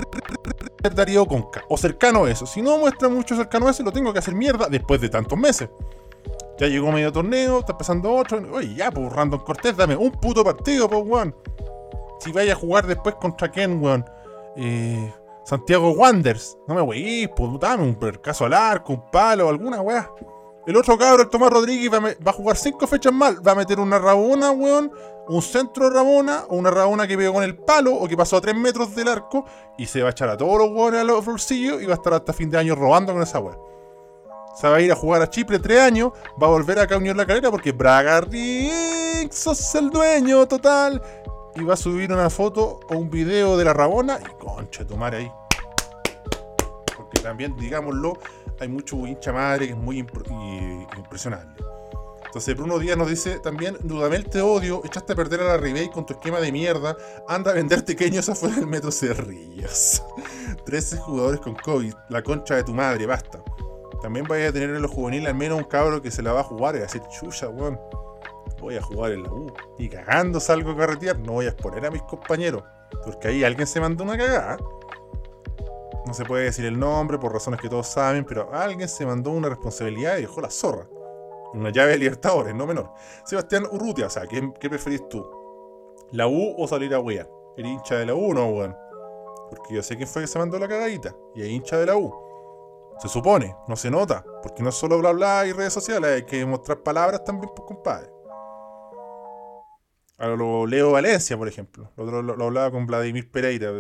Darío 0.82 1.26
Conca, 1.26 1.64
o 1.68 1.78
cercano 1.78 2.26
a 2.26 2.32
eso. 2.32 2.46
Si 2.46 2.62
no 2.62 2.78
muestra 2.78 3.10
mucho 3.10 3.36
cercano 3.36 3.68
a 3.68 3.72
eso, 3.72 3.84
lo 3.84 3.92
tengo 3.92 4.14
que 4.14 4.20
hacer 4.20 4.34
mierda 4.34 4.68
después 4.70 5.02
de 5.02 5.10
tantos 5.10 5.38
meses. 5.38 5.70
Ya 6.58 6.68
llegó 6.68 6.92
medio 6.92 7.12
torneo, 7.12 7.60
está 7.60 7.78
pasando 7.78 8.14
otro. 8.14 8.42
Oye, 8.54 8.76
ya, 8.76 8.92
pues 8.92 9.12
Random 9.12 9.40
Cortés, 9.42 9.76
dame 9.78 9.96
un 9.96 10.12
puto 10.12 10.44
partido, 10.44 10.90
pues, 10.90 11.04
weón. 11.06 11.36
Si 12.20 12.32
vaya 12.32 12.54
a 12.54 12.56
jugar 12.56 12.86
después 12.86 13.16
contra 13.16 13.52
Ken, 13.52 13.82
weón. 13.82 14.06
Eh, 14.56 15.14
Santiago 15.46 15.92
Wanders. 15.92 16.58
No 16.68 16.76
me 16.76 16.82
wey, 16.82 17.28
pues 17.28 17.52
dame 17.60 17.84
un 17.84 17.96
caso 18.22 18.46
al 18.46 18.54
arco, 18.54 18.94
un 18.94 19.10
palo, 19.10 19.50
alguna 19.50 19.82
weá. 19.82 20.12
El 20.70 20.78
otro 20.78 21.00
cabro, 21.00 21.24
el 21.24 21.30
Tomás 21.30 21.50
Rodríguez, 21.50 21.92
va 21.92 22.30
a, 22.30 22.32
jugar 22.32 22.56
cinco 22.56 22.86
fechas 22.86 23.12
mal. 23.12 23.40
Va 23.46 23.54
a 23.54 23.56
meter 23.56 23.80
una 23.80 23.98
rabona, 23.98 24.52
weón. 24.52 24.92
Un 25.28 25.42
centro 25.42 25.90
rabona, 25.90 26.44
o 26.48 26.58
una 26.58 26.70
rabona 26.70 27.08
que 27.08 27.18
pegó 27.18 27.34
con 27.34 27.44
el 27.44 27.58
palo, 27.58 27.96
o 27.96 28.08
que 28.08 28.16
pasó 28.16 28.38
a 28.38 28.42
tres 28.42 28.56
metros 28.56 28.94
del 28.94 29.08
arco, 29.08 29.46
y 29.80 29.88
se 29.88 30.04
va 30.04 30.10
a 30.10 30.12
echar 30.12 30.30
a 30.30 30.38
todos 30.38 30.60
los 30.60 30.70
weones 30.70 31.02
a 31.02 31.04
los 31.04 31.26
bolsillos 31.26 31.82
y 31.82 31.88
va 31.88 31.94
a 31.94 31.96
estar 31.96 32.14
hasta 32.14 32.34
fin 32.34 32.52
de 32.52 32.60
año 32.60 32.76
robando 32.76 33.14
con 33.14 33.24
esa 33.24 33.40
weón. 33.40 33.58
Se 34.62 34.70
va 34.70 34.76
a 34.76 34.82
ir 34.82 34.92
a 34.92 34.96
jugar 34.96 35.24
a 35.24 35.30
Chipre 35.32 35.58
tres 35.58 35.80
años, 35.80 36.12
va 36.40 36.46
a 36.46 36.52
volver 36.52 36.78
a 36.78 36.98
Unión 36.98 37.18
La 37.18 37.26
Calera 37.26 37.50
porque 37.50 37.72
Braga 37.72 38.22
Rick, 38.22 39.32
sos 39.32 39.74
el 39.74 39.90
dueño 39.90 40.48
total. 40.48 41.02
Y 41.56 41.64
va 41.64 41.74
a 41.74 41.78
subir 41.78 42.14
una 42.14 42.30
foto 42.30 42.80
o 42.88 42.96
un 42.96 43.10
video 43.10 43.58
de 43.58 43.66
la 43.66 43.74
Rabona 43.74 44.20
y 44.22 44.38
concha 44.38 44.86
tu 44.86 44.96
madre 44.98 45.18
ahí. 45.18 45.32
Porque 46.96 47.22
también, 47.22 47.58
digámoslo, 47.58 48.20
hay 48.60 48.68
mucho 48.68 48.96
hincha 49.08 49.32
madre 49.32 49.68
que 49.68 49.74
es 49.74 49.78
muy 49.78 50.00
impresionante. 50.00 51.64
Entonces 52.26 52.56
Bruno 52.56 52.78
Díaz 52.78 52.96
nos 52.96 53.10
dice 53.10 53.40
también, 53.40 53.76
Dudamel 53.82 54.26
te 54.26 54.40
odio, 54.40 54.82
echaste 54.86 55.14
a 55.14 55.16
perder 55.16 55.42
a 55.42 55.46
la 55.46 55.58
Ribey 55.58 55.90
con 55.90 56.06
tu 56.06 56.14
esquema 56.14 56.40
de 56.40 56.52
mierda, 56.52 56.96
anda 57.28 57.50
a 57.50 57.56
vender 57.56 57.84
pequeños 57.84 58.30
afuera 58.30 58.58
del 58.58 58.68
metro 58.68 58.92
Cerrillos. 58.92 60.04
13 60.66 60.98
jugadores 60.98 61.40
con 61.40 61.56
COVID, 61.56 61.94
la 62.10 62.22
concha 62.22 62.56
de 62.56 62.64
tu 62.64 62.74
madre, 62.74 63.08
basta. 63.08 63.44
También 64.04 64.26
vaya 64.28 64.50
a 64.50 64.52
tener 64.52 64.70
en 64.70 64.82
los 64.82 64.92
juveniles 64.92 65.28
al 65.28 65.36
menos 65.36 65.58
un 65.58 65.64
cabro 65.64 66.04
que 66.04 66.12
se 66.12 66.22
la 66.22 66.32
va 66.32 66.42
a 66.42 66.44
jugar 66.44 66.76
y 66.76 66.78
a 66.78 66.82
decir, 66.82 67.02
chucha, 67.20 67.50
weón, 67.50 67.80
voy 68.62 68.78
a 68.78 68.82
jugar 68.82 69.14
en 69.14 69.24
la 69.24 69.32
U. 69.32 69.52
Y 69.80 69.90
cagando 69.90 70.40
salgo 70.40 70.72
a 70.72 70.78
carretear, 70.78 71.18
no 71.20 71.34
voy 71.34 71.48
a 71.48 71.50
exponer 71.50 71.86
a 71.86 71.92
mis 71.92 72.04
compañeros. 72.04 72.64
Porque 73.04 73.30
ahí 73.30 73.44
alguien 73.44 73.68
se 73.68 73.80
mandó 73.80 74.04
una 74.04 74.18
cagada. 74.18 74.58
No 76.10 76.16
se 76.16 76.26
puede 76.26 76.46
decir 76.46 76.66
el 76.66 76.80
nombre 76.80 77.20
por 77.20 77.32
razones 77.32 77.62
que 77.62 77.70
todos 77.70 77.86
saben, 77.86 78.26
pero 78.26 78.52
alguien 78.52 78.90
se 78.90 79.06
mandó 79.06 79.30
una 79.30 79.48
responsabilidad 79.48 80.18
y 80.18 80.22
dejó 80.22 80.42
la 80.42 80.50
zorra. 80.50 80.90
Una 81.54 81.70
llave 81.70 81.92
de 81.92 81.98
Libertadores, 82.00 82.56
no 82.56 82.66
menor. 82.66 82.92
Sebastián 83.26 83.66
Urrutia, 83.72 84.08
o 84.08 84.10
sea, 84.10 84.26
¿qué, 84.26 84.70
preferís 84.70 85.08
tú? 85.08 85.24
¿La 86.12 86.26
U 86.26 86.56
o 86.58 86.68
salir 86.68 86.96
a 86.96 87.00
wear? 87.00 87.30
¿El 87.58 87.68
hincha 87.68 87.98
de 87.98 88.08
la 88.08 88.16
U 88.16 88.34
no, 88.34 88.48
weón? 88.48 88.76
Porque 89.52 89.76
yo 89.76 89.84
sé 89.84 89.98
quién 89.98 90.08
fue 90.08 90.24
que 90.24 90.28
se 90.28 90.40
mandó 90.40 90.58
la 90.58 90.68
cagadita. 90.68 91.16
Y 91.36 91.44
es 91.44 91.50
hincha 91.50 91.78
de 91.78 91.86
la 91.86 91.96
U. 91.96 92.12
Se 92.98 93.08
supone, 93.08 93.56
no 93.68 93.76
se 93.76 93.92
nota. 93.92 94.26
Porque 94.42 94.64
no 94.64 94.72
solo 94.72 94.98
bla 94.98 95.12
bla 95.12 95.46
y 95.46 95.52
redes 95.52 95.74
sociales, 95.74 96.10
hay 96.10 96.24
que 96.24 96.44
mostrar 96.44 96.80
palabras 96.80 97.24
también, 97.24 97.52
pues 97.56 97.68
compadre. 97.68 98.10
A 100.18 100.28
lo 100.30 100.66
Leo 100.66 100.92
Valencia, 100.92 101.38
por 101.38 101.48
ejemplo. 101.48 101.92
Lo, 101.98 102.24
lo, 102.24 102.46
hablaba 102.46 102.72
con 102.72 102.88
Vladimir 102.88 103.30
Pereira. 103.30 103.72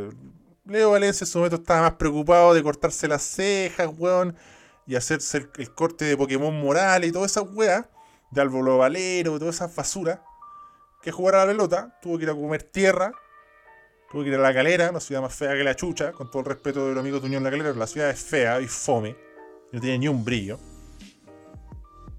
Leo 0.69 0.91
Valencia 0.91 1.25
en 1.25 1.27
su 1.27 1.39
momento 1.39 1.57
estaba 1.57 1.81
más 1.81 1.93
preocupado 1.93 2.53
de 2.53 2.63
cortarse 2.63 3.07
las 3.07 3.23
cejas, 3.23 3.89
weón 3.97 4.35
y 4.89 4.95
hacerse 4.95 5.47
el, 5.57 5.71
corte 5.71 6.05
de 6.05 6.17
Pokémon 6.17 6.59
Morales 6.59 7.11
y 7.11 7.13
toda 7.13 7.27
esa 7.27 7.43
weá, 7.43 7.87
de 8.31 8.41
Álvaro 8.41 8.79
Valero, 8.79 9.37
toda 9.37 9.51
esa 9.51 9.67
basura, 9.67 10.23
que 11.03 11.11
jugar 11.11 11.35
a 11.35 11.45
la 11.45 11.51
pelota, 11.51 11.99
tuvo 12.01 12.17
que 12.17 12.23
ir 12.23 12.31
a 12.31 12.33
comer 12.33 12.63
tierra, 12.63 13.11
tuvo 14.11 14.23
que 14.23 14.29
ir 14.29 14.35
a 14.35 14.39
la 14.39 14.51
calera, 14.51 14.89
una 14.89 14.99
ciudad 14.99 15.21
más 15.21 15.35
fea 15.35 15.51
que 15.51 15.63
la 15.63 15.75
chucha, 15.75 16.11
con 16.11 16.31
todo 16.31 16.39
el 16.39 16.47
respeto 16.47 16.87
de 16.87 16.95
los 16.95 17.01
amigos 17.01 17.21
de 17.21 17.27
Unión 17.27 17.43
La 17.43 17.51
Calera, 17.51 17.71
la 17.73 17.85
ciudad 17.85 18.09
es 18.09 18.19
fea 18.19 18.59
y 18.61 18.67
fome, 18.67 19.15
no 19.71 19.79
tiene 19.79 19.99
ni 19.99 20.07
un 20.07 20.25
brillo. 20.25 20.59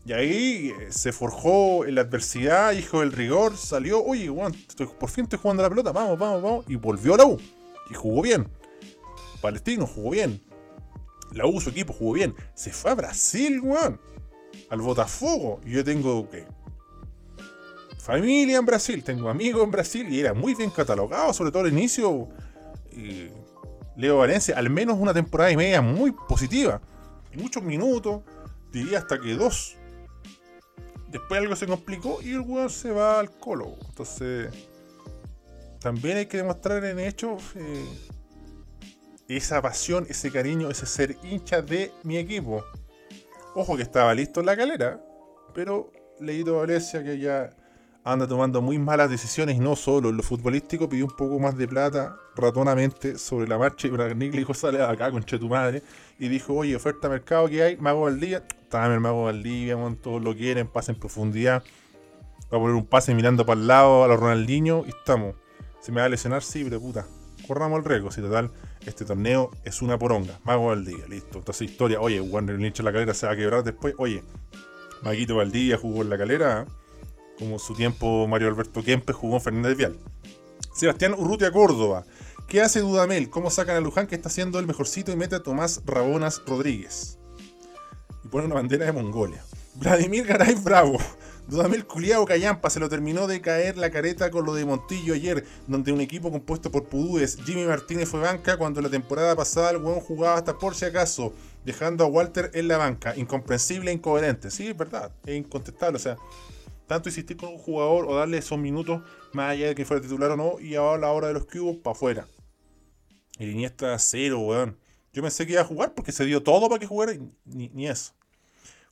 Y 0.04 0.12
ahí 0.12 0.72
eh, 0.80 0.92
se 0.92 1.12
forjó 1.12 1.84
en 1.84 1.96
la 1.96 2.02
adversidad, 2.02 2.70
hijo 2.70 3.00
del 3.00 3.10
rigor, 3.10 3.56
salió, 3.56 4.00
oye, 4.00 4.30
weón, 4.30 4.54
por 4.96 5.10
fin 5.10 5.24
estoy 5.24 5.40
jugando 5.40 5.64
a 5.64 5.66
la 5.66 5.70
pelota, 5.70 5.90
vamos, 5.90 6.16
vamos, 6.16 6.40
vamos, 6.40 6.64
y 6.68 6.76
volvió 6.76 7.14
a 7.14 7.18
la 7.18 7.24
U. 7.24 7.40
Y 7.90 7.94
jugó 7.94 8.22
bien. 8.22 8.48
Palestino 9.40 9.86
jugó 9.86 10.10
bien 10.10 10.40
la 11.32 11.46
U, 11.46 11.60
su 11.60 11.70
equipo, 11.70 11.92
jugó 11.92 12.14
bien. 12.14 12.34
Se 12.54 12.72
fue 12.72 12.90
a 12.90 12.94
Brasil, 12.94 13.60
weón. 13.60 14.00
Al 14.68 14.80
Botafogo. 14.80 15.60
Y 15.64 15.72
yo 15.72 15.84
tengo, 15.84 16.28
¿qué? 16.28 16.46
Familia 17.98 18.58
en 18.58 18.66
Brasil, 18.66 19.04
tengo 19.04 19.28
amigos 19.28 19.62
en 19.62 19.70
Brasil 19.70 20.08
y 20.10 20.20
era 20.20 20.34
muy 20.34 20.54
bien 20.54 20.70
catalogado, 20.70 21.32
sobre 21.32 21.50
todo 21.50 21.62
al 21.62 21.72
inicio. 21.72 22.28
Leo 23.96 24.18
Valencia, 24.18 24.56
al 24.56 24.70
menos 24.70 24.98
una 24.98 25.14
temporada 25.14 25.50
y 25.50 25.56
media 25.56 25.82
muy 25.82 26.12
positiva. 26.12 26.80
muchos 27.34 27.62
minutos, 27.62 28.22
diría 28.72 28.98
hasta 28.98 29.20
que 29.20 29.34
dos. 29.34 29.76
Después 31.08 31.40
algo 31.40 31.54
se 31.56 31.66
complicó 31.66 32.20
y 32.22 32.30
el 32.30 32.40
weón 32.40 32.70
se 32.70 32.90
va 32.90 33.20
al 33.20 33.30
colo. 33.30 33.76
Entonces, 33.88 34.50
también 35.80 36.18
hay 36.18 36.26
que 36.26 36.36
demostrar 36.36 36.84
en 36.84 36.98
hechos 36.98 37.42
eh, 37.56 37.86
esa 39.28 39.62
pasión, 39.62 40.06
ese 40.08 40.30
cariño, 40.30 40.70
ese 40.70 40.86
ser 40.86 41.16
hincha 41.22 41.62
de 41.62 41.92
mi 42.02 42.18
equipo. 42.18 42.64
Ojo 43.54 43.76
que 43.76 43.82
estaba 43.82 44.14
listo 44.14 44.40
en 44.40 44.46
la 44.46 44.56
calera, 44.56 45.00
pero 45.54 45.90
leído 46.20 46.58
Valencia 46.58 47.02
que 47.02 47.18
ya 47.18 47.50
anda 48.04 48.26
tomando 48.26 48.62
muy 48.62 48.78
malas 48.78 49.10
decisiones, 49.10 49.58
no 49.58 49.76
solo 49.76 50.10
en 50.10 50.16
lo 50.16 50.22
futbolístico, 50.22 50.88
pidió 50.88 51.06
un 51.06 51.16
poco 51.16 51.38
más 51.38 51.56
de 51.56 51.68
plata 51.68 52.16
ratonamente 52.36 53.18
sobre 53.18 53.46
la 53.46 53.58
marcha 53.58 53.88
y 53.88 53.90
Nick 53.90 54.32
le 54.32 54.38
dijo, 54.38 54.54
sale 54.54 54.82
acá, 54.82 55.10
conche 55.10 55.38
tu 55.38 55.48
madre, 55.48 55.82
y 56.18 56.28
dijo, 56.28 56.54
oye, 56.54 56.76
oferta 56.76 57.08
mercado 57.08 57.48
que 57.48 57.62
hay, 57.62 57.76
Mago 57.76 58.02
Valdivia, 58.02 58.42
dame 58.70 58.94
el 58.94 59.00
Mago 59.00 59.24
Valdivia, 59.24 59.76
todos 60.00 60.22
lo 60.22 60.34
quieren, 60.34 60.66
pase 60.68 60.92
en 60.92 60.98
profundidad, 60.98 61.62
va 62.52 62.56
a 62.56 62.60
poner 62.60 62.74
un 62.74 62.86
pase 62.86 63.14
mirando 63.14 63.44
para 63.44 63.60
el 63.60 63.66
lado 63.66 64.04
a 64.04 64.08
los 64.08 64.18
Ronaldinho 64.18 64.84
y 64.86 64.90
estamos. 64.90 65.34
Se 65.80 65.92
me 65.92 66.00
va 66.00 66.06
a 66.06 66.08
lesionar, 66.08 66.42
sí, 66.42 66.62
pero 66.64 66.80
puta, 66.80 67.06
corramos 67.46 67.78
el 67.78 67.84
riesgo, 67.84 68.10
si 68.10 68.20
total 68.20 68.50
este 68.86 69.04
torneo 69.04 69.50
es 69.64 69.82
una 69.82 69.98
poronga. 69.98 70.38
Mago 70.44 70.66
Valdivia, 70.66 71.06
listo. 71.06 71.38
Entonces, 71.38 71.70
historia. 71.70 72.00
Oye, 72.00 72.20
Warner 72.20 72.58
Lynch 72.58 72.78
en 72.78 72.86
la 72.86 72.92
calera 72.92 73.14
se 73.14 73.26
va 73.26 73.32
a 73.32 73.36
quebrar 73.36 73.64
después. 73.64 73.94
Oye, 73.98 74.22
Maguito 75.02 75.36
Valdivia 75.36 75.76
jugó 75.76 76.02
en 76.02 76.10
la 76.10 76.18
calera. 76.18 76.66
Como 77.38 77.58
su 77.58 77.74
tiempo 77.74 78.26
Mario 78.26 78.48
Alberto 78.48 78.82
Kempe 78.82 79.12
jugó 79.12 79.36
en 79.36 79.42
Fernández 79.42 79.76
Vial. 79.76 79.98
Sebastián 80.74 81.14
Urrutia 81.14 81.50
Córdoba. 81.50 82.04
¿Qué 82.48 82.60
hace 82.60 82.80
Dudamel? 82.80 83.30
¿Cómo 83.30 83.50
sacan 83.50 83.76
a 83.76 83.80
Luján 83.80 84.06
que 84.06 84.14
está 84.14 84.28
haciendo 84.28 84.58
el 84.58 84.66
mejorcito 84.66 85.12
y 85.12 85.16
mete 85.16 85.36
a 85.36 85.42
Tomás 85.42 85.82
Rabonas 85.86 86.42
Rodríguez? 86.46 87.18
Y 88.24 88.28
pone 88.28 88.46
una 88.46 88.56
bandera 88.56 88.86
de 88.86 88.92
Mongolia. 88.92 89.42
Vladimir 89.74 90.26
Garay 90.26 90.54
Bravo. 90.54 90.98
Dudamel 91.50 91.84
Culiao 91.84 92.24
Callampa 92.26 92.70
se 92.70 92.78
lo 92.78 92.88
terminó 92.88 93.26
de 93.26 93.40
caer 93.40 93.76
la 93.76 93.90
careta 93.90 94.30
con 94.30 94.46
lo 94.46 94.54
de 94.54 94.64
Montillo 94.64 95.14
ayer, 95.14 95.44
donde 95.66 95.90
un 95.90 96.00
equipo 96.00 96.30
compuesto 96.30 96.70
por 96.70 96.84
Pudúes, 96.84 97.38
Jimmy 97.44 97.64
Martínez 97.64 98.08
fue 98.08 98.20
banca 98.20 98.56
cuando 98.56 98.80
la 98.80 98.88
temporada 98.88 99.34
pasada 99.34 99.72
el 99.72 99.78
hueón 99.78 99.98
jugaba 99.98 100.36
hasta 100.36 100.56
por 100.56 100.76
si 100.76 100.84
acaso, 100.84 101.34
dejando 101.64 102.04
a 102.04 102.06
Walter 102.06 102.52
en 102.54 102.68
la 102.68 102.78
banca. 102.78 103.16
Incomprensible 103.16 103.90
e 103.90 103.94
incoherente. 103.94 104.48
Sí, 104.52 104.68
es 104.68 104.76
verdad, 104.76 105.10
es 105.26 105.36
incontestable. 105.36 105.96
O 105.96 106.00
sea, 106.00 106.16
tanto 106.86 107.08
insistir 107.08 107.36
con 107.36 107.48
un 107.48 107.58
jugador 107.58 108.06
o 108.06 108.14
darle 108.14 108.38
esos 108.38 108.56
minutos, 108.56 109.02
más 109.32 109.50
allá 109.50 109.66
de 109.66 109.74
que 109.74 109.84
fuera 109.84 110.00
titular 110.00 110.30
o 110.30 110.36
no, 110.36 110.60
y 110.60 110.76
ahora 110.76 111.00
la 111.00 111.10
hora 111.10 111.26
de 111.26 111.34
los 111.34 111.46
cubos, 111.46 111.78
para 111.78 111.96
afuera. 111.96 112.28
Y 113.40 113.50
Iniesta 113.50 113.98
cero, 113.98 114.38
weón. 114.38 114.78
Yo 115.12 115.20
pensé 115.20 115.46
que 115.46 115.54
iba 115.54 115.62
a 115.62 115.64
jugar 115.64 115.94
porque 115.94 116.12
se 116.12 116.24
dio 116.26 116.44
todo 116.44 116.68
para 116.68 116.78
que 116.78 116.86
jugara 116.86 117.12
y 117.12 117.28
ni 117.44 117.88
eso. 117.88 118.12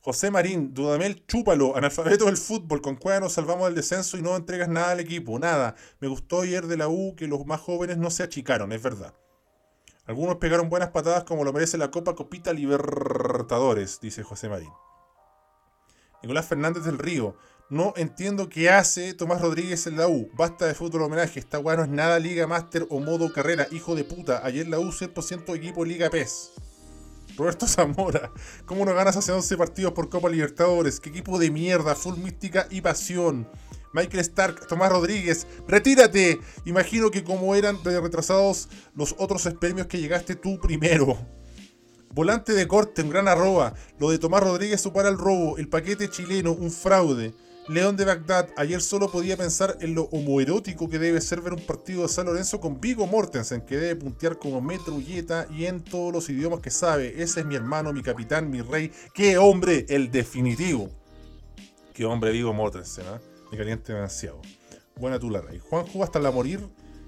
José 0.09 0.31
Marín, 0.31 0.73
Dudamel, 0.73 1.23
chúpalo, 1.27 1.77
analfabeto 1.77 2.25
del 2.25 2.37
fútbol, 2.37 2.81
con 2.81 2.95
cueva 2.95 3.19
nos 3.19 3.33
salvamos 3.33 3.65
del 3.65 3.75
descenso 3.75 4.17
y 4.17 4.23
no 4.23 4.35
entregas 4.35 4.67
nada 4.67 4.89
al 4.89 4.99
equipo, 4.99 5.37
nada. 5.37 5.75
Me 5.99 6.07
gustó 6.07 6.41
ayer 6.41 6.65
de 6.65 6.77
la 6.77 6.87
U 6.87 7.13
que 7.15 7.27
los 7.27 7.45
más 7.45 7.61
jóvenes 7.61 7.99
no 7.99 8.09
se 8.09 8.23
achicaron, 8.23 8.71
es 8.71 8.81
verdad. 8.81 9.13
Algunos 10.07 10.37
pegaron 10.37 10.67
buenas 10.67 10.89
patadas 10.89 11.25
como 11.25 11.43
lo 11.43 11.53
merece 11.53 11.77
la 11.77 11.91
Copa 11.91 12.15
Copita 12.15 12.53
Libertadores, 12.53 13.99
dice 14.01 14.23
José 14.23 14.49
Marín. 14.49 14.71
Nicolás 16.23 16.47
Fernández 16.47 16.85
del 16.85 16.97
Río, 16.97 17.35
no 17.69 17.93
entiendo 17.95 18.49
qué 18.49 18.71
hace 18.71 19.13
Tomás 19.13 19.41
Rodríguez 19.41 19.85
en 19.85 19.95
la 19.95 20.07
U. 20.07 20.31
Basta 20.33 20.65
de 20.65 20.73
fútbol 20.73 21.03
homenaje, 21.03 21.39
esta 21.39 21.59
weá 21.59 21.77
no 21.77 21.83
es 21.83 21.89
nada 21.89 22.17
Liga 22.17 22.47
Master 22.47 22.87
o 22.89 22.99
modo 22.99 23.31
carrera, 23.31 23.67
hijo 23.69 23.93
de 23.93 24.05
puta. 24.05 24.43
Ayer 24.43 24.67
la 24.67 24.79
U 24.79 24.85
100% 24.85 25.55
equipo 25.55 25.85
Liga 25.85 26.09
PES. 26.09 26.53
Roberto 27.39 27.67
Zamora. 27.67 28.31
¿Cómo 28.65 28.83
no 28.83 28.93
ganas 28.93 29.15
hace 29.15 29.31
11 29.31 29.55
partidos 29.55 29.93
por 29.93 30.09
Copa 30.09 30.29
Libertadores? 30.29 30.99
¿Qué 30.99 31.09
equipo 31.09 31.39
de 31.39 31.49
mierda? 31.49 31.95
Full 31.95 32.17
mística 32.17 32.67
y 32.69 32.81
pasión. 32.81 33.49
Michael 33.93 34.19
Stark, 34.19 34.67
Tomás 34.67 34.91
Rodríguez, 34.91 35.47
retírate. 35.65 36.41
Imagino 36.65 37.09
que 37.09 37.23
como 37.23 37.55
eran 37.55 37.81
retrasados 37.81 38.67
los 38.93 39.15
otros 39.17 39.47
premios 39.59 39.87
que 39.87 40.01
llegaste 40.01 40.35
tú 40.35 40.59
primero. 40.59 41.17
Volante 42.13 42.51
de 42.51 42.67
corte, 42.67 43.03
un 43.03 43.09
gran 43.09 43.29
arroba. 43.29 43.73
Lo 43.99 44.09
de 44.09 44.19
Tomás 44.19 44.43
Rodríguez 44.43 44.81
supara 44.81 45.07
el 45.07 45.17
robo. 45.17 45.57
El 45.57 45.69
paquete 45.69 46.09
chileno, 46.09 46.51
un 46.51 46.71
fraude. 46.71 47.33
León 47.69 47.95
de 47.95 48.03
Bagdad, 48.03 48.49
ayer 48.57 48.81
solo 48.81 49.11
podía 49.11 49.37
pensar 49.37 49.77
en 49.79 49.93
lo 49.93 50.05
homoerótico 50.05 50.89
que 50.89 50.97
debe 50.97 51.21
ser 51.21 51.39
ver 51.39 51.53
un 51.53 51.63
partido 51.63 52.01
de 52.01 52.09
San 52.09 52.25
Lorenzo 52.25 52.59
con 52.59 52.81
Vigo 52.81 53.05
Mortensen, 53.05 53.61
que 53.61 53.77
debe 53.77 53.95
puntear 53.95 54.39
como 54.39 54.59
metrulleta 54.59 55.45
y 55.51 55.67
en 55.67 55.83
todos 55.83 56.11
los 56.11 56.27
idiomas 56.31 56.61
que 56.61 56.71
sabe. 56.71 57.21
Ese 57.21 57.41
es 57.41 57.45
mi 57.45 57.53
hermano, 57.53 57.93
mi 57.93 58.01
capitán, 58.01 58.49
mi 58.49 58.61
rey. 58.61 58.91
¡Qué 59.13 59.37
hombre! 59.37 59.85
El 59.87 60.09
definitivo. 60.09 60.89
¡Qué 61.93 62.05
hombre 62.05 62.31
Vigo 62.31 62.51
Mortensen! 62.53 63.05
¿eh? 63.05 63.19
Me 63.51 63.57
caliente 63.59 63.93
demasiado. 63.93 64.41
Buena 64.95 65.19
tu 65.19 65.29
la 65.29 65.41
rey. 65.41 65.59
Juanjo 65.59 66.03
hasta 66.03 66.17
la 66.17 66.31
morir. 66.31 66.67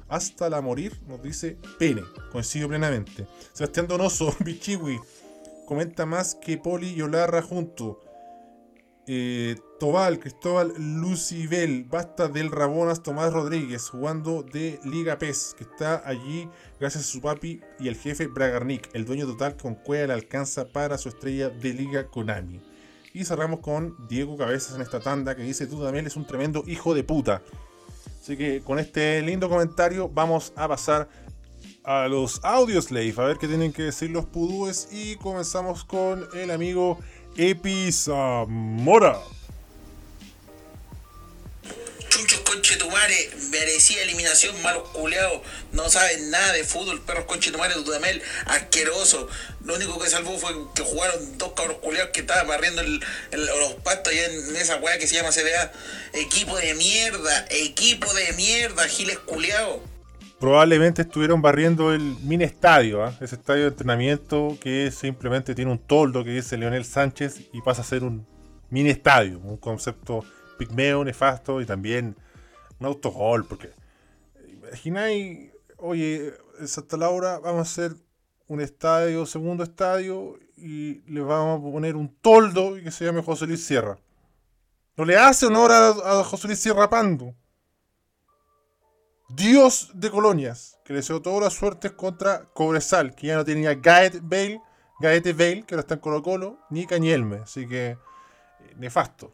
Hasta 0.10 0.48
la 0.48 0.62
morir, 0.62 1.02
nos 1.08 1.24
dice 1.24 1.58
pene. 1.80 2.04
Coincido 2.32 2.68
plenamente. 2.68 3.26
Sebastián 3.52 3.88
Donoso, 3.88 4.36
Bichiwi. 4.46 5.00
Comenta 5.66 6.06
más 6.06 6.36
que 6.36 6.60
Poli 6.60 6.94
y 6.94 7.02
Olarra 7.02 7.42
juntos. 7.42 7.98
Eh, 9.08 9.56
Tobal, 9.80 10.20
Cristóbal 10.20 10.74
Lucibel, 10.78 11.86
basta 11.86 12.28
del 12.28 12.52
Rabonas 12.52 13.02
Tomás 13.02 13.34
Rodríguez, 13.34 13.90
jugando 13.90 14.44
de 14.44 14.80
Liga 14.84 15.18
PES, 15.18 15.56
que 15.58 15.64
está 15.64 16.08
allí 16.08 16.48
gracias 16.80 17.06
a 17.06 17.08
su 17.08 17.20
papi 17.20 17.62
y 17.80 17.88
el 17.88 17.96
jefe 17.96 18.28
Bragarnik, 18.28 18.90
el 18.94 19.06
dueño 19.06 19.26
total 19.26 19.58
con 19.58 19.74
cueva 19.74 20.08
le 20.08 20.14
alcanza 20.14 20.66
para 20.66 21.00
su 21.00 21.10
estrella 21.10 21.50
de 21.50 21.74
Liga 21.74 22.08
Konami. 22.08 22.62
Y 23.14 23.26
cerramos 23.26 23.60
con 23.60 23.96
Diego 24.08 24.38
Cabezas 24.38 24.76
en 24.76 24.82
esta 24.82 25.00
tanda 25.00 25.36
que 25.36 25.44
dice: 25.44 25.68
Tú 25.68 25.82
también 25.82 26.06
eres 26.06 26.16
un 26.16 26.26
tremendo 26.26 26.64
hijo 26.68 26.94
de 26.94 27.04
puta. 27.04 27.42
Así 28.22 28.38
que 28.38 28.62
con 28.62 28.78
este 28.78 29.22
lindo 29.24 29.50
comentario 29.50 30.10
vamos 30.10 30.54
a 30.56 30.68
pasar 30.68 31.10
a 31.84 32.08
los 32.08 32.40
audios 32.44 32.86
slave, 32.86 33.14
a 33.18 33.24
ver 33.24 33.38
qué 33.38 33.48
tienen 33.48 33.74
que 33.74 33.84
decir 33.84 34.12
los 34.12 34.26
pudúes. 34.26 34.88
Y 34.92 35.16
comenzamos 35.16 35.84
con 35.84 36.28
el 36.34 36.52
amigo 36.52 37.00
Epi 37.38 37.92
Zamora. 37.92 39.18
Chunchos 42.10 42.42
conchetumare, 42.42 43.30
merecía 43.52 44.04
eliminación, 44.04 44.62
malos 44.62 44.90
culeados, 44.90 45.42
no 45.72 45.90
saben 45.90 46.30
nada 46.30 46.52
de 46.52 46.66
fútbol, 46.66 47.02
perros 47.02 47.24
conchetumare, 47.26 47.74
Dudamel, 47.76 48.22
asqueroso. 48.48 49.30
Lo 49.64 49.76
único 49.76 49.98
que 49.98 50.10
salvó 50.10 50.38
fue 50.38 50.54
que 50.76 50.84
jugaron 50.84 51.38
dos 51.38 51.54
cabros 51.54 51.78
culeados 51.78 52.12
que 52.12 52.22
estaban 52.22 52.48
barriendo 52.48 52.84
los 52.84 53.74
pastos 53.84 54.12
allá 54.12 54.26
en 54.26 54.56
esa 54.58 54.76
weá 54.78 54.98
que 54.98 55.08
se 55.08 55.16
llama 55.16 55.30
CBA. 55.30 55.72
Equipo 56.20 56.58
de 56.58 56.74
mierda, 56.74 57.48
equipo 57.50 58.14
de 58.14 58.34
mierda, 58.34 58.90
giles 58.90 59.20
culeados. 59.20 59.80
Probablemente 60.42 61.04
estuvieron 61.04 61.40
barriendo 61.40 61.94
el 61.94 62.02
mini 62.24 62.46
estadio, 62.46 63.04
¿ah? 63.04 63.16
ese 63.22 63.36
estadio 63.36 63.62
de 63.62 63.68
entrenamiento 63.68 64.58
que 64.60 64.90
simplemente 64.90 65.54
tiene 65.54 65.72
un 65.72 65.78
toldo 65.78 66.24
que 66.24 66.32
dice 66.32 66.58
Leonel 66.58 66.84
Sánchez 66.84 67.50
y 67.54 67.62
pasa 67.62 67.82
a 67.84 67.86
ser 67.86 68.04
un 68.04 68.26
mini 68.72 68.90
estadio, 68.90 69.38
un 69.38 69.58
concepto 69.58 70.26
pigmeo, 70.58 71.06
nefasto 71.06 71.62
y 71.62 71.68
también 71.68 72.16
un 72.80 72.88
autogol, 72.88 73.46
porque 73.46 73.70
imagináis, 74.52 75.52
oye, 75.78 76.34
en 76.60 76.68
Santa 76.68 76.98
Laura 76.98 77.38
vamos 77.38 77.60
a 77.60 77.62
hacer 77.62 77.96
un 78.48 78.62
estadio, 78.62 79.28
segundo 79.28 79.64
estadio, 79.64 80.40
y 80.58 81.04
le 81.04 81.22
vamos 81.22 81.60
a 81.60 81.72
poner 81.72 81.96
un 81.96 82.16
toldo 82.16 82.74
que 82.84 82.90
se 82.90 83.06
llame 83.06 83.22
José 83.22 83.46
Luis 83.46 83.64
Sierra. 83.64 84.00
No 84.98 85.06
le 85.06 85.18
hace 85.18 85.46
honor 85.46 85.72
a, 85.72 85.90
a 85.90 86.24
José 86.24 86.48
Luis 86.48 86.60
Sierra 86.60 86.90
Pando. 86.90 87.36
Dios 89.36 89.92
de 89.94 90.12
colonias, 90.12 90.80
que 90.84 90.94
deseó 90.94 91.22
todas 91.22 91.42
las 91.42 91.54
suertes 91.54 91.92
contra 91.92 92.46
Cobresal, 92.54 93.16
que 93.16 93.28
ya 93.28 93.36
no 93.36 93.46
tenía 93.46 93.76
Gaet 93.76 94.20
Bale, 94.22 94.62
Gaete 95.00 95.34
Bale, 95.34 95.64
que 95.64 95.76
ahora 95.76 95.82
está 95.82 95.96
en 95.96 96.00
Colo 96.02 96.22
Colo, 96.22 96.60
ni 96.70 96.86
Cañelme, 96.86 97.38
así 97.38 97.68
que 97.68 97.92
eh, 97.92 97.98
nefasto. 98.78 99.34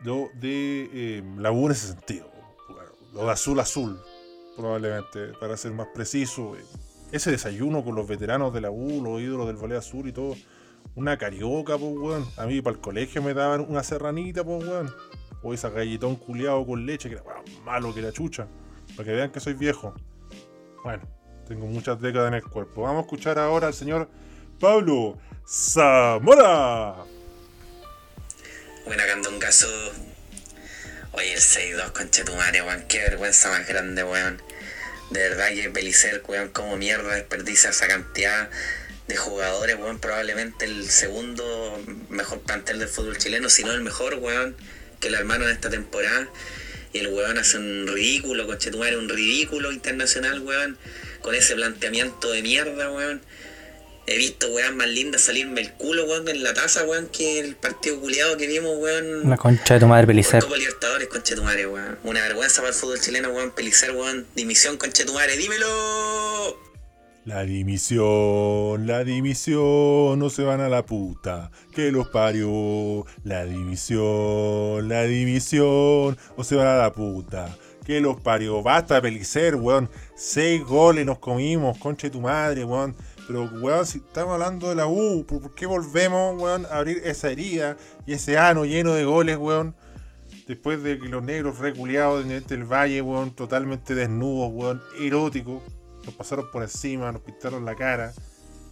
Lo 0.00 0.28
de 0.34 0.88
eh, 0.92 1.24
la 1.36 1.50
U 1.50 1.66
en 1.66 1.72
ese 1.72 1.88
sentido, 1.88 2.30
lo 3.12 3.24
de 3.24 3.32
azul 3.32 3.58
azul, 3.58 4.00
probablemente, 4.56 5.32
para 5.40 5.56
ser 5.56 5.72
más 5.72 5.88
preciso. 5.94 6.56
eh, 6.56 6.64
ese 7.10 7.30
desayuno 7.30 7.82
con 7.82 7.94
los 7.94 8.06
veteranos 8.06 8.52
de 8.52 8.60
la 8.60 8.70
U, 8.70 9.02
los 9.02 9.20
ídolos 9.20 9.46
del 9.46 9.56
Ballet 9.56 9.78
Azul 9.78 10.08
y 10.08 10.12
todo, 10.12 10.36
una 10.94 11.16
carioca, 11.16 11.76
pues 11.78 11.92
weón. 11.96 12.26
A 12.36 12.46
mí 12.46 12.60
para 12.60 12.76
el 12.76 12.80
colegio 12.80 13.22
me 13.22 13.34
daban 13.34 13.64
una 13.68 13.82
serranita, 13.82 14.44
pues 14.44 14.64
weón. 14.64 14.94
O 15.42 15.54
esa 15.54 15.70
galletón 15.70 16.16
culiado 16.16 16.66
con 16.66 16.84
leche, 16.84 17.08
que 17.08 17.16
era 17.16 17.24
weón, 17.24 17.44
malo 17.64 17.94
que 17.94 18.02
la 18.02 18.12
chucha. 18.12 18.46
Para 18.98 19.10
que 19.10 19.14
vean 19.14 19.30
que 19.30 19.38
soy 19.38 19.54
viejo. 19.54 19.94
Bueno, 20.82 21.04
tengo 21.46 21.66
muchas 21.66 22.00
décadas 22.00 22.26
en 22.26 22.34
el 22.34 22.42
cuerpo. 22.42 22.82
Vamos 22.82 22.98
a 22.98 23.02
escuchar 23.02 23.38
ahora 23.38 23.68
al 23.68 23.74
señor 23.74 24.10
Pablo 24.58 25.16
Zamora. 25.46 26.96
Buena 28.84 29.06
candongazo. 29.06 29.68
Oye, 31.12 31.32
el 31.32 31.38
6-2 31.38 31.92
conchetumare, 31.92 32.60
weón. 32.62 32.86
Qué 32.88 32.98
vergüenza 32.98 33.50
más 33.50 33.68
grande, 33.68 34.02
weón. 34.02 34.42
De 35.10 35.20
verdad 35.28 35.50
que 35.50 35.68
Belicer, 35.68 36.24
weón, 36.26 36.48
como 36.48 36.76
mierda 36.76 37.14
desperdicia 37.14 37.70
esa 37.70 37.86
cantidad 37.86 38.50
de 39.06 39.16
jugadores, 39.16 39.76
weón. 39.76 40.00
Probablemente 40.00 40.64
el 40.64 40.90
segundo 40.90 41.80
mejor 42.08 42.40
plantel 42.40 42.80
del 42.80 42.88
fútbol 42.88 43.16
chileno, 43.16 43.48
si 43.48 43.62
no 43.62 43.70
el 43.70 43.82
mejor, 43.82 44.14
weón, 44.14 44.56
que 44.98 45.06
el 45.06 45.14
hermano 45.14 45.44
en 45.44 45.52
esta 45.52 45.70
temporada. 45.70 46.28
Y 46.92 46.98
el 46.98 47.08
weón 47.08 47.38
hace 47.38 47.58
un 47.58 47.86
ridículo, 47.86 48.46
conchetumare, 48.46 48.96
un 48.96 49.08
ridículo 49.08 49.72
internacional, 49.72 50.40
weón. 50.40 50.78
Con 51.20 51.34
ese 51.34 51.54
planteamiento 51.54 52.30
de 52.30 52.42
mierda, 52.42 52.90
weón. 52.90 53.22
He 54.06 54.16
visto 54.16 54.48
weón 54.48 54.76
más 54.78 54.88
lindas 54.88 55.20
salirme 55.20 55.60
el 55.60 55.72
culo, 55.74 56.06
weón, 56.06 56.28
en 56.28 56.42
la 56.42 56.54
taza, 56.54 56.84
weón, 56.84 57.08
que 57.08 57.40
el 57.40 57.56
partido 57.56 58.00
culiado 58.00 58.36
que 58.38 58.46
vimos, 58.46 58.78
weón. 58.78 59.28
La 59.28 59.36
concha 59.36 59.74
de 59.74 59.80
tu 59.80 59.86
madre, 59.86 60.06
Por 60.06 60.14
Belicer. 60.14 60.42
Copa 60.42 60.56
Libertadores, 60.56 61.08
conchetumare, 61.08 61.66
weón. 61.66 61.98
Una 62.04 62.22
vergüenza 62.22 62.62
para 62.62 62.68
el 62.70 62.74
fútbol 62.74 63.00
chileno, 63.00 63.30
weón. 63.30 63.50
Pelicer, 63.50 63.90
weón. 63.90 64.26
Dimisión, 64.34 64.78
conchetumare. 64.78 65.36
¡Dímelo! 65.36 66.67
La 67.24 67.42
dimisión, 67.42 68.86
la 68.86 69.04
dimisión, 69.04 70.18
no 70.18 70.30
se 70.30 70.44
van 70.44 70.60
a 70.60 70.68
la 70.68 70.86
puta, 70.86 71.50
que 71.74 71.92
los 71.92 72.08
parió. 72.08 73.04
La 73.22 73.44
dimisión, 73.44 74.88
la 74.88 75.02
dimisión, 75.02 76.16
no 76.38 76.44
se 76.44 76.56
van 76.56 76.68
a 76.68 76.76
la 76.76 76.92
puta, 76.92 77.54
que 77.84 78.00
los 78.00 78.18
parió. 78.20 78.62
Basta, 78.62 79.02
Pelicer, 79.02 79.56
weón. 79.56 79.90
Seis 80.16 80.64
goles 80.64 81.04
nos 81.04 81.18
comimos, 81.18 81.76
concha 81.78 82.06
de 82.06 82.12
tu 82.12 82.20
madre, 82.22 82.64
weón. 82.64 82.96
Pero, 83.26 83.44
weón, 83.60 83.84
si 83.84 83.98
estamos 83.98 84.32
hablando 84.32 84.70
de 84.70 84.76
la 84.76 84.86
U, 84.86 85.26
¿por 85.26 85.42
por 85.42 85.54
qué 85.54 85.66
volvemos, 85.66 86.40
weón, 86.40 86.64
a 86.66 86.78
abrir 86.78 87.02
esa 87.04 87.30
herida 87.30 87.76
y 88.06 88.14
ese 88.14 88.38
ano 88.38 88.64
lleno 88.64 88.94
de 88.94 89.04
goles, 89.04 89.36
weón? 89.36 89.74
Después 90.46 90.82
de 90.82 90.98
que 90.98 91.08
los 91.08 91.22
negros 91.22 91.58
reculeados 91.58 92.26
de 92.26 92.40
del 92.40 92.64
Valle, 92.64 93.02
weón, 93.02 93.32
totalmente 93.32 93.94
desnudos, 93.94 94.50
weón, 94.50 94.82
eróticos, 94.98 95.62
nos 96.04 96.14
pasaron 96.14 96.50
por 96.50 96.62
encima, 96.62 97.12
nos 97.12 97.22
pintaron 97.22 97.64
la 97.64 97.74
cara 97.74 98.12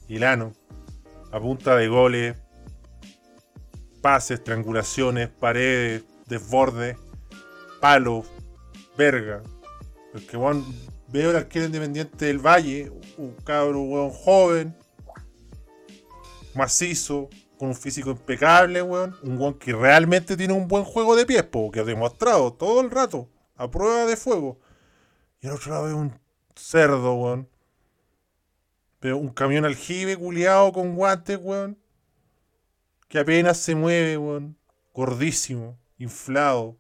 y 0.08 0.16
el 0.16 0.24
ano, 0.24 0.52
a 1.32 1.40
punta 1.40 1.76
de 1.76 1.88
goles, 1.88 2.36
pases, 4.00 4.42
triangulaciones, 4.42 5.28
paredes, 5.28 6.04
desbordes, 6.26 6.96
palos, 7.80 8.26
verga. 8.96 9.42
Es 10.14 10.22
que, 10.22 10.36
weón, 10.36 10.64
veo 11.08 11.30
el 11.30 11.36
arquero 11.36 11.66
independiente 11.66 12.26
del 12.26 12.38
Valle, 12.38 12.92
un 13.18 13.32
cabro, 13.44 13.82
weón, 13.82 14.10
joven, 14.10 14.76
macizo, 16.54 17.28
con 17.58 17.68
un 17.68 17.74
físico 17.74 18.10
impecable, 18.10 18.82
weón. 18.82 19.16
Un 19.22 19.38
weón 19.38 19.54
que 19.54 19.72
realmente 19.72 20.36
tiene 20.36 20.52
un 20.52 20.68
buen 20.68 20.84
juego 20.84 21.16
de 21.16 21.26
pies, 21.26 21.42
po, 21.44 21.70
que 21.70 21.80
ha 21.80 21.84
demostrado 21.84 22.52
todo 22.52 22.80
el 22.80 22.90
rato, 22.90 23.28
a 23.56 23.70
prueba 23.70 24.06
de 24.06 24.16
fuego. 24.16 24.58
Y 25.40 25.48
al 25.48 25.54
otro 25.54 25.72
lado 25.72 25.84
veo 25.84 25.96
un 25.96 26.18
cerdo, 26.56 27.14
weón. 27.14 27.48
Veo 29.00 29.16
un 29.18 29.28
camión 29.28 29.64
aljibe 29.64 30.16
culiado 30.16 30.72
con 30.72 30.96
guantes, 30.96 31.38
weón. 31.40 31.78
Que 33.08 33.20
apenas 33.20 33.58
se 33.58 33.74
mueve, 33.74 34.16
weón. 34.16 34.58
Gordísimo, 34.92 35.78
inflado. 35.98 36.78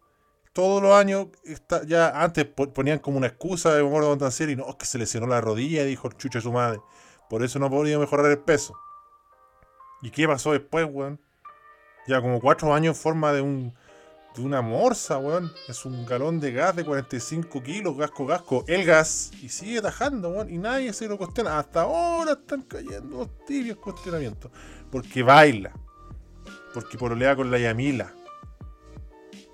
Todos 0.52 0.82
los 0.82 0.94
años, 0.94 1.28
está, 1.44 1.84
ya 1.84 2.22
antes 2.22 2.46
po- 2.46 2.72
ponían 2.72 2.98
como 2.98 3.18
una 3.18 3.26
excusa 3.26 3.74
de 3.74 3.82
Gordo 3.82 4.08
Montancieri, 4.08 4.56
no, 4.56 4.66
es 4.70 4.76
que 4.76 4.86
se 4.86 4.96
lesionó 4.96 5.26
la 5.26 5.42
rodilla, 5.42 5.84
dijo 5.84 6.08
el 6.08 6.16
chucho 6.16 6.38
de 6.38 6.42
su 6.42 6.50
madre. 6.52 6.80
Por 7.28 7.42
eso 7.42 7.58
no 7.58 7.68
podía 7.68 7.98
mejorar 7.98 8.30
el 8.30 8.38
peso. 8.38 8.74
¿Y 10.00 10.10
qué 10.10 10.26
pasó 10.26 10.52
después, 10.52 10.86
weón? 10.90 11.20
Ya 12.06 12.22
como 12.22 12.40
cuatro 12.40 12.72
años 12.72 12.96
en 12.96 13.02
forma 13.02 13.32
de 13.32 13.42
un 13.42 13.74
de 14.36 14.42
una 14.42 14.62
morsa, 14.62 15.18
weón. 15.18 15.50
Es 15.68 15.84
un 15.84 16.04
galón 16.06 16.38
de 16.38 16.52
gas 16.52 16.76
de 16.76 16.84
45 16.84 17.62
kilos, 17.62 17.96
gasco, 17.96 18.26
gasco. 18.26 18.64
El 18.68 18.84
gas. 18.84 19.30
Y 19.42 19.48
sigue 19.48 19.80
tajando, 19.80 20.30
weón. 20.30 20.52
Y 20.52 20.58
nadie 20.58 20.92
se 20.92 21.08
lo 21.08 21.18
cuestiona. 21.18 21.58
Hasta 21.58 21.82
ahora 21.82 22.32
están 22.32 22.62
cayendo 22.62 23.18
los 23.18 23.44
tibios 23.46 23.78
cuestionamientos. 23.78 24.50
Porque 24.90 25.22
baila. 25.22 25.72
Porque 26.72 26.98
pololea 26.98 27.34
con 27.34 27.50
la 27.50 27.58
Yamila. 27.58 28.12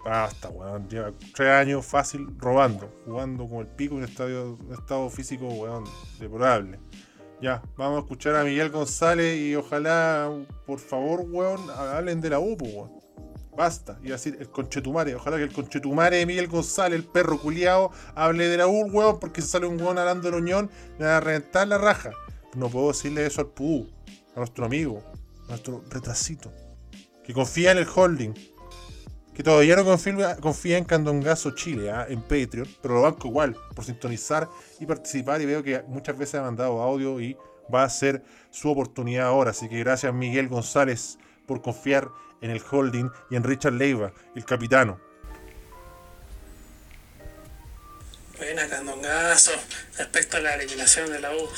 Basta, 0.04 0.48
weón. 0.48 0.88
Lleva 0.88 1.12
tres 1.34 1.48
años 1.48 1.86
fácil 1.86 2.26
robando. 2.38 2.92
Jugando 3.06 3.44
como 3.44 3.60
el 3.60 3.68
pico 3.68 3.96
en 3.96 4.04
estadio, 4.04 4.58
un 4.60 4.72
estado 4.72 5.08
físico, 5.08 5.46
weón, 5.46 5.84
deplorable. 6.18 6.78
Ya, 7.40 7.60
vamos 7.76 7.96
a 7.96 8.00
escuchar 8.02 8.36
a 8.36 8.44
Miguel 8.44 8.70
González 8.70 9.36
y 9.36 9.56
ojalá, 9.56 10.30
por 10.64 10.78
favor, 10.78 11.24
weón, 11.28 11.70
hablen 11.70 12.20
de 12.20 12.30
la 12.30 12.38
UPO, 12.38 12.64
weón. 12.64 13.01
Basta. 13.56 13.98
Y 14.02 14.08
decir 14.08 14.36
el 14.40 14.48
conchetumare. 14.48 15.14
Ojalá 15.14 15.36
que 15.36 15.44
el 15.44 15.52
conchetumare 15.52 16.18
de 16.18 16.26
Miguel 16.26 16.48
González, 16.48 16.98
el 16.98 17.04
perro 17.04 17.38
culiao, 17.38 17.92
hable 18.14 18.48
de 18.48 18.56
la 18.56 18.66
U, 18.66 18.86
weón, 18.90 19.18
porque 19.20 19.42
si 19.42 19.48
sale 19.48 19.66
un 19.66 19.80
weón 19.80 19.98
hablando 19.98 20.30
del 20.30 20.34
Oñón, 20.42 20.70
me 20.98 21.06
va 21.06 21.18
a 21.18 21.20
reventar 21.20 21.68
la 21.68 21.78
raja. 21.78 22.12
No 22.54 22.68
puedo 22.68 22.88
decirle 22.88 23.26
eso 23.26 23.40
al 23.40 23.48
PU, 23.48 23.88
a 24.34 24.38
nuestro 24.38 24.64
amigo, 24.64 25.02
a 25.44 25.48
nuestro 25.50 25.82
retrasito, 25.88 26.50
que 27.24 27.32
confía 27.32 27.72
en 27.72 27.78
el 27.78 27.86
holding, 27.94 28.34
que 29.34 29.42
todavía 29.42 29.76
no 29.76 29.84
confía, 29.84 30.36
confía 30.36 30.76
en 30.76 30.84
Candongazo 30.84 31.52
Chile, 31.52 31.90
¿ah? 31.90 32.06
en 32.08 32.20
Patreon, 32.20 32.68
pero 32.82 32.94
lo 32.94 33.02
banco 33.02 33.28
igual, 33.28 33.56
por 33.74 33.84
sintonizar 33.84 34.48
y 34.80 34.86
participar, 34.86 35.40
y 35.40 35.46
veo 35.46 35.62
que 35.62 35.82
muchas 35.88 36.18
veces 36.18 36.36
ha 36.36 36.42
mandado 36.42 36.82
audio 36.82 37.20
y 37.20 37.36
va 37.72 37.84
a 37.84 37.90
ser 37.90 38.22
su 38.50 38.70
oportunidad 38.70 39.28
ahora. 39.28 39.50
Así 39.50 39.68
que 39.68 39.78
gracias 39.78 40.12
Miguel 40.12 40.48
González 40.48 41.18
por 41.46 41.62
confiar 41.62 42.08
en 42.40 42.50
el 42.50 42.62
holding 42.68 43.10
y 43.30 43.36
en 43.36 43.44
Richard 43.44 43.74
Leiva, 43.74 44.12
el 44.34 44.44
capitano. 44.44 45.00
Buena, 48.36 48.68
Candongazo. 48.68 49.52
Respecto 49.96 50.36
a 50.36 50.40
la 50.40 50.54
eliminación 50.56 51.12
de 51.12 51.20
la 51.20 51.32
U, 51.32 51.48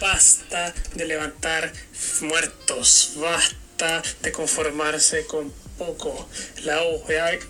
basta 0.00 0.74
de 0.94 1.06
levantar 1.06 1.72
muertos, 2.20 3.14
basta 3.16 4.02
de 4.20 4.32
conformarse 4.32 5.26
con 5.26 5.50
poco. 5.78 6.28
La 6.64 6.82
U, 6.82 7.02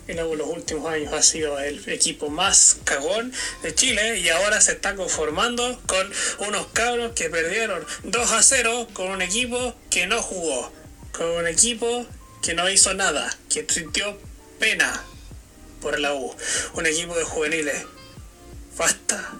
en 0.07 0.17
los 0.17 0.47
últimos 0.47 0.91
años 0.91 1.13
ha 1.13 1.21
sido 1.21 1.59
el 1.59 1.87
equipo 1.89 2.29
más 2.29 2.77
cagón 2.83 3.33
de 3.63 3.75
Chile 3.75 4.19
y 4.19 4.29
ahora 4.29 4.61
se 4.61 4.73
está 4.73 4.95
conformando 4.95 5.81
con 5.85 6.11
unos 6.47 6.67
cabros 6.67 7.11
que 7.11 7.29
perdieron 7.29 7.85
2 8.03 8.31
a 8.31 8.41
0 8.41 8.87
con 8.93 9.07
un 9.11 9.21
equipo 9.21 9.75
que 9.89 10.07
no 10.07 10.21
jugó, 10.21 10.71
con 11.17 11.27
un 11.27 11.47
equipo 11.47 12.05
que 12.41 12.53
no 12.53 12.69
hizo 12.69 12.93
nada, 12.93 13.35
que 13.49 13.65
sintió 13.69 14.17
pena 14.59 15.03
por 15.81 15.99
la 15.99 16.13
U, 16.13 16.35
un 16.73 16.85
equipo 16.85 17.15
de 17.15 17.23
juveniles. 17.23 17.85
Basta, 18.77 19.33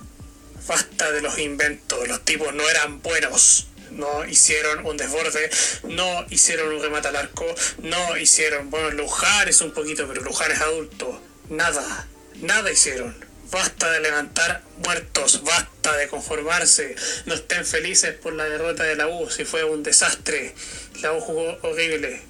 basta 0.68 1.12
de 1.12 1.22
los 1.22 1.38
inventos, 1.40 2.08
los 2.08 2.24
tipos 2.24 2.54
no 2.54 2.68
eran 2.70 3.02
buenos 3.02 3.68
no 3.92 4.26
hicieron 4.26 4.86
un 4.86 4.98
desborde, 4.98 5.50
no 5.84 6.26
hicieron 6.30 6.74
un 6.74 6.82
remate 6.82 7.08
al 7.08 7.16
arco, 7.16 7.46
no 7.80 8.18
hicieron, 8.18 8.70
bueno, 8.70 8.92
Luján 8.92 9.48
es 9.48 9.62
un 9.62 9.72
poquito, 9.72 10.08
pero 10.08 10.22
Luján 10.22 10.52
es 10.52 10.60
adulto. 10.60 11.22
Nada, 11.50 12.08
nada 12.42 12.72
hicieron. 12.72 13.16
Basta 13.56 13.90
de 13.90 14.02
levantar 14.02 14.64
muertos, 14.86 15.42
basta 15.46 15.96
de 15.96 16.10
conformarse. 16.10 16.94
No 17.26 17.36
estén 17.36 17.64
felices 17.64 18.14
por 18.14 18.34
la 18.34 18.44
derrota 18.44 18.84
de 18.84 18.98
la 18.98 19.08
U, 19.08 19.30
si 19.30 19.46
fue 19.46 19.64
un 19.64 19.82
desastre. 19.82 20.54
La 21.02 21.14
U 21.14 21.22
jugó 21.22 21.58
horrible. 21.64 22.22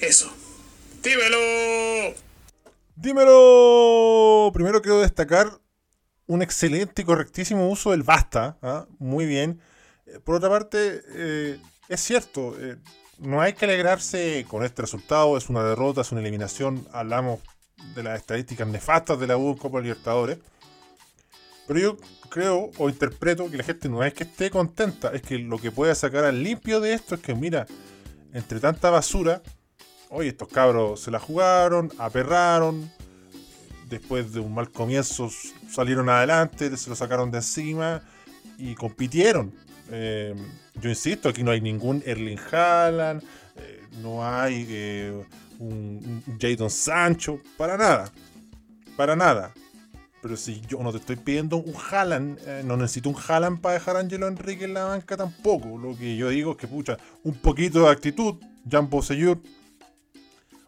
Eso. 0.00 0.32
¡Dímelo! 1.02 2.14
¡Dímelo! 2.96 4.50
Primero 4.54 4.80
quiero 4.80 5.02
destacar 5.02 5.60
un 6.26 6.40
excelente 6.40 7.02
y 7.02 7.04
correctísimo 7.04 7.68
uso 7.68 7.90
del 7.90 8.02
basta. 8.02 8.56
¿ah? 8.62 8.86
Muy 8.98 9.26
bien. 9.26 9.60
Por 10.24 10.36
otra 10.36 10.48
parte, 10.48 11.02
eh, 11.14 11.60
es 11.90 12.00
cierto, 12.00 12.56
eh, 12.58 12.78
no 13.18 13.42
hay 13.42 13.52
que 13.52 13.66
alegrarse 13.66 14.46
con 14.48 14.64
este 14.64 14.80
resultado, 14.80 15.36
es 15.36 15.50
una 15.50 15.62
derrota, 15.62 16.00
es 16.00 16.10
una 16.10 16.22
eliminación, 16.22 16.88
hablamos 16.90 17.40
de 17.94 18.02
las 18.02 18.18
estadísticas 18.18 18.66
nefastas 18.66 19.18
de 19.18 19.26
la 19.26 19.36
U 19.36 19.50
en 19.50 19.56
Copa 19.56 19.80
Libertadores, 19.80 20.38
pero 21.66 21.80
yo 21.80 21.96
creo 22.28 22.70
o 22.78 22.88
interpreto 22.88 23.50
que 23.50 23.56
la 23.56 23.64
gente 23.64 23.88
no 23.88 24.02
es 24.02 24.14
que 24.14 24.24
esté 24.24 24.50
contenta, 24.50 25.12
es 25.12 25.22
que 25.22 25.38
lo 25.38 25.58
que 25.58 25.70
puede 25.70 25.94
sacar 25.94 26.24
al 26.24 26.42
limpio 26.42 26.80
de 26.80 26.94
esto 26.94 27.14
es 27.14 27.20
que, 27.20 27.34
mira, 27.34 27.66
entre 28.32 28.60
tanta 28.60 28.90
basura, 28.90 29.42
oye, 30.08 30.30
estos 30.30 30.48
cabros 30.48 31.00
se 31.00 31.10
la 31.10 31.18
jugaron, 31.18 31.92
aperraron, 31.98 32.90
después 33.88 34.32
de 34.32 34.40
un 34.40 34.54
mal 34.54 34.70
comienzo 34.70 35.30
salieron 35.70 36.08
adelante, 36.08 36.76
se 36.76 36.90
lo 36.90 36.96
sacaron 36.96 37.30
de 37.30 37.38
encima 37.38 38.02
y 38.56 38.74
compitieron. 38.74 39.52
Eh, 39.90 40.34
yo 40.80 40.88
insisto, 40.88 41.28
aquí 41.28 41.42
no 41.42 41.50
hay 41.50 41.60
ningún 41.60 42.02
Erling 42.06 42.38
Haaland, 42.38 43.22
eh, 43.56 43.82
no 44.00 44.26
hay 44.26 44.66
eh, 44.68 45.24
un, 45.60 46.22
Jadon 46.40 46.70
Sancho, 46.70 47.38
para 47.56 47.76
nada. 47.76 48.10
Para 48.96 49.14
nada. 49.14 49.52
Pero 50.22 50.36
si 50.36 50.60
yo 50.68 50.82
no 50.82 50.90
te 50.92 50.98
estoy 50.98 51.16
pidiendo 51.16 51.56
un 51.56 51.74
Haaland, 51.74 52.64
no 52.64 52.76
necesito 52.76 53.08
un 53.08 53.16
Haaland 53.16 53.60
para 53.60 53.74
dejar 53.74 53.96
a 53.96 54.00
Angelo 54.00 54.28
Enrique 54.28 54.64
en 54.64 54.74
la 54.74 54.84
banca 54.84 55.16
tampoco. 55.16 55.78
Lo 55.78 55.96
que 55.96 56.16
yo 56.16 56.28
digo 56.28 56.52
es 56.52 56.56
que, 56.58 56.68
pucha, 56.68 56.98
un 57.22 57.34
poquito 57.34 57.84
de 57.84 57.90
actitud, 57.90 58.34
Jean 58.66 58.90
Seyur, 59.02 59.38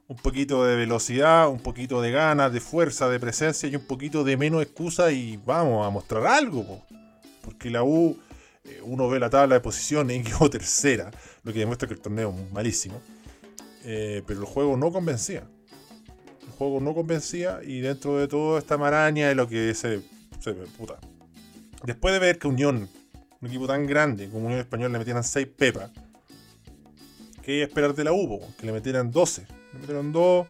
un 0.09 0.17
poquito 0.17 0.65
de 0.65 0.77
velocidad, 0.77 1.49
un 1.49 1.61
poquito 1.61 2.01
de 2.01 2.11
ganas, 2.11 2.53
de 2.53 2.61
fuerza, 2.61 3.09
de 3.09 3.19
presencia 3.19 3.69
y 3.69 3.77
un 3.77 3.87
poquito 3.87 4.25
de 4.25 4.37
menos 4.37 4.63
excusa 4.63 5.11
y 5.11 5.39
vamos 5.39 5.87
a 5.87 5.91
mostrar 5.91 6.27
algo. 6.27 6.83
Porque 7.43 7.71
la 7.71 7.83
U 7.83 8.19
eh, 8.65 8.81
uno 8.85 9.09
ve 9.09 9.19
la 9.19 9.31
tabla 9.31 9.57
de 9.57 9.61
posiciones 9.61 10.21
y 10.21 10.23
quedó 10.23 10.49
tercera, 10.51 11.11
lo 11.43 11.53
que 11.53 11.61
demuestra 11.61 11.89
que 11.89 11.95
el 11.95 12.01
torneo 12.01 12.35
es 12.39 12.53
malísimo. 12.53 13.01
Eh, 13.85 14.23
pero 14.27 14.41
el 14.41 14.47
juego 14.47 14.77
no 14.77 14.93
convencía. 14.93 15.49
El 16.47 16.53
juego 16.53 16.81
no 16.81 16.95
convencía 16.95 17.61
y 17.65 17.81
dentro 17.81 18.19
de 18.19 18.29
toda 18.29 18.59
esta 18.59 18.79
maraña 18.79 19.29
de 19.29 19.35
lo 19.35 19.49
que 19.49 19.75
se, 19.75 20.03
se 20.41 20.53
puta. 20.53 20.99
Después 21.85 22.15
de 22.15 22.21
ver 22.21 22.39
que 22.39 22.47
Unión, 22.47 22.89
un 23.41 23.49
equipo 23.49 23.67
tan 23.67 23.87
grande 23.87 24.29
como 24.29 24.47
Unión 24.47 24.61
Española, 24.61 24.93
le 24.93 24.99
metieran 24.99 25.25
6 25.25 25.49
pepas, 25.57 25.91
¿qué 27.43 27.63
esperar 27.63 27.95
de 27.95 28.05
la 28.05 28.13
UBO? 28.13 28.41
Que 28.59 28.67
le 28.67 28.73
metieran 28.73 29.11
12. 29.11 29.47
Le 29.73 29.79
metieron 29.81 30.13
2. 30.13 30.47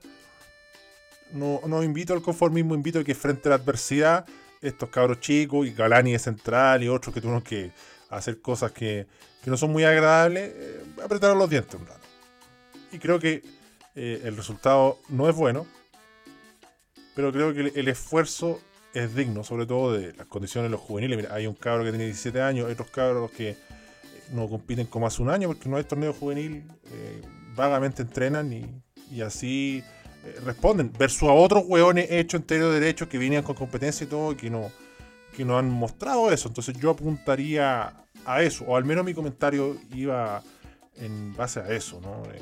No, 1.33 1.61
no 1.67 1.83
invito 1.83 2.13
al 2.13 2.21
conformismo, 2.21 2.75
invito 2.75 2.99
a 2.99 3.05
que 3.05 3.15
frente 3.15 3.49
a 3.49 3.51
la 3.51 3.55
adversidad, 3.57 4.27
estos 4.61 4.91
cabros 4.91 5.21
chicos 5.21 5.67
y 5.67 5.73
Galani 5.73 6.13
de 6.13 6.19
central 6.19 6.83
y 6.83 6.89
otros 6.89 7.15
que 7.15 7.23
tuvieron 7.23 7.43
que 7.43 7.73
hacer 8.11 8.41
cosas 8.41 8.73
que, 8.73 9.07
no 9.47 9.57
son 9.57 9.73
muy 9.73 9.85
agradables, 9.85 10.53
eh, 10.55 10.85
apretaron 11.03 11.39
los 11.39 11.51
dientes 11.51 11.75
un 11.75 11.87
rato. 11.87 12.02
Y 12.93 12.99
creo 12.99 13.19
que 13.19 13.43
eh, 13.95 14.21
el 14.25 14.37
resultado 14.37 14.99
no 15.09 15.29
es 15.29 15.35
bueno, 15.35 15.67
pero 17.15 17.33
creo 17.33 17.53
que 17.55 17.73
el, 17.79 17.89
esfuerzo 17.89 18.61
es 18.95 19.15
digno, 19.15 19.45
sobre 19.45 19.67
todo 19.67 19.93
de 19.95 20.13
las 20.15 20.27
condiciones 20.27 20.71
de 20.71 20.73
los 20.73 20.81
juveniles. 20.81 21.17
Mira, 21.17 21.35
hay 21.35 21.47
un 21.47 21.55
cabro 21.55 21.85
que 21.85 21.91
tiene 21.91 22.05
17 22.05 22.41
años, 22.41 22.67
hay 22.67 22.73
otros 22.73 22.91
cabros 22.91 23.31
que 23.31 23.51
eh, 23.51 23.57
no 24.33 24.49
compiten 24.49 24.87
como 24.87 25.07
hace 25.07 25.23
un 25.23 25.31
año 25.31 25.49
porque 25.49 25.69
no 25.69 25.77
hay 25.77 25.85
torneo 25.85 26.13
juvenil, 26.13 26.65
vagamente 27.55 28.03
entrenan 28.03 28.53
y, 28.53 29.21
así 29.21 29.83
responden, 30.45 30.93
versus 30.99 31.29
a 31.29 31.33
otros 31.33 31.65
hueones 31.67 32.11
hechos 32.11 32.41
entero 32.41 32.71
derecho 32.71 33.09
que 33.09 33.19
vienen 33.19 33.43
con 33.43 33.57
competencia 33.57 34.05
y 34.05 34.07
todo 34.07 34.33
y 34.33 34.37
que 34.37 34.49
no, 34.49 34.71
que 35.37 35.45
no 35.45 35.59
han 35.59 35.71
mostrado 35.71 36.31
eso. 36.31 36.49
Entonces 36.49 36.77
yo 36.79 36.91
apuntaría 36.91 37.93
a 38.25 38.43
eso, 38.43 38.65
o 38.67 38.77
al 38.77 38.85
menos 38.85 39.05
mi 39.05 39.15
comentario 39.15 39.77
iba 39.95 40.43
en 40.97 41.35
base 41.35 41.61
a 41.61 41.69
eso, 41.73 42.01
¿no? 42.01 42.23
Eh, 42.33 42.41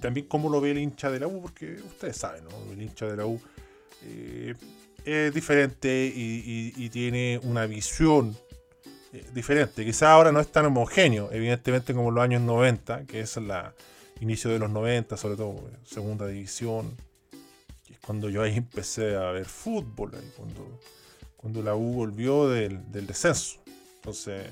también 0.00 0.26
cómo 0.26 0.48
lo 0.48 0.60
ve 0.60 0.72
el 0.72 0.78
hincha 0.78 1.10
de 1.10 1.20
la 1.20 1.26
U, 1.26 1.42
porque 1.42 1.74
ustedes 1.74 2.16
saben, 2.16 2.44
¿no? 2.44 2.72
El 2.72 2.82
hincha 2.82 3.06
de 3.06 3.16
la 3.16 3.26
U 3.26 3.40
eh, 4.02 4.54
es 5.04 5.32
diferente 5.32 6.12
y, 6.14 6.88
tiene 6.90 7.40
una 7.44 7.66
visión 7.66 8.36
eh, 9.12 9.24
diferente. 9.32 9.84
Quizá 9.84 10.12
ahora 10.12 10.32
no 10.32 10.40
es 10.40 10.50
tan 10.50 10.66
homogéneo, 10.66 11.30
evidentemente 11.32 11.94
como 11.94 12.10
los 12.10 12.22
años 12.22 12.42
90, 12.42 13.04
que 13.06 13.20
es 13.20 13.36
el 13.36 13.50
inicio 14.20 14.50
de 14.50 14.58
los 14.58 14.70
90, 14.70 15.16
sobre 15.16 15.36
todo 15.36 15.70
segunda 15.84 16.26
división, 16.26 16.96
que 17.86 17.94
es 17.94 17.98
cuando 18.00 18.28
yo 18.28 18.42
ahí 18.42 18.56
empecé 18.56 19.16
a 19.16 19.30
ver 19.30 19.46
fútbol, 19.46 20.12
cuando, 20.36 20.80
cuando 21.36 21.62
la 21.62 21.74
U 21.74 21.92
volvió 21.94 22.48
del, 22.48 22.90
del 22.90 23.06
descenso. 23.06 23.60
Entonces, 23.96 24.50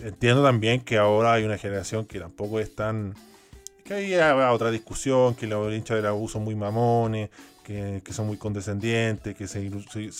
entiendo 0.00 0.42
también 0.42 0.80
que 0.80 0.98
ahora 0.98 1.34
hay 1.34 1.44
una 1.44 1.58
generación 1.58 2.06
que 2.06 2.20
tampoco 2.20 2.60
es 2.60 2.74
tan. 2.74 3.14
Que 3.84 3.94
hay 3.94 4.14
otra 4.14 4.70
discusión, 4.70 5.34
que 5.34 5.46
los 5.46 5.72
hinchas 5.72 5.96
de 5.96 6.02
la 6.02 6.14
U 6.14 6.28
son 6.28 6.44
muy 6.44 6.54
mamones, 6.54 7.30
que, 7.62 8.02
son 8.10 8.26
muy 8.26 8.36
condescendientes, 8.36 9.34
que 9.36 9.46
se, 9.46 9.60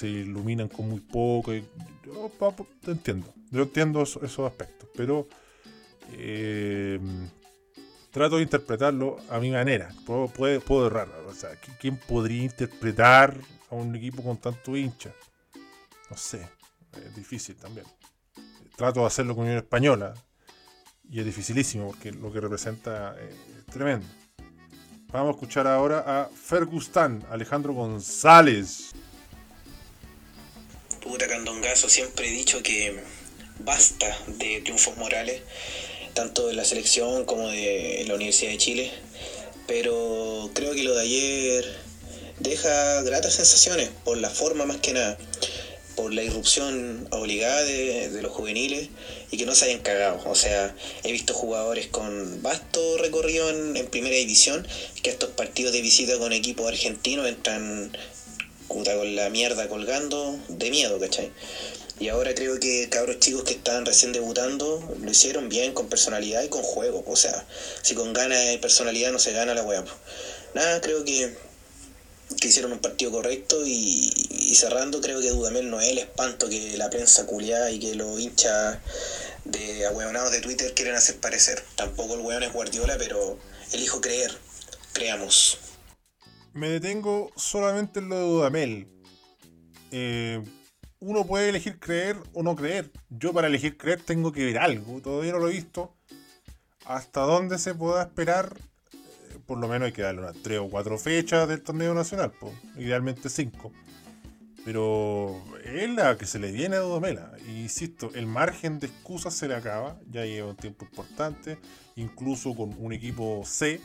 iluminan 0.07 0.69
con 0.69 0.89
muy 0.89 1.01
poco. 1.01 1.53
yo, 1.53 2.31
entiendo, 2.87 3.33
yo 3.51 3.63
entiendo 3.63 4.03
esos, 4.03 4.39
aspectos, 4.41 4.89
pero 4.95 5.29
eh, 6.13 7.01
trato 8.11 8.37
de 8.37 8.43
interpretarlo 8.43 9.17
a 9.31 9.39
mi 9.39 9.51
manera. 9.51 9.91
Puedo, 10.07 10.29
puedo, 10.29 10.87
errar. 10.87 11.09
O 11.29 11.35
sea, 11.35 11.51
¿quién 11.81 11.97
podría 11.97 12.43
interpretar 12.45 13.37
a 13.71 13.75
un 13.75 13.95
equipo 13.97 14.23
con 14.23 14.37
tanto 14.37 14.77
hincha? 14.77 15.11
No 16.11 16.17
sé, 16.17 16.47
es 17.05 17.17
difícil 17.17 17.57
también 17.57 17.87
trato 18.77 19.01
de 19.01 19.07
hacerlo 19.07 19.35
con 19.35 19.45
Unión 19.45 19.59
Española. 19.59 20.15
Y 21.09 21.21
es 21.21 21.27
dificilísimo 21.27 21.89
porque 21.89 22.13
lo 22.13 22.33
que 22.33 22.41
representa 22.41 23.15
es 23.21 23.54
tremendo. 23.75 24.07
Vamos 25.09 25.29
a 25.29 25.31
escuchar 25.33 25.67
ahora 25.67 26.05
a 26.07 26.29
Fergustan, 26.29 27.25
Alejandro 27.31 27.75
González. 27.75 28.93
Puta 31.03 31.27
candongazo, 31.27 31.89
siempre 31.89 32.29
he 32.29 32.31
dicho 32.31 32.63
que 32.63 33.03
basta 33.59 34.07
de 34.27 34.61
triunfos 34.61 34.97
morales, 34.97 35.43
tanto 36.15 36.47
de 36.47 36.55
la 36.55 36.65
selección 36.65 37.25
como 37.25 37.49
de 37.49 38.05
la 38.07 38.15
Universidad 38.15 38.53
de 38.53 38.59
Chile. 38.59 38.93
Pero 39.67 40.51
creo 40.55 40.73
que 40.73 40.85
lo 40.85 40.95
de 40.95 41.03
ayer 41.03 41.65
deja 42.39 43.03
gratas 43.03 43.35
sensaciones, 43.35 43.91
por 44.05 44.19
la 44.19 44.31
forma 44.31 44.67
más 44.67 44.79
que 44.79 44.93
nada 44.93 45.19
por 45.97 46.13
la 46.13 46.23
irrupción 46.23 47.07
obligada 47.11 47.63
de, 47.63 48.23
los 48.23 48.33
juveniles 48.33 48.89
y 49.31 49.37
que 49.37 49.47
no 49.47 49.55
se 49.55 49.67
hayan 49.67 49.81
cagado. 49.81 50.23
O 50.27 50.35
sea, 50.35 50.75
he 51.03 51.13
visto 51.13 51.35
jugadores 51.35 51.87
con 51.89 52.43
vasto 52.43 52.99
recorrido 52.99 53.51
en, 53.51 53.87
primera 53.89 54.17
división 54.17 54.67
que 55.03 55.11
estos 55.11 55.31
partidos 55.31 55.73
de 55.73 55.83
visita 55.83 56.19
con 56.19 56.33
equipos 56.33 56.67
argentinos 56.69 57.29
entran 57.29 57.97
puta, 58.69 58.97
con 58.97 59.15
la 59.15 59.31
mierda 59.31 59.69
colgando 59.69 60.39
de 60.49 60.71
miedo, 60.71 60.99
¿cachai? 60.99 61.31
Y 62.01 62.09
ahora 62.09 62.35
creo 62.35 62.59
que 62.59 62.89
cabros 62.89 63.21
chicos 63.21 63.45
que 63.45 63.53
estaban 63.53 63.87
recién 63.87 64.13
debutando 64.13 64.83
lo 65.01 65.11
hicieron 65.11 65.49
bien, 65.49 65.73
con 65.75 65.89
personalidad 65.89 66.43
y 66.43 66.49
con 66.49 66.63
juego. 66.63 67.05
O 67.07 67.15
sea, 67.15 67.47
si 67.83 67.95
con 67.95 68.13
ganas 68.13 68.53
y 68.53 68.59
personalidad 68.59 69.13
no 69.13 69.21
se 69.21 69.33
gana 69.33 69.55
la 69.55 69.63
weá. 69.63 69.85
Nada, 70.55 70.81
creo 70.81 71.05
que, 71.05 71.37
que 72.41 72.49
hicieron 72.49 72.73
un 72.73 72.79
partido 72.79 73.11
correcto 73.11 73.67
y, 73.67 74.13
y 74.31 74.55
cerrando 74.55 75.01
creo 75.01 75.21
que 75.21 75.31
Dudamel 75.31 75.71
no 75.71 75.81
es 75.81 75.91
el 75.91 75.99
espanto 75.99 76.49
que 76.49 76.77
la 76.77 76.91
prensa 76.91 77.27
culiada 77.27 77.71
y 77.71 77.79
que 77.79 77.95
los 77.95 78.19
hinchas 78.19 78.79
de 79.45 79.87
ahueonados 79.87 80.33
de 80.33 80.41
Twitter 80.41 80.73
quieren 80.75 80.95
hacer 80.95 81.17
parecer. 81.21 81.63
Tampoco 81.77 82.15
el 82.15 82.21
weón 82.21 82.43
es 82.43 82.53
Guardiola, 82.53 82.97
pero 82.99 83.39
elijo 83.73 84.01
creer. 84.01 84.33
Creamos. 84.93 85.59
Me 86.53 86.69
detengo 86.69 87.31
solamente 87.37 87.99
en 88.01 88.09
lo 88.09 88.17
de 88.17 88.23
Dudamel. 88.23 88.89
Eh, 89.91 90.43
uno 91.01 91.27
puede 91.27 91.49
elegir 91.49 91.79
creer 91.79 92.17
o 92.33 92.43
no 92.43 92.57
creer. 92.57 92.91
Yo 93.11 93.33
para 93.33 93.49
elegir 93.49 93.77
creer 93.77 94.01
tengo 94.01 94.33
que 94.33 94.45
ver 94.45 94.59
algo. 94.59 95.01
Todavía 95.01 95.33
no 95.33 95.39
lo 95.39 95.49
he 95.49 95.53
visto. 95.53 95.95
Hasta 96.85 97.21
dónde 97.21 97.59
se 97.59 97.75
pueda 97.75 98.03
esperar. 98.03 98.57
Por 99.47 99.59
lo 99.59 99.69
menos 99.69 99.87
hay 99.87 99.93
que 99.93 100.03
darle 100.03 100.21
unas 100.23 100.37
3 100.43 100.59
o 100.61 100.69
4 100.69 100.99
fechas 100.99 101.49
del 101.49 101.63
torneo 101.63 101.95
nacional. 101.95 102.31
po. 102.33 102.53
Idealmente 102.77 103.29
5. 103.29 103.73
Pero 104.65 105.43
es 105.63 105.91
la 105.91 106.17
que 106.17 106.27
se 106.27 106.39
le 106.39 106.51
viene 106.51 106.77
a 106.77 106.81
Dudamela. 106.81 107.33
Y 107.47 107.61
insisto, 107.63 108.11
el 108.15 108.27
margen 108.27 108.79
de 108.79 108.87
excusas 108.87 109.35
se 109.35 109.47
le 109.49 109.55
acaba. 109.55 109.99
Ya 110.11 110.25
lleva 110.25 110.49
un 110.49 110.57
tiempo 110.57 110.85
importante. 110.87 111.59
Incluso 111.97 112.55
con 112.55 112.75
un 112.79 112.93
equipo 112.93 113.43
C. 113.45 113.75
eh, 113.75 113.81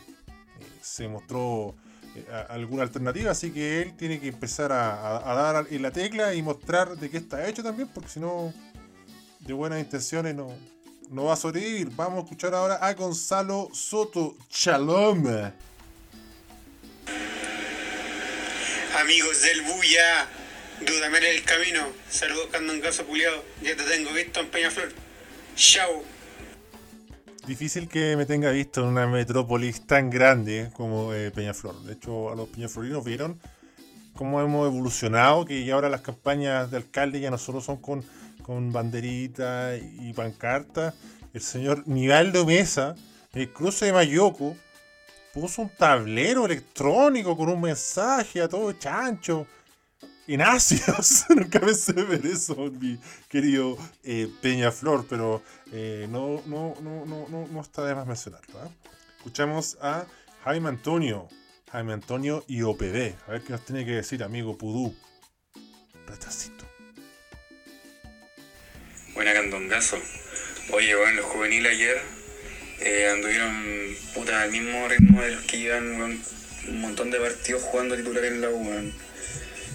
se 0.81 1.07
mostró 1.07 1.75
eh, 2.15 2.25
alguna 2.49 2.83
alternativa. 2.83 3.31
Así 3.31 3.51
que 3.51 3.81
él 3.81 3.95
tiene 3.97 4.19
que 4.19 4.29
empezar 4.29 4.71
a- 4.71 5.17
a 5.31 5.35
dar 5.35 5.67
en 5.69 5.81
la 5.81 5.91
tecla 5.91 6.33
y 6.33 6.41
mostrar 6.41 6.95
de 6.97 7.09
qué 7.09 7.17
está 7.17 7.47
hecho 7.47 7.61
también. 7.61 7.89
Porque 7.93 8.09
si 8.09 8.19
no, 8.21 8.53
de 9.41 9.53
buenas 9.53 9.79
intenciones 9.79 10.33
no, 10.35 10.47
no 11.09 11.25
va 11.25 11.33
a 11.33 11.35
sobrevivir. 11.35 11.89
Vamos 11.95 12.19
a 12.19 12.23
escuchar 12.23 12.53
ahora 12.53 12.75
a 12.75 12.93
Gonzalo 12.93 13.69
Soto. 13.73 14.37
Shalom. 14.49 15.25
Amigos 18.99 19.41
del 19.41 19.61
Buya, 19.63 20.27
dúdame 20.85 21.19
en 21.19 21.23
el 21.25 21.43
camino. 21.43 21.87
Saludos 22.09 22.47
candongazo 22.51 23.05
culiado. 23.05 23.43
Ya 23.61 23.75
te 23.75 23.83
tengo 23.83 24.11
visto 24.13 24.39
en 24.39 24.47
Peñaflor. 24.49 24.93
Chao. 25.55 26.03
Difícil 27.47 27.87
que 27.87 28.15
me 28.15 28.25
tenga 28.25 28.51
visto 28.51 28.81
en 28.81 28.87
una 28.87 29.07
metrópolis 29.07 29.87
tan 29.87 30.09
grande 30.09 30.69
como 30.73 31.13
eh, 31.13 31.31
Peñaflor. 31.31 31.81
De 31.83 31.93
hecho, 31.93 32.31
a 32.31 32.35
los 32.35 32.49
peñaflorinos 32.49 33.03
vieron 33.03 33.39
cómo 34.19 34.41
hemos 34.41 34.67
evolucionado, 34.67 35.45
que 35.45 35.71
ahora 35.71 35.87
las 35.87 36.01
campañas 36.01 36.69
de 36.69 36.75
alcalde 36.75 37.21
ya 37.21 37.31
no 37.31 37.37
solo 37.37 37.61
son 37.61 37.77
con, 37.77 38.03
con 38.43 38.73
banderitas 38.73 39.79
y 39.81 40.11
pancartas. 40.11 40.93
El 41.33 41.39
señor 41.39 41.87
Nivaldo 41.87 42.45
Mesa, 42.45 42.95
el 43.31 43.49
cruce 43.53 43.85
de 43.85 43.93
Mayoco, 43.93 44.57
puso 45.33 45.61
un 45.61 45.69
tablero 45.69 46.45
electrónico 46.45 47.37
con 47.37 47.47
un 47.47 47.61
mensaje 47.61 48.41
a 48.41 48.49
todo 48.49 48.73
chancho. 48.73 49.47
En 50.27 50.41
ácidos. 50.41 51.23
Nunca 51.29 51.61
pensé 51.61 51.93
ver 51.93 52.25
eso 52.25 52.55
mi 52.77 52.99
querido 53.29 53.77
eh, 54.03 54.29
Peñaflor, 54.41 55.07
pero 55.07 55.41
eh, 55.71 56.07
no, 56.11 56.41
no, 56.45 56.75
no, 56.81 57.05
no, 57.05 57.29
no, 57.29 57.47
no 57.47 57.61
está 57.61 57.85
de 57.85 57.95
más 57.95 58.05
mencionarlo. 58.05 58.59
¿ah? 58.59 58.67
Escuchamos 59.15 59.77
a 59.81 60.03
Jaime 60.43 60.67
Antonio. 60.67 61.29
Jaime 61.71 61.93
Antonio 61.93 62.43
y 62.47 62.63
OPD. 62.63 63.13
A 63.27 63.31
ver 63.31 63.41
qué 63.41 63.51
nos 63.51 63.63
tiene 63.63 63.85
que 63.85 63.91
decir, 63.91 64.23
amigo 64.23 64.57
Pudú. 64.57 64.95
Retrasito. 66.07 66.65
Buena 69.13 69.33
candongazo. 69.33 69.97
Oye, 70.71 70.95
bueno, 70.95 71.21
los 71.21 71.25
juveniles 71.25 71.71
ayer 71.73 71.97
eh, 72.79 73.09
anduvieron 73.11 73.95
puta 74.15 74.41
al 74.41 74.51
mismo 74.51 74.87
ritmo 74.87 75.21
de 75.21 75.31
los 75.31 75.45
que 75.45 75.57
iban 75.57 76.01
un 76.01 76.81
montón 76.81 77.11
de 77.11 77.19
partidos 77.19 77.61
jugando 77.61 77.95
titular 77.95 78.25
en 78.25 78.41
la 78.41 78.49
U, 78.49 78.67
weón. 78.67 78.93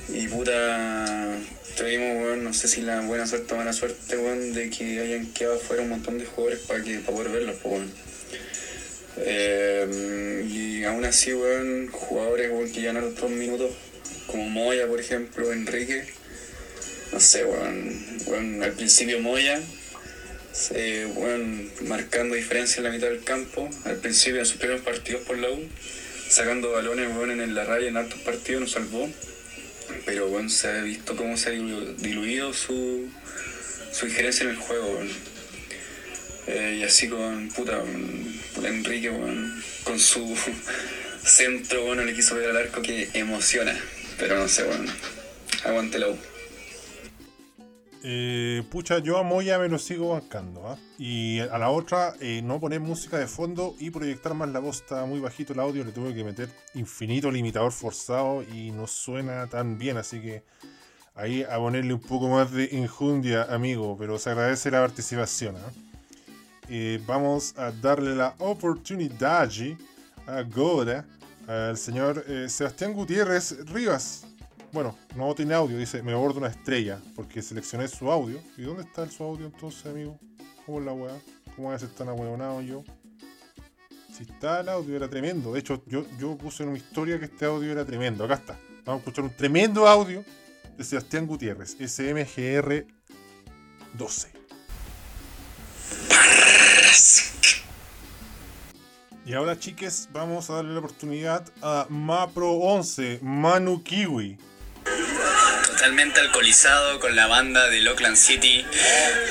Y 0.08 0.26
puta, 0.26 1.38
tuvimos, 1.76 2.22
weón, 2.22 2.44
no 2.44 2.52
sé 2.52 2.66
si 2.66 2.82
la 2.82 3.02
buena 3.02 3.26
suerte 3.26 3.54
o 3.54 3.56
mala 3.56 3.72
suerte, 3.72 4.16
de 4.16 4.70
que 4.70 5.00
hayan 5.00 5.26
quedado 5.32 5.58
fuera 5.60 5.82
un 5.82 5.90
montón 5.90 6.18
de 6.18 6.26
jugadores 6.26 6.60
para 6.66 6.82
que 6.82 6.98
para 6.98 7.16
poder 7.16 7.32
verlos, 7.32 7.56
pues. 7.62 7.82
Eh, 9.16 10.44
y 10.48 10.84
aún 10.84 11.04
así, 11.04 11.32
weón, 11.32 11.88
jugadores 11.88 12.50
weón, 12.50 12.70
que 12.72 12.80
llegan 12.80 13.00
los 13.00 13.14
dos 13.14 13.30
minutos, 13.30 13.70
como 14.26 14.48
Moya, 14.48 14.86
por 14.86 15.00
ejemplo, 15.00 15.52
Enrique, 15.52 16.04
no 17.12 17.20
sé, 17.20 17.44
weón, 17.44 18.18
weón, 18.26 18.62
al 18.62 18.72
principio 18.72 19.20
Moya, 19.20 19.60
marcando 21.82 22.34
diferencia 22.34 22.78
en 22.78 22.84
la 22.84 22.90
mitad 22.90 23.08
del 23.08 23.22
campo, 23.22 23.68
al 23.84 23.96
principio 23.96 24.40
de 24.40 24.46
sus 24.46 24.56
primeros 24.56 24.82
partidos 24.82 25.22
por 25.22 25.38
la 25.38 25.50
U, 25.50 25.68
sacando 26.28 26.72
balones, 26.72 27.08
en 27.40 27.54
la 27.54 27.64
raya 27.64 27.88
en 27.88 27.96
altos 27.96 28.18
partidos, 28.20 28.62
nos 28.62 28.72
salvó, 28.72 29.08
pero, 30.06 30.28
weón, 30.28 30.50
se 30.50 30.68
ha 30.68 30.82
visto 30.82 31.16
cómo 31.16 31.36
se 31.36 31.50
ha 31.50 31.52
dilu- 31.52 31.94
diluido 31.96 32.52
su, 32.52 33.08
su 33.92 34.06
injerencia 34.06 34.44
en 34.44 34.50
el 34.50 34.56
juego. 34.56 35.00
Eh, 36.46 36.78
y 36.80 36.82
así 36.82 37.08
con 37.08 37.48
puta, 37.48 37.82
Enrique, 38.62 39.10
con 39.84 39.98
su 39.98 40.36
centro, 41.24 41.84
bueno, 41.84 42.04
le 42.04 42.14
quiso 42.14 42.34
ver 42.34 42.50
al 42.50 42.56
arco 42.56 42.82
que 42.82 43.08
emociona, 43.14 43.74
pero 44.18 44.38
no 44.38 44.48
sé, 44.48 44.64
weón, 44.64 44.86
aguante. 45.64 45.98
Eh, 48.06 48.62
pucha, 48.70 48.98
yo 48.98 49.16
a 49.16 49.22
Moya 49.22 49.58
me 49.58 49.66
lo 49.66 49.78
sigo 49.78 50.10
bancando. 50.10 50.68
¿ah? 50.68 50.76
Y 50.98 51.40
a 51.40 51.56
la 51.56 51.70
otra, 51.70 52.14
eh, 52.20 52.42
no 52.44 52.60
poner 52.60 52.80
música 52.80 53.16
de 53.16 53.26
fondo 53.26 53.74
y 53.78 53.88
proyectar 53.90 54.34
más 54.34 54.50
la 54.50 54.58
voz. 54.58 54.82
Está 54.82 55.06
muy 55.06 55.20
bajito 55.20 55.54
el 55.54 55.60
audio. 55.60 55.82
Le 55.84 55.92
tuve 55.92 56.14
que 56.14 56.22
meter 56.22 56.50
infinito 56.74 57.30
limitador 57.30 57.72
forzado 57.72 58.42
y 58.42 58.72
no 58.72 58.86
suena 58.86 59.46
tan 59.46 59.78
bien. 59.78 59.96
Así 59.96 60.20
que 60.20 60.42
ahí 61.14 61.44
a 61.44 61.56
ponerle 61.56 61.94
un 61.94 62.00
poco 62.00 62.28
más 62.28 62.52
de 62.52 62.68
injundia, 62.72 63.44
amigo. 63.44 63.96
Pero 63.98 64.18
se 64.18 64.28
agradece 64.28 64.70
la 64.70 64.80
participación. 64.80 65.56
¿ah? 65.56 65.93
Eh, 66.68 67.00
vamos 67.06 67.54
a 67.58 67.70
darle 67.70 68.14
la 68.14 68.34
oportunidad 68.38 69.50
ahora 70.26 71.04
al 71.46 71.76
señor 71.76 72.24
eh, 72.26 72.48
Sebastián 72.48 72.94
Gutiérrez 72.94 73.66
Rivas. 73.66 74.24
Bueno, 74.72 74.96
no 75.14 75.34
tiene 75.34 75.54
audio, 75.54 75.76
dice, 75.76 76.02
me 76.02 76.12
abordo 76.12 76.38
una 76.38 76.48
estrella, 76.48 76.98
porque 77.14 77.42
seleccioné 77.42 77.86
su 77.86 78.10
audio. 78.10 78.40
¿Y 78.56 78.62
dónde 78.62 78.82
está 78.82 79.08
su 79.08 79.22
audio 79.22 79.46
entonces, 79.46 79.86
amigo? 79.86 80.18
¿Cómo 80.66 80.80
es 80.80 80.86
la 80.86 80.92
weá? 80.92 81.14
¿Cómo 81.54 81.72
es 81.72 81.94
tan 81.94 82.08
ahueonado 82.08 82.60
yo? 82.62 82.82
Si 84.12 84.24
está 84.24 84.60
el 84.60 84.68
audio, 84.68 84.96
era 84.96 85.08
tremendo. 85.08 85.52
De 85.52 85.60
hecho, 85.60 85.82
yo, 85.86 86.04
yo 86.18 86.36
puse 86.36 86.62
en 86.62 86.70
una 86.70 86.78
historia 86.78 87.18
que 87.18 87.26
este 87.26 87.44
audio 87.44 87.70
era 87.70 87.84
tremendo. 87.84 88.24
Acá 88.24 88.34
está. 88.34 88.58
Vamos 88.84 89.00
a 89.00 89.02
escuchar 89.02 89.24
un 89.24 89.30
tremendo 89.30 89.86
audio 89.86 90.24
de 90.76 90.84
Sebastián 90.84 91.26
Gutiérrez, 91.26 91.76
SMGR 91.78 92.86
12. 93.92 94.32
Y 99.26 99.32
ahora, 99.32 99.58
chiques, 99.58 100.08
vamos 100.12 100.50
a 100.50 100.56
darle 100.56 100.74
la 100.74 100.80
oportunidad 100.80 101.44
a 101.62 101.86
Mapro 101.88 102.52
11, 102.52 103.20
Manu 103.22 103.82
Kiwi. 103.82 104.36
Totalmente 105.66 106.20
alcoholizado 106.20 107.00
con 107.00 107.16
la 107.16 107.26
banda 107.26 107.68
del 107.68 107.88
Oakland 107.88 108.16
City. 108.16 108.66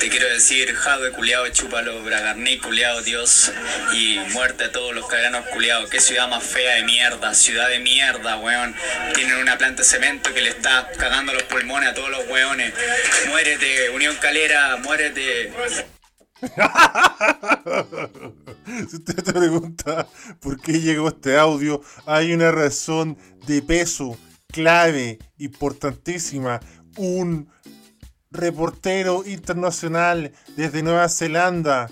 Te 0.00 0.08
quiero 0.08 0.28
decir, 0.28 0.74
Jadwe 0.74 1.12
culiado, 1.12 1.48
chúpalo, 1.48 2.02
Bragarni 2.02 2.58
culiado, 2.58 3.02
Dios. 3.02 3.52
Y 3.92 4.18
muerte 4.32 4.64
a 4.64 4.72
todos 4.72 4.92
los 4.92 5.06
caganos 5.06 5.46
culiados. 5.52 5.88
Qué 5.88 6.00
ciudad 6.00 6.28
más 6.28 6.42
fea 6.42 6.74
de 6.74 6.82
mierda, 6.82 7.32
ciudad 7.34 7.68
de 7.68 7.78
mierda, 7.78 8.36
weón. 8.38 8.74
Tienen 9.14 9.36
una 9.36 9.56
planta 9.58 9.82
de 9.82 9.88
cemento 9.88 10.34
que 10.34 10.40
le 10.40 10.50
está 10.50 10.88
cagando 10.98 11.32
los 11.32 11.44
pulmones 11.44 11.90
a 11.90 11.94
todos 11.94 12.10
los 12.10 12.26
weones. 12.28 12.74
Muérete, 13.28 13.90
Unión 13.90 14.16
Calera, 14.16 14.76
muérete. 14.78 15.52
si 18.88 18.96
usted 18.96 19.22
te 19.22 19.32
pregunta 19.32 20.08
por 20.40 20.60
qué 20.60 20.80
llegó 20.80 21.08
este 21.08 21.38
audio, 21.38 21.80
hay 22.06 22.32
una 22.32 22.50
razón 22.50 23.16
de 23.46 23.62
peso, 23.62 24.16
clave, 24.48 25.18
importantísima. 25.38 26.60
Un 26.96 27.48
reportero 28.30 29.24
internacional 29.24 30.32
desde 30.56 30.82
Nueva 30.82 31.08
Zelanda, 31.08 31.88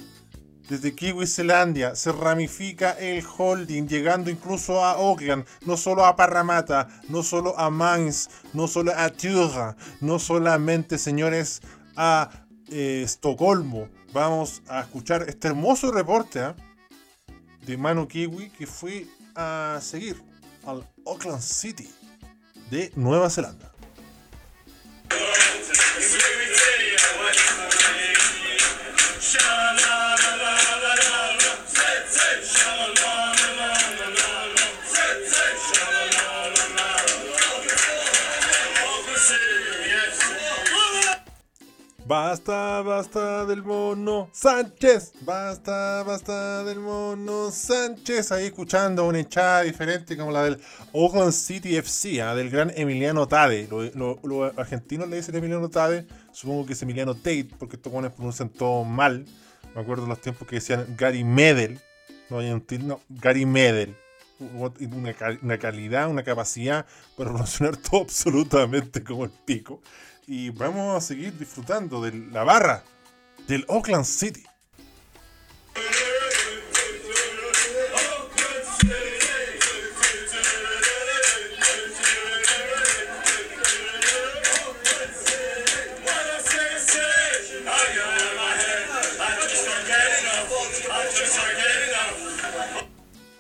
desde 0.69 0.95
Kiwi 0.95 1.27
Zelandia, 1.27 1.95
se 1.95 2.13
ramifica 2.13 2.93
el 2.93 3.25
holding, 3.25 3.87
llegando 3.87 4.31
incluso 4.31 4.85
a 4.85 4.93
Auckland, 4.93 5.45
no 5.67 5.77
solo 5.77 6.05
a 6.05 6.17
Parramatta, 6.17 6.89
no 7.09 7.23
solo 7.23 7.59
a 7.59 7.71
Mainz, 7.71 8.29
no 8.53 8.67
solo 8.67 8.93
a 8.97 9.11
Turra, 9.11 9.77
no 10.01 10.19
solamente, 10.19 10.99
señores, 10.99 11.61
a 11.97 12.47
eh, 12.71 13.03
Estocolmo 13.05 13.89
vamos 14.13 14.63
a 14.69 14.81
escuchar 14.81 15.25
este 15.29 15.49
hermoso 15.49 15.91
reporte 15.91 16.41
¿eh? 16.41 16.55
de 17.67 17.77
Manu 17.77 18.07
Kiwi 18.07 18.51
que 18.51 18.67
fue 18.67 19.07
a 19.35 19.79
seguir 19.81 20.23
al 20.67 20.87
Auckland 21.07 21.41
City 21.41 21.89
de 22.71 22.93
Nueva 22.95 23.31
Zelanda. 23.31 23.73
Basta, 42.13 42.83
basta 42.83 43.47
del 43.47 43.63
mono 43.63 44.29
Sánchez. 44.33 45.15
Basta, 45.23 46.03
basta 46.03 46.63
del 46.63 46.79
mono 46.79 47.51
Sánchez. 47.51 48.33
Ahí 48.33 48.45
escuchando 48.45 49.07
una 49.07 49.19
hinchada 49.19 49.63
diferente 49.63 50.15
como 50.15 50.31
la 50.31 50.45
del 50.45 50.61
Oakland 50.93 51.33
City 51.33 51.75
FC, 51.75 52.21
¿ah? 52.21 52.35
del 52.35 52.51
gran 52.51 52.71
Emiliano 52.77 53.27
Tade. 53.27 53.67
Los 53.95 54.59
argentinos 54.59 55.09
le 55.09 55.17
dicen 55.17 55.35
Emiliano 55.37 55.71
Tade. 55.71 56.07
Supongo 56.33 56.67
que 56.67 56.75
es 56.75 56.83
Emiliano 56.83 57.15
Tate, 57.15 57.49
porque 57.59 57.77
estos 57.77 57.91
jóvenes 57.91 58.13
pronuncian 58.13 58.51
todo 58.51 58.85
mal. 58.85 59.25
Me 59.75 59.81
acuerdo 59.81 60.07
los 60.07 60.21
tiempos 60.21 60.47
que 60.47 60.57
decían 60.57 60.95
Gary 60.99 61.25
Medel. 61.25 61.81
No 62.29 62.41
hay 62.41 62.51
un 62.51 62.63
no, 62.87 63.01
Gary 63.09 63.47
Medel. 63.47 63.97
Una, 64.39 65.15
una 65.41 65.59
calidad, 65.59 66.11
una 66.11 66.25
capacidad 66.25 66.85
para 67.17 67.31
pronunciar 67.31 67.75
todo 67.91 68.03
absolutamente 68.03 69.03
como 69.03 69.25
el 69.25 69.31
pico 69.31 69.81
y 70.27 70.51
vamos 70.51 70.97
a 70.97 71.01
seguir 71.01 71.37
disfrutando 71.39 72.01
de 72.01 72.13
la 72.13 72.45
barra 72.45 72.85
del 73.47 73.65
Oakland 73.69 74.05
City. 74.05 74.45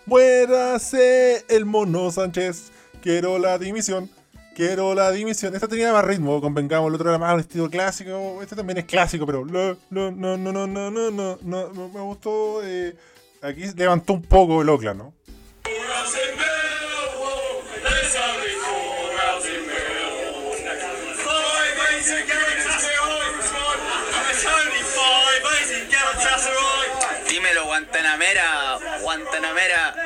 Muérase 0.04 1.44
el 1.48 1.64
mono 1.64 2.10
Sánchez. 2.10 2.70
Quiero 3.00 3.38
la 3.38 3.56
dimisión. 3.56 4.10
Quiero 4.54 4.94
la 4.94 5.10
dimisión. 5.10 5.54
Esta 5.54 5.66
tenía 5.66 5.92
más 5.92 6.04
ritmo, 6.04 6.40
convengamos. 6.40 6.88
El 6.88 6.94
otro 6.94 7.08
era 7.08 7.18
más 7.18 7.34
un 7.34 7.40
estilo 7.40 7.70
clásico. 7.70 8.42
Este 8.42 8.54
también 8.54 8.78
es 8.78 8.84
clásico, 8.84 9.24
pero. 9.24 9.44
No, 9.46 9.76
no, 9.90 10.10
no, 10.10 10.36
no, 10.36 10.52
no, 10.52 10.90
no, 10.90 11.10
no. 11.10 11.38
no 11.40 11.88
me 11.88 12.00
gustó. 12.00 12.60
Eh, 12.62 12.94
aquí 13.40 13.64
levantó 13.74 14.12
un 14.12 14.22
poco 14.22 14.60
el 14.60 14.68
Oakland, 14.68 14.98
¿no? 14.98 15.14
Dímelo, 27.30 27.64
Guantanamera. 27.64 28.78
Guantanamera 29.00 30.01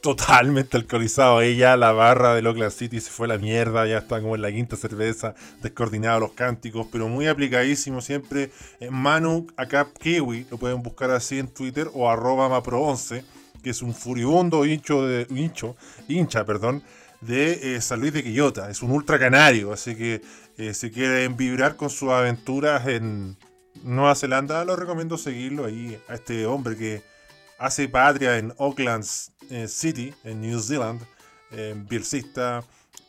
totalmente 0.00 0.76
alcoholizado. 0.76 1.42
Ya 1.42 1.76
la 1.76 1.92
barra 1.92 2.34
de 2.34 2.46
Oakland 2.46 2.72
City 2.72 3.00
se 3.00 3.10
fue 3.10 3.26
a 3.26 3.28
la 3.28 3.38
mierda, 3.38 3.86
ya 3.86 3.98
está 3.98 4.20
como 4.20 4.34
en 4.34 4.42
la 4.42 4.52
quinta 4.52 4.76
cerveza, 4.76 5.34
descoordinado 5.62 6.20
los 6.20 6.32
cánticos, 6.32 6.86
pero 6.90 7.08
muy 7.08 7.26
aplicadísimo 7.26 8.00
siempre. 8.00 8.50
En 8.80 8.94
Manu 8.94 9.46
acá 9.56 9.88
Kiwi, 9.98 10.46
lo 10.50 10.58
pueden 10.58 10.82
buscar 10.82 11.10
así 11.10 11.38
en 11.38 11.48
Twitter 11.48 11.88
o 11.92 12.10
arroba 12.10 12.48
mapro11, 12.48 13.24
que 13.62 13.70
es 13.70 13.82
un 13.82 13.94
furibundo 13.94 14.64
hincho 14.64 15.06
de, 15.06 15.26
hincho, 15.30 15.76
hincha 16.08 16.44
perdón, 16.44 16.82
de 17.20 17.76
eh, 17.76 17.80
San 17.80 18.00
Luis 18.00 18.12
de 18.12 18.22
Quillota. 18.22 18.70
Es 18.70 18.82
un 18.82 18.92
ultra 18.92 19.18
canario, 19.18 19.72
así 19.72 19.96
que 19.96 20.22
eh, 20.56 20.74
si 20.74 20.90
quieren 20.90 21.36
vibrar 21.36 21.76
con 21.76 21.90
sus 21.90 22.10
aventuras 22.10 22.86
en 22.86 23.36
Nueva 23.82 24.14
Zelanda, 24.14 24.64
lo 24.64 24.76
recomiendo 24.76 25.18
seguirlo 25.18 25.66
ahí 25.66 25.98
a 26.08 26.14
este 26.14 26.46
hombre 26.46 26.76
que 26.76 27.02
hace 27.58 27.88
patria 27.88 28.38
en 28.38 28.54
Auckland 28.58 29.04
eh, 29.04 29.37
City, 29.68 30.14
en 30.24 30.40
New 30.40 30.60
Zealand, 30.60 31.02
eh, 31.50 31.74
bielcista, 31.88 32.64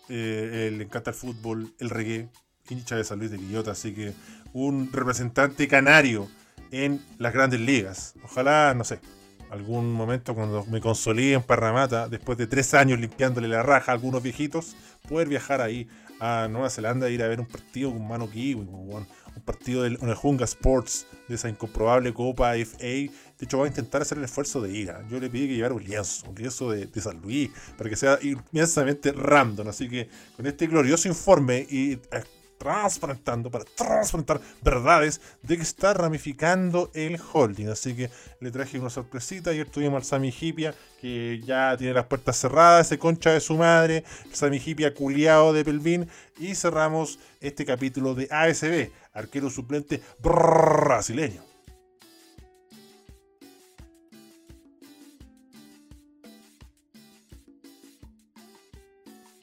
eh, 0.07 0.73
le 0.75 0.83
encanta 0.83 1.11
el 1.11 1.15
fútbol, 1.15 1.73
el 1.79 1.89
reggae, 1.89 2.29
hincha 2.69 2.95
de 2.95 3.03
San 3.03 3.19
Luis 3.19 3.31
de 3.31 3.37
Quillota, 3.37 3.71
así 3.71 3.93
que 3.93 4.13
un 4.53 4.91
representante 4.91 5.67
canario 5.67 6.27
en 6.71 7.01
las 7.17 7.33
grandes 7.33 7.59
ligas. 7.59 8.15
Ojalá, 8.23 8.73
no 8.75 8.83
sé, 8.83 8.99
algún 9.49 9.91
momento 9.91 10.35
cuando 10.35 10.65
me 10.65 10.81
consolide 10.81 11.33
en 11.33 11.43
Parramata, 11.43 12.07
después 12.07 12.37
de 12.37 12.47
tres 12.47 12.73
años 12.73 12.99
limpiándole 12.99 13.47
la 13.47 13.63
raja 13.63 13.91
a 13.91 13.95
algunos 13.95 14.21
viejitos, 14.21 14.75
poder 15.07 15.27
viajar 15.27 15.61
ahí 15.61 15.87
a 16.19 16.47
Nueva 16.49 16.69
Zelanda 16.69 17.07
e 17.07 17.13
ir 17.13 17.23
a 17.23 17.27
ver 17.27 17.39
un 17.39 17.47
partido 17.47 17.91
con 17.91 18.07
mano 18.07 18.29
kiwi, 18.29 18.67
un 19.39 19.45
partido 19.45 19.83
del 19.83 19.97
Onehunga 20.01 20.45
Sports, 20.45 21.07
de 21.27 21.35
esa 21.35 21.49
incomprobable 21.49 22.13
Copa 22.13 22.53
FA 22.55 23.09
de 23.39 23.45
hecho, 23.45 23.57
voy 23.57 23.67
a 23.67 23.69
intentar 23.69 24.01
hacer 24.01 24.17
el 24.17 24.25
esfuerzo 24.25 24.59
de 24.59 24.69
ir. 24.69 24.91
¿ah? 24.91 25.01
Yo 25.09 25.17
le 25.17 25.29
pedí 25.29 25.47
que 25.47 25.55
llevara 25.55 25.73
un 25.73 25.81
lienzo, 25.81 26.27
un 26.29 26.35
lienzo 26.35 26.71
de, 26.71 26.89
San 27.01 27.21
Luis, 27.21 27.49
para 27.77 27.89
que 27.89 27.95
sea 27.95 28.19
inmensamente 28.21 29.13
random. 29.13 29.69
Así 29.69 29.87
que 29.87 30.09
con 30.35 30.45
este 30.45 30.67
glorioso 30.67 31.07
informe 31.07 31.65
y 31.69 31.93
eh, 31.93 31.99
transparentando, 32.57 33.49
para 33.49 33.63
transparentar 33.63 34.41
verdades 34.61 35.21
de 35.41 35.55
que 35.55 35.63
está 35.63 35.93
ramificando 35.93 36.91
el 36.93 37.17
holding. 37.31 37.69
Así 37.69 37.95
que 37.95 38.09
le 38.41 38.51
traje 38.51 38.77
una 38.77 38.89
sorpresita. 38.89 39.51
Ayer 39.51 39.69
tuvimos 39.69 39.95
al 39.95 40.03
Sami 40.03 40.33
Hipia, 40.37 40.75
que 40.99 41.41
ya 41.45 41.77
tiene 41.77 41.93
las 41.93 42.07
puertas 42.07 42.35
cerradas, 42.35 42.87
ese 42.87 42.99
concha 42.99 43.31
de 43.31 43.39
su 43.39 43.55
madre, 43.55 44.03
el 44.25 44.35
Sami 44.35 44.61
Hipia 44.63 44.93
culiado 44.93 45.53
de 45.53 45.63
Pelvin. 45.63 46.09
Y 46.37 46.55
cerramos 46.55 47.19
este 47.39 47.65
capítulo 47.65 48.15
de 48.15 48.27
ASB, 48.29 48.91
arquero 49.13 49.49
suplente 49.49 50.01
brasileño. 50.19 51.48